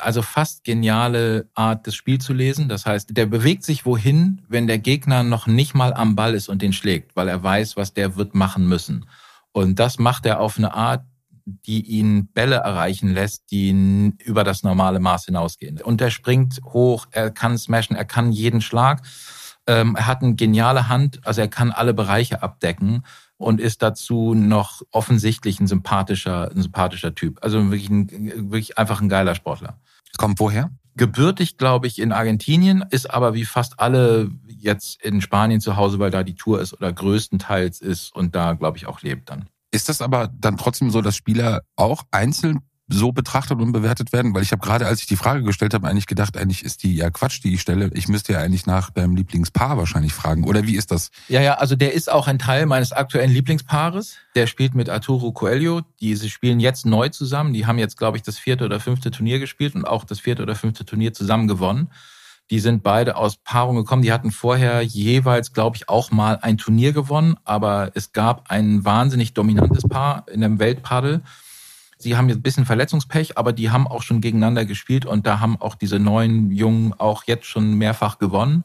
also 0.00 0.22
fast 0.22 0.64
geniale 0.64 1.48
Art, 1.54 1.86
das 1.86 1.94
Spiel 1.94 2.20
zu 2.20 2.32
lesen. 2.32 2.68
Das 2.68 2.86
heißt, 2.86 3.16
der 3.16 3.26
bewegt 3.26 3.64
sich 3.64 3.84
wohin, 3.84 4.42
wenn 4.48 4.66
der 4.66 4.78
Gegner 4.78 5.22
noch 5.22 5.46
nicht 5.46 5.74
mal 5.74 5.92
am 5.92 6.16
Ball 6.16 6.34
ist 6.34 6.48
und 6.48 6.62
den 6.62 6.72
schlägt, 6.72 7.16
weil 7.16 7.28
er 7.28 7.42
weiß, 7.42 7.76
was 7.76 7.92
der 7.92 8.16
wird 8.16 8.34
machen 8.34 8.66
müssen. 8.66 9.06
Und 9.52 9.78
das 9.78 9.98
macht 9.98 10.26
er 10.26 10.40
auf 10.40 10.58
eine 10.58 10.74
Art, 10.74 11.04
die 11.44 11.82
ihn 11.82 12.28
Bälle 12.28 12.56
erreichen 12.56 13.12
lässt, 13.12 13.50
die 13.50 14.14
über 14.24 14.44
das 14.44 14.62
normale 14.62 15.00
Maß 15.00 15.26
hinausgehen. 15.26 15.80
Und 15.80 16.00
er 16.00 16.10
springt 16.10 16.60
hoch, 16.64 17.06
er 17.10 17.30
kann 17.30 17.58
smashen, 17.58 17.96
er 17.96 18.04
kann 18.04 18.32
jeden 18.32 18.60
Schlag. 18.60 19.02
Ähm, 19.66 19.96
er 19.96 20.06
hat 20.06 20.22
eine 20.22 20.34
geniale 20.34 20.88
Hand, 20.88 21.26
also 21.26 21.40
er 21.40 21.48
kann 21.48 21.70
alle 21.70 21.94
Bereiche 21.94 22.42
abdecken 22.42 23.02
und 23.36 23.60
ist 23.60 23.82
dazu 23.82 24.34
noch 24.34 24.82
offensichtlich 24.90 25.60
ein 25.60 25.66
sympathischer, 25.66 26.50
ein 26.50 26.62
sympathischer 26.62 27.14
Typ. 27.14 27.42
Also 27.42 27.70
wirklich, 27.70 27.90
ein, 27.90 28.50
wirklich 28.50 28.78
einfach 28.78 29.00
ein 29.00 29.08
geiler 29.08 29.34
Sportler. 29.34 29.78
Kommt 30.16 30.38
woher? 30.38 30.70
Gebürtig, 30.96 31.58
glaube 31.58 31.88
ich, 31.88 31.98
in 31.98 32.12
Argentinien, 32.12 32.84
ist 32.90 33.10
aber 33.10 33.34
wie 33.34 33.44
fast 33.44 33.80
alle 33.80 34.30
jetzt 34.46 35.02
in 35.02 35.20
Spanien 35.20 35.60
zu 35.60 35.76
Hause, 35.76 35.98
weil 35.98 36.12
da 36.12 36.22
die 36.22 36.36
Tour 36.36 36.60
ist 36.60 36.72
oder 36.72 36.92
größtenteils 36.92 37.80
ist 37.80 38.14
und 38.14 38.36
da, 38.36 38.52
glaube 38.52 38.78
ich, 38.78 38.86
auch 38.86 39.02
lebt 39.02 39.28
dann. 39.28 39.48
Ist 39.74 39.88
das 39.88 40.00
aber 40.00 40.28
dann 40.28 40.56
trotzdem 40.56 40.90
so, 40.90 41.02
dass 41.02 41.16
Spieler 41.16 41.62
auch 41.74 42.04
einzeln 42.12 42.60
so 42.86 43.10
betrachtet 43.10 43.58
und 43.58 43.72
bewertet 43.72 44.12
werden? 44.12 44.32
Weil 44.32 44.44
ich 44.44 44.52
habe 44.52 44.64
gerade, 44.64 44.86
als 44.86 45.00
ich 45.00 45.06
die 45.06 45.16
Frage 45.16 45.42
gestellt 45.42 45.74
habe, 45.74 45.88
eigentlich 45.88 46.06
gedacht, 46.06 46.36
eigentlich 46.36 46.62
ist 46.62 46.84
die 46.84 46.94
ja 46.94 47.10
Quatsch, 47.10 47.42
die 47.42 47.54
ich 47.54 47.60
stelle. 47.60 47.90
Ich 47.92 48.06
müsste 48.06 48.34
ja 48.34 48.38
eigentlich 48.38 48.66
nach 48.66 48.90
deinem 48.90 49.16
Lieblingspaar 49.16 49.76
wahrscheinlich 49.76 50.14
fragen. 50.14 50.44
Oder 50.44 50.64
wie 50.68 50.76
ist 50.76 50.92
das? 50.92 51.10
Ja, 51.26 51.42
ja, 51.42 51.54
also 51.54 51.74
der 51.74 51.92
ist 51.92 52.08
auch 52.08 52.28
ein 52.28 52.38
Teil 52.38 52.66
meines 52.66 52.92
aktuellen 52.92 53.32
Lieblingspaares. 53.32 54.14
Der 54.36 54.46
spielt 54.46 54.76
mit 54.76 54.88
Arturo 54.88 55.32
Coelho. 55.32 55.80
Diese 55.98 56.30
spielen 56.30 56.60
jetzt 56.60 56.86
neu 56.86 57.08
zusammen. 57.08 57.52
Die 57.52 57.66
haben 57.66 57.78
jetzt, 57.78 57.98
glaube 57.98 58.16
ich, 58.16 58.22
das 58.22 58.38
vierte 58.38 58.64
oder 58.64 58.78
fünfte 58.78 59.10
Turnier 59.10 59.40
gespielt 59.40 59.74
und 59.74 59.84
auch 59.84 60.04
das 60.04 60.20
vierte 60.20 60.44
oder 60.44 60.54
fünfte 60.54 60.84
Turnier 60.84 61.12
zusammen 61.12 61.48
gewonnen. 61.48 61.90
Die 62.50 62.60
sind 62.60 62.82
beide 62.82 63.16
aus 63.16 63.36
Paarung 63.36 63.76
gekommen. 63.76 64.02
Die 64.02 64.12
hatten 64.12 64.30
vorher 64.30 64.82
jeweils, 64.82 65.52
glaube 65.52 65.76
ich, 65.76 65.88
auch 65.88 66.10
mal 66.10 66.38
ein 66.42 66.58
Turnier 66.58 66.92
gewonnen, 66.92 67.36
aber 67.44 67.90
es 67.94 68.12
gab 68.12 68.50
ein 68.50 68.84
wahnsinnig 68.84 69.32
dominantes 69.32 69.84
Paar 69.88 70.26
in 70.30 70.42
dem 70.42 70.58
Weltpaddel. 70.58 71.22
Sie 71.96 72.16
haben 72.16 72.28
jetzt 72.28 72.38
ein 72.38 72.42
bisschen 72.42 72.66
Verletzungspech, 72.66 73.38
aber 73.38 73.52
die 73.54 73.70
haben 73.70 73.86
auch 73.86 74.02
schon 74.02 74.20
gegeneinander 74.20 74.66
gespielt 74.66 75.06
und 75.06 75.26
da 75.26 75.40
haben 75.40 75.60
auch 75.60 75.74
diese 75.74 75.98
neuen 75.98 76.50
Jungen 76.50 76.92
auch 76.92 77.24
jetzt 77.24 77.46
schon 77.46 77.74
mehrfach 77.74 78.18
gewonnen. 78.18 78.64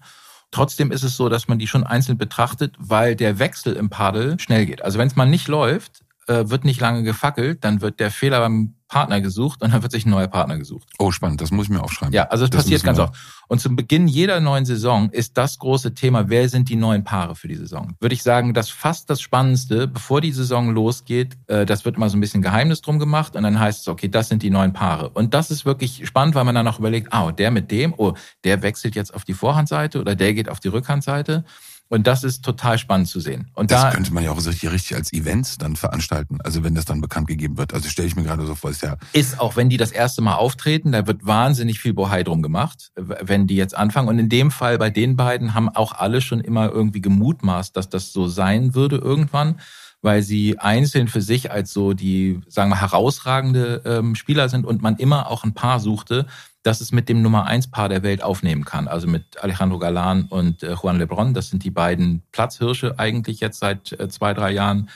Trotzdem 0.51 0.91
ist 0.91 1.03
es 1.03 1.15
so, 1.15 1.29
dass 1.29 1.47
man 1.47 1.59
die 1.59 1.67
schon 1.67 1.85
einzeln 1.85 2.17
betrachtet, 2.17 2.75
weil 2.79 3.15
der 3.15 3.39
Wechsel 3.39 3.73
im 3.73 3.89
Paddel 3.89 4.39
schnell 4.39 4.65
geht. 4.65 4.81
Also 4.81 4.99
wenn 4.99 5.07
es 5.07 5.15
mal 5.15 5.25
nicht 5.25 5.47
läuft, 5.47 6.01
äh, 6.29 6.49
wird 6.49 6.63
nicht 6.63 6.79
lange 6.79 7.03
gefackelt, 7.03 7.63
dann 7.63 7.81
wird 7.81 7.99
der 7.99 8.11
Fehler 8.11 8.39
beim 8.39 8.75
Partner 8.87 9.21
gesucht 9.21 9.61
und 9.61 9.71
dann 9.71 9.83
wird 9.83 9.91
sich 9.91 10.05
ein 10.05 10.09
neuer 10.09 10.27
Partner 10.27 10.57
gesucht. 10.57 10.89
Oh, 10.97 11.11
spannend, 11.11 11.41
das 11.41 11.51
muss 11.51 11.65
ich 11.65 11.69
mir 11.69 11.83
aufschreiben. 11.83 12.13
Ja, 12.13 12.23
also 12.25 12.45
es 12.45 12.49
passiert 12.49 12.83
ganz 12.83 12.97
oft. 12.97 13.13
Und 13.47 13.61
zum 13.61 13.75
Beginn 13.75 14.07
jeder 14.07 14.39
neuen 14.39 14.65
Saison 14.65 15.09
ist 15.11 15.37
das 15.37 15.59
große 15.59 15.93
Thema, 15.93 16.29
wer 16.29 16.49
sind 16.49 16.69
die 16.69 16.75
neuen 16.75 17.03
Paare 17.03 17.35
für 17.35 17.47
die 17.47 17.55
Saison? 17.55 17.95
Würde 17.99 18.13
ich 18.13 18.23
sagen, 18.23 18.53
dass 18.53 18.69
fast 18.69 19.09
das 19.09 19.21
Spannendste, 19.21 19.87
bevor 19.87 20.21
die 20.21 20.31
Saison 20.31 20.71
losgeht, 20.71 21.37
äh, 21.47 21.65
das 21.65 21.85
wird 21.85 21.97
immer 21.97 22.09
so 22.09 22.17
ein 22.17 22.21
bisschen 22.21 22.41
Geheimnis 22.41 22.81
drum 22.81 22.97
gemacht 22.97 23.35
und 23.35 23.43
dann 23.43 23.59
heißt 23.59 23.81
es, 23.81 23.87
okay, 23.87 24.07
das 24.07 24.27
sind 24.27 24.41
die 24.41 24.49
neuen 24.49 24.73
Paare. 24.73 25.09
Und 25.09 25.35
das 25.35 25.51
ist 25.51 25.65
wirklich 25.65 26.07
spannend, 26.07 26.33
weil 26.33 26.43
man 26.43 26.55
dann 26.55 26.67
auch 26.67 26.79
überlegt, 26.79 27.13
ah, 27.13 27.31
der 27.31 27.51
mit 27.51 27.69
dem, 27.69 27.93
oh, 27.95 28.13
der 28.43 28.63
wechselt 28.63 28.95
jetzt 28.95 29.13
auf 29.13 29.23
die 29.23 29.33
Vorhandseite 29.33 29.99
oder 29.99 30.15
der 30.15 30.33
geht 30.33 30.49
auf 30.49 30.59
die 30.59 30.69
Rückhandseite. 30.69 31.43
Und 31.89 32.05
das 32.05 32.23
ist 32.23 32.45
total 32.45 32.77
spannend 32.77 33.07
zu 33.07 33.19
sehen. 33.19 33.49
Und 33.55 33.71
das 33.71 33.81
da, 33.81 33.91
könnte 33.91 34.13
man 34.13 34.23
ja 34.23 34.31
auch 34.31 34.37
richtig, 34.37 34.71
richtig 34.71 34.95
als 34.95 35.11
Events 35.11 35.57
dann 35.57 35.75
veranstalten. 35.75 36.37
Also 36.43 36.63
wenn 36.63 36.75
das 36.75 36.85
dann 36.85 37.01
bekannt 37.01 37.27
gegeben 37.27 37.57
wird. 37.57 37.73
Also 37.73 37.89
stelle 37.89 38.07
ich 38.07 38.15
mir 38.15 38.23
gerade 38.23 38.45
so 38.45 38.53
vor, 38.53 38.69
ist 38.69 38.83
ja. 38.83 38.97
Ist 39.11 39.39
auch, 39.39 39.55
wenn 39.55 39.69
die 39.69 39.77
das 39.77 39.91
erste 39.91 40.21
Mal 40.21 40.35
auftreten, 40.35 40.91
da 40.91 41.07
wird 41.07 41.25
wahnsinnig 41.25 41.79
viel 41.79 41.93
Bohai 41.93 42.23
drum 42.23 42.43
gemacht, 42.43 42.91
wenn 42.95 43.47
die 43.47 43.55
jetzt 43.55 43.75
anfangen. 43.75 44.07
Und 44.07 44.19
in 44.19 44.29
dem 44.29 44.51
Fall 44.51 44.77
bei 44.77 44.91
den 44.91 45.15
beiden 45.15 45.55
haben 45.55 45.67
auch 45.69 45.93
alle 45.93 46.21
schon 46.21 46.41
immer 46.41 46.69
irgendwie 46.69 47.01
gemutmaßt, 47.01 47.75
dass 47.75 47.89
das 47.89 48.13
so 48.13 48.27
sein 48.27 48.75
würde 48.75 48.97
irgendwann 48.97 49.59
weil 50.01 50.21
sie 50.21 50.59
einzeln 50.59 51.07
für 51.07 51.21
sich 51.21 51.51
als 51.51 51.73
so 51.73 51.93
die, 51.93 52.39
sagen 52.47 52.69
wir, 52.69 52.79
herausragende 52.79 53.81
ähm, 53.85 54.15
Spieler 54.15 54.49
sind 54.49 54.65
und 54.65 54.81
man 54.81 54.95
immer 54.97 55.29
auch 55.29 55.43
ein 55.43 55.53
Paar 55.53 55.79
suchte, 55.79 56.25
dass 56.63 56.81
es 56.81 56.91
mit 56.91 57.09
dem 57.09 57.21
Nummer 57.21 57.45
eins 57.45 57.67
Paar 57.67 57.89
der 57.89 58.03
Welt 58.03 58.21
aufnehmen 58.23 58.65
kann. 58.65 58.87
Also 58.87 59.07
mit 59.07 59.41
Alejandro 59.41 59.79
Galan 59.79 60.23
und 60.23 60.63
äh, 60.63 60.73
Juan 60.73 60.97
Lebron. 60.97 61.33
Das 61.33 61.49
sind 61.49 61.63
die 61.63 61.71
beiden 61.71 62.23
Platzhirsche 62.31 62.97
eigentlich 62.97 63.39
jetzt 63.39 63.59
seit 63.59 63.93
äh, 63.93 64.09
zwei, 64.09 64.33
drei 64.33 64.51
Jahren, 64.51 64.89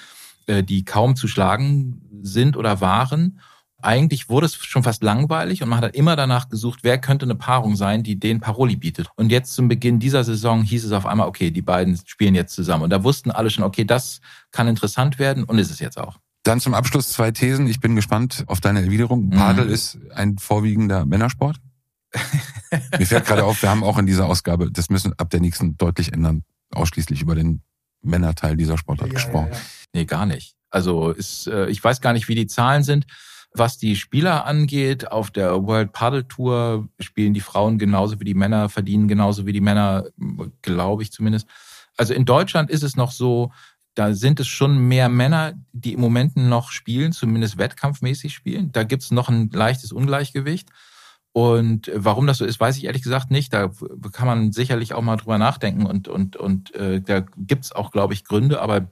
äh, 0.46 0.64
die 0.64 0.86
kaum 0.86 1.16
zu 1.16 1.28
schlagen 1.28 2.02
sind 2.22 2.58
oder 2.58 2.82
waren. 2.82 3.40
Eigentlich 3.84 4.30
wurde 4.30 4.46
es 4.46 4.56
schon 4.56 4.84
fast 4.84 5.04
langweilig 5.04 5.62
und 5.62 5.70
man 5.70 5.82
hat 5.82 5.96
immer 5.96 6.16
danach 6.16 6.50
gesucht, 6.50 6.80
wer 6.84 6.98
könnte 6.98 7.26
eine 7.26 7.36
Paarung 7.36 7.76
sein, 7.76 8.04
die 8.04 8.18
den 8.18 8.40
Paroli 8.40 8.76
bietet. 8.76 9.10
Und 9.16 9.30
jetzt 9.30 9.54
zum 9.54 9.68
Beginn 9.68 10.00
dieser 10.00 10.24
Saison 10.24 10.64
hieß 10.64 10.86
es 10.86 10.92
auf 10.92 11.06
einmal, 11.06 11.28
okay, 11.28 11.52
die 11.52 11.62
beiden 11.62 12.00
spielen 12.06 12.36
jetzt 12.36 12.56
zusammen. 12.56 12.84
Und 12.84 12.90
da 12.90 13.04
wussten 13.04 13.32
alle 13.32 13.50
schon, 13.50 13.64
okay, 13.64 13.84
das 13.84 14.22
kann 14.52 14.68
interessant 14.68 15.20
werden 15.20 15.44
und 15.44 15.60
ist 15.60 15.72
es 15.72 15.80
jetzt 15.80 15.98
auch. 15.98 16.18
Dann 16.44 16.60
zum 16.60 16.74
Abschluss 16.74 17.10
zwei 17.10 17.32
Thesen. 17.32 17.68
Ich 17.68 17.80
bin 17.80 17.96
gespannt 17.96 18.44
auf 18.48 18.60
deine 18.60 18.82
Erwiderung. 18.82 19.30
Padel 19.30 19.66
mhm. 19.66 19.72
ist 19.72 19.98
ein 20.14 20.38
vorwiegender 20.38 21.06
Männersport. 21.06 21.58
Mir 22.98 23.06
fällt 23.06 23.26
gerade 23.26 23.44
auf, 23.44 23.62
wir 23.62 23.70
haben 23.70 23.84
auch 23.84 23.98
in 23.98 24.06
dieser 24.06 24.28
Ausgabe, 24.28 24.72
das 24.72 24.90
müssen 24.90 25.14
ab 25.18 25.30
der 25.30 25.40
nächsten 25.40 25.78
deutlich 25.78 26.14
ändern, 26.14 26.44
ausschließlich 26.72 27.22
über 27.22 27.36
den 27.36 27.62
Männerteil 28.02 28.56
dieser 28.56 28.78
Sportart 28.78 29.08
ja, 29.08 29.14
gesprochen. 29.16 29.50
Ja, 29.52 29.58
ja. 29.58 29.62
Nee, 29.94 30.06
gar 30.06 30.26
nicht. 30.26 30.56
Also 30.70 31.12
ist, 31.12 31.48
äh, 31.48 31.68
ich 31.68 31.84
weiß 31.84 32.02
gar 32.02 32.14
nicht, 32.14 32.28
wie 32.28 32.36
die 32.36 32.48
Zahlen 32.48 32.84
sind. 32.84 33.06
Was 33.56 33.78
die 33.78 33.96
Spieler 33.96 34.46
angeht, 34.46 35.12
auf 35.12 35.30
der 35.30 35.64
World 35.66 35.94
Paddle 35.94 36.28
Tour 36.28 36.90
spielen 37.00 37.34
die 37.34 37.42
Frauen 37.42 37.78
genauso 37.78 38.20
wie 38.20 38.26
die 38.26 38.34
Männer, 38.34 38.68
verdienen 38.70 39.08
genauso 39.08 39.46
wie 39.46 39.54
die 39.54 39.62
Männer, 39.62 40.06
glaube 40.64 41.04
ich 41.04 41.12
zumindest. 41.12 41.48
Also 41.96 42.14
in 42.14 42.26
Deutschland 42.26 42.72
ist 42.72 42.82
es 42.82 42.96
noch 42.96 43.12
so, 43.12 43.52
da 43.94 44.14
sind 44.14 44.40
es 44.40 44.48
schon 44.48 44.88
mehr 44.88 45.08
Männer, 45.08 45.54
die 45.72 45.94
im 45.94 46.02
Moment 46.02 46.36
noch 46.36 46.72
spielen, 46.72 47.12
zumindest 47.12 47.58
wettkampfmäßig 47.58 48.34
spielen. 48.34 48.72
Da 48.72 48.84
gibt 48.84 49.04
es 49.04 49.12
noch 49.12 49.30
ein 49.30 49.52
leichtes 49.52 49.92
Ungleichgewicht. 49.92 50.70
Und 51.32 51.92
warum 51.94 52.28
das 52.28 52.38
so 52.38 52.46
ist, 52.46 52.60
weiß 52.60 52.78
ich 52.78 52.86
ehrlich 52.86 53.04
gesagt 53.04 53.32
nicht. 53.32 53.54
Da 53.54 53.72
kann 54.12 54.28
man 54.28 54.52
sicherlich 54.52 54.94
auch 54.94 55.02
mal 55.02 55.18
drüber 55.18 55.38
nachdenken 55.38 55.86
und, 55.86 56.08
und, 56.08 56.38
und 56.38 56.74
äh, 56.76 57.02
da 57.02 57.22
gibt's 57.38 57.72
auch, 57.72 57.92
glaube 57.92 58.14
ich, 58.14 58.24
Gründe, 58.24 58.62
aber 58.62 58.92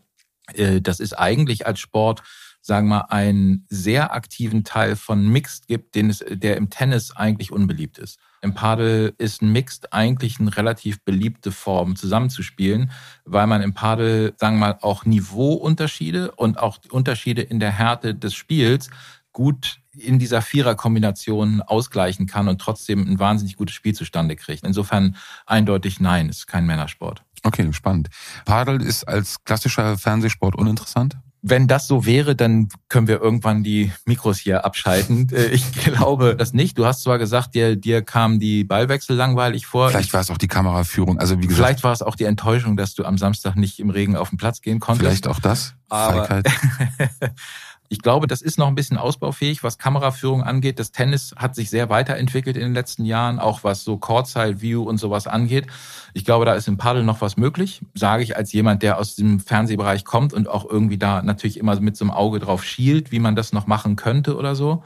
äh, 0.53 0.81
das 0.81 0.99
ist 0.99 1.13
eigentlich 1.13 1.67
als 1.67 1.79
Sport, 1.79 2.23
sagen 2.61 2.87
wir 2.87 2.99
mal, 2.99 3.05
einen 3.09 3.65
sehr 3.69 4.13
aktiven 4.13 4.63
Teil 4.63 4.95
von 4.95 5.27
Mixed 5.27 5.67
gibt, 5.67 5.95
den 5.95 6.09
es, 6.09 6.23
der 6.29 6.57
im 6.57 6.69
Tennis 6.69 7.15
eigentlich 7.15 7.51
unbeliebt 7.51 7.97
ist. 7.97 8.19
Im 8.41 8.53
Padel 8.53 9.13
ist 9.17 9.41
ein 9.41 9.51
Mixed 9.51 9.93
eigentlich 9.93 10.39
eine 10.39 10.55
relativ 10.55 11.03
beliebte 11.03 11.51
Form 11.51 11.95
zusammenzuspielen, 11.95 12.91
weil 13.25 13.47
man 13.47 13.61
im 13.61 13.73
Padel, 13.73 14.33
sagen 14.37 14.57
wir 14.57 14.67
mal, 14.67 14.77
auch 14.81 15.05
Niveauunterschiede 15.05 16.31
und 16.31 16.57
auch 16.57 16.79
Unterschiede 16.89 17.41
in 17.41 17.59
der 17.59 17.71
Härte 17.71 18.15
des 18.15 18.33
Spiels 18.33 18.89
gut 19.31 19.79
in 19.93 20.19
dieser 20.19 20.41
Viererkombination 20.41 21.61
ausgleichen 21.61 22.25
kann 22.25 22.47
und 22.47 22.59
trotzdem 22.59 23.07
ein 23.07 23.19
wahnsinnig 23.19 23.57
gutes 23.57 23.75
Spiel 23.75 23.93
zustande 23.93 24.35
kriegt. 24.35 24.65
Insofern 24.65 25.15
eindeutig 25.45 25.99
nein, 25.99 26.29
ist 26.29 26.47
kein 26.47 26.65
Männersport. 26.65 27.23
Okay, 27.43 27.71
spannend. 27.73 28.09
Padel 28.45 28.81
ist 28.81 29.07
als 29.07 29.43
klassischer 29.43 29.97
Fernsehsport 29.97 30.55
uninteressant? 30.55 31.17
Wenn 31.43 31.67
das 31.67 31.87
so 31.87 32.05
wäre, 32.05 32.35
dann 32.35 32.69
können 32.87 33.07
wir 33.07 33.19
irgendwann 33.21 33.63
die 33.63 33.91
Mikros 34.05 34.37
hier 34.37 34.65
abschalten. 34.65 35.29
Äh, 35.31 35.47
ich 35.47 35.71
glaube 35.71 36.35
das 36.35 36.53
nicht. 36.53 36.77
Du 36.77 36.85
hast 36.85 37.03
zwar 37.03 37.17
gesagt, 37.17 37.55
dir, 37.55 37.75
dir 37.75 38.01
kam 38.01 38.39
die 38.39 38.63
Ballwechsel 38.63 39.15
langweilig 39.15 39.65
vor. 39.65 39.89
Vielleicht 39.89 40.13
war 40.13 40.19
es 40.19 40.29
auch 40.29 40.37
die 40.37 40.47
Kameraführung. 40.47 41.19
Also 41.19 41.37
wie 41.37 41.47
gesagt, 41.47 41.55
vielleicht 41.55 41.83
war 41.83 41.93
es 41.93 42.01
auch 42.01 42.15
die 42.15 42.25
Enttäuschung, 42.25 42.75
dass 42.75 42.93
du 42.93 43.05
am 43.05 43.17
Samstag 43.17 43.55
nicht 43.55 43.79
im 43.79 43.89
Regen 43.89 44.15
auf 44.15 44.29
den 44.29 44.37
Platz 44.37 44.61
gehen 44.61 44.79
konntest. 44.79 45.07
Vielleicht 45.07 45.27
auch 45.27 45.39
das. 45.39 45.75
Aber 45.89 46.41
Ich 47.91 48.01
glaube, 48.01 48.25
das 48.25 48.41
ist 48.41 48.57
noch 48.57 48.69
ein 48.69 48.75
bisschen 48.75 48.95
ausbaufähig, 48.95 49.63
was 49.63 49.77
Kameraführung 49.77 50.43
angeht. 50.43 50.79
Das 50.79 50.93
Tennis 50.93 51.35
hat 51.35 51.55
sich 51.55 51.69
sehr 51.69 51.89
weiterentwickelt 51.89 52.55
in 52.55 52.63
den 52.63 52.73
letzten 52.73 53.03
Jahren, 53.03 53.37
auch 53.37 53.65
was 53.65 53.83
so 53.83 53.97
Courtside 53.97 54.61
View 54.61 54.83
und 54.83 54.97
sowas 54.97 55.27
angeht. 55.27 55.67
Ich 56.13 56.23
glaube, 56.23 56.45
da 56.45 56.53
ist 56.53 56.69
im 56.69 56.77
Paddel 56.77 57.03
noch 57.03 57.19
was 57.19 57.35
möglich, 57.35 57.81
sage 57.93 58.23
ich 58.23 58.37
als 58.37 58.53
jemand, 58.53 58.81
der 58.81 58.97
aus 58.97 59.17
dem 59.17 59.41
Fernsehbereich 59.41 60.05
kommt 60.05 60.31
und 60.31 60.47
auch 60.47 60.63
irgendwie 60.69 60.97
da 60.97 61.21
natürlich 61.21 61.59
immer 61.59 61.77
mit 61.81 61.97
so 61.97 62.05
einem 62.05 62.11
Auge 62.11 62.39
drauf 62.39 62.63
schielt, 62.63 63.11
wie 63.11 63.19
man 63.19 63.35
das 63.35 63.51
noch 63.51 63.67
machen 63.67 63.97
könnte 63.97 64.37
oder 64.37 64.55
so. 64.55 64.83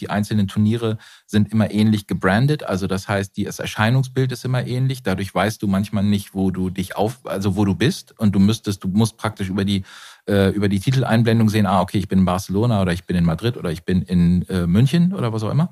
Die 0.00 0.10
einzelnen 0.10 0.48
Turniere 0.48 0.98
sind 1.26 1.52
immer 1.52 1.70
ähnlich 1.70 2.06
gebrandet, 2.06 2.62
also 2.62 2.86
das 2.86 3.08
heißt, 3.08 3.32
das 3.38 3.58
Erscheinungsbild 3.58 4.32
ist 4.32 4.44
immer 4.44 4.66
ähnlich. 4.66 5.02
Dadurch 5.02 5.34
weißt 5.34 5.62
du 5.62 5.66
manchmal 5.66 6.04
nicht, 6.04 6.34
wo 6.34 6.50
du 6.50 6.70
dich 6.70 6.96
auf, 6.96 7.18
also 7.24 7.56
wo 7.56 7.64
du 7.64 7.74
bist 7.74 8.18
und 8.18 8.34
du 8.34 8.38
müsstest, 8.38 8.84
du 8.84 8.88
musst 8.88 9.16
praktisch 9.16 9.48
über 9.48 9.64
die 9.64 9.84
äh, 10.28 10.50
über 10.50 10.68
die 10.68 10.80
Titeleinblendung 10.80 11.48
sehen, 11.48 11.66
ah, 11.66 11.80
okay, 11.80 11.98
ich 11.98 12.08
bin 12.08 12.20
in 12.20 12.24
Barcelona 12.24 12.82
oder 12.82 12.92
ich 12.92 13.04
bin 13.04 13.16
in 13.16 13.24
Madrid 13.24 13.56
oder 13.56 13.70
ich 13.70 13.84
bin 13.84 14.02
in 14.02 14.48
äh, 14.48 14.66
München 14.66 15.14
oder 15.14 15.32
was 15.32 15.42
auch 15.42 15.50
immer 15.50 15.70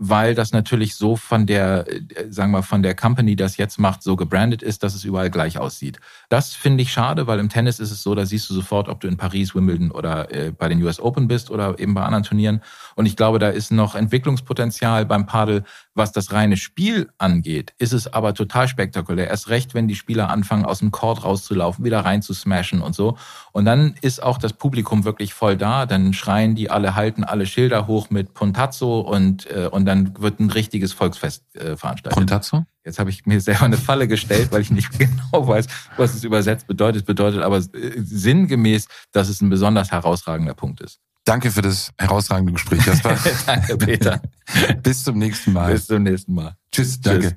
weil 0.00 0.34
das 0.34 0.52
natürlich 0.52 0.94
so 0.94 1.16
von 1.16 1.46
der, 1.46 1.86
äh, 1.88 2.30
sagen 2.30 2.52
wir, 2.52 2.62
von 2.62 2.82
der 2.82 2.94
Company, 2.94 3.34
das 3.34 3.56
jetzt 3.56 3.78
macht, 3.78 4.02
so 4.02 4.14
gebrandet 4.14 4.62
ist, 4.62 4.82
dass 4.82 4.94
es 4.94 5.04
überall 5.04 5.28
gleich 5.28 5.58
aussieht. 5.58 5.98
Das 6.28 6.54
finde 6.54 6.82
ich 6.82 6.92
schade, 6.92 7.26
weil 7.26 7.40
im 7.40 7.48
Tennis 7.48 7.80
ist 7.80 7.90
es 7.90 8.02
so, 8.02 8.14
da 8.14 8.24
siehst 8.24 8.48
du 8.48 8.54
sofort, 8.54 8.88
ob 8.88 9.00
du 9.00 9.08
in 9.08 9.16
Paris, 9.16 9.54
Wimbledon 9.54 9.90
oder 9.90 10.32
äh, 10.32 10.52
bei 10.52 10.68
den 10.68 10.82
US 10.82 11.00
Open 11.00 11.26
bist 11.26 11.50
oder 11.50 11.78
eben 11.78 11.94
bei 11.94 12.04
anderen 12.04 12.22
Turnieren. 12.22 12.62
Und 12.94 13.06
ich 13.06 13.16
glaube, 13.16 13.40
da 13.40 13.48
ist 13.48 13.72
noch 13.72 13.96
Entwicklungspotenzial 13.96 15.04
beim 15.04 15.26
Padel, 15.26 15.64
was 15.94 16.12
das 16.12 16.32
reine 16.32 16.56
Spiel 16.56 17.10
angeht, 17.18 17.74
ist 17.78 17.92
es 17.92 18.12
aber 18.12 18.32
total 18.32 18.68
spektakulär. 18.68 19.28
Erst 19.28 19.48
recht, 19.48 19.74
wenn 19.74 19.88
die 19.88 19.96
Spieler 19.96 20.30
anfangen, 20.30 20.64
aus 20.64 20.78
dem 20.78 20.92
Court 20.92 21.24
rauszulaufen, 21.24 21.84
wieder 21.84 22.00
rein 22.00 22.22
zu 22.22 22.32
smashen 22.34 22.80
und 22.80 22.94
so. 22.94 23.18
Und 23.52 23.64
dann 23.64 23.94
ist 24.00 24.22
auch 24.22 24.38
das 24.38 24.52
Publikum 24.52 25.04
wirklich 25.04 25.34
voll 25.34 25.56
da. 25.56 25.86
Dann 25.86 26.12
schreien 26.12 26.54
die 26.54 26.70
alle, 26.70 26.94
halten 26.94 27.24
alle 27.24 27.46
Schilder 27.46 27.88
hoch 27.88 28.10
mit 28.10 28.32
Puntazzo 28.32 29.00
und, 29.00 29.50
äh, 29.50 29.66
und 29.66 29.84
dann 29.88 30.20
wird 30.20 30.38
ein 30.38 30.50
richtiges 30.50 30.92
Volksfest 30.92 31.42
äh, 31.56 31.76
veranstaltet. 31.76 32.16
Puntazzo? 32.16 32.64
Jetzt 32.84 32.98
habe 32.98 33.10
ich 33.10 33.26
mir 33.26 33.40
selber 33.40 33.64
eine 33.64 33.76
Falle 33.76 34.06
gestellt, 34.06 34.52
weil 34.52 34.60
ich 34.60 34.70
nicht 34.70 34.90
genau 34.98 35.48
weiß, 35.48 35.66
was 35.96 36.14
es 36.14 36.24
übersetzt 36.24 36.66
bedeutet. 36.66 37.06
Bedeutet 37.06 37.42
aber 37.42 37.58
äh, 37.58 37.92
sinngemäß, 37.96 38.86
dass 39.12 39.28
es 39.28 39.40
ein 39.40 39.50
besonders 39.50 39.90
herausragender 39.90 40.54
Punkt 40.54 40.80
ist. 40.80 41.00
Danke 41.24 41.50
für 41.50 41.62
das 41.62 41.90
herausragende 41.98 42.52
Gespräch, 42.52 42.86
Jasper. 42.86 43.16
Danke, 43.46 43.76
Peter. 43.76 44.22
Bis 44.82 45.04
zum 45.04 45.18
nächsten 45.18 45.52
Mal. 45.52 45.72
Bis 45.72 45.86
zum 45.86 46.02
nächsten 46.02 46.34
Mal. 46.34 46.54
Tschüss. 46.72 47.00
Danke. 47.00 47.36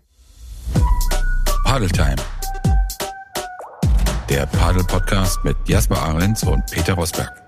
Paddle 1.66 1.90
Time. 1.90 2.16
Der 4.30 4.46
Paddle 4.46 4.84
Podcast 4.86 5.44
mit 5.44 5.58
Jasper 5.68 6.02
Ahrens 6.02 6.44
und 6.44 6.66
Peter 6.72 6.94
Rosberg. 6.94 7.41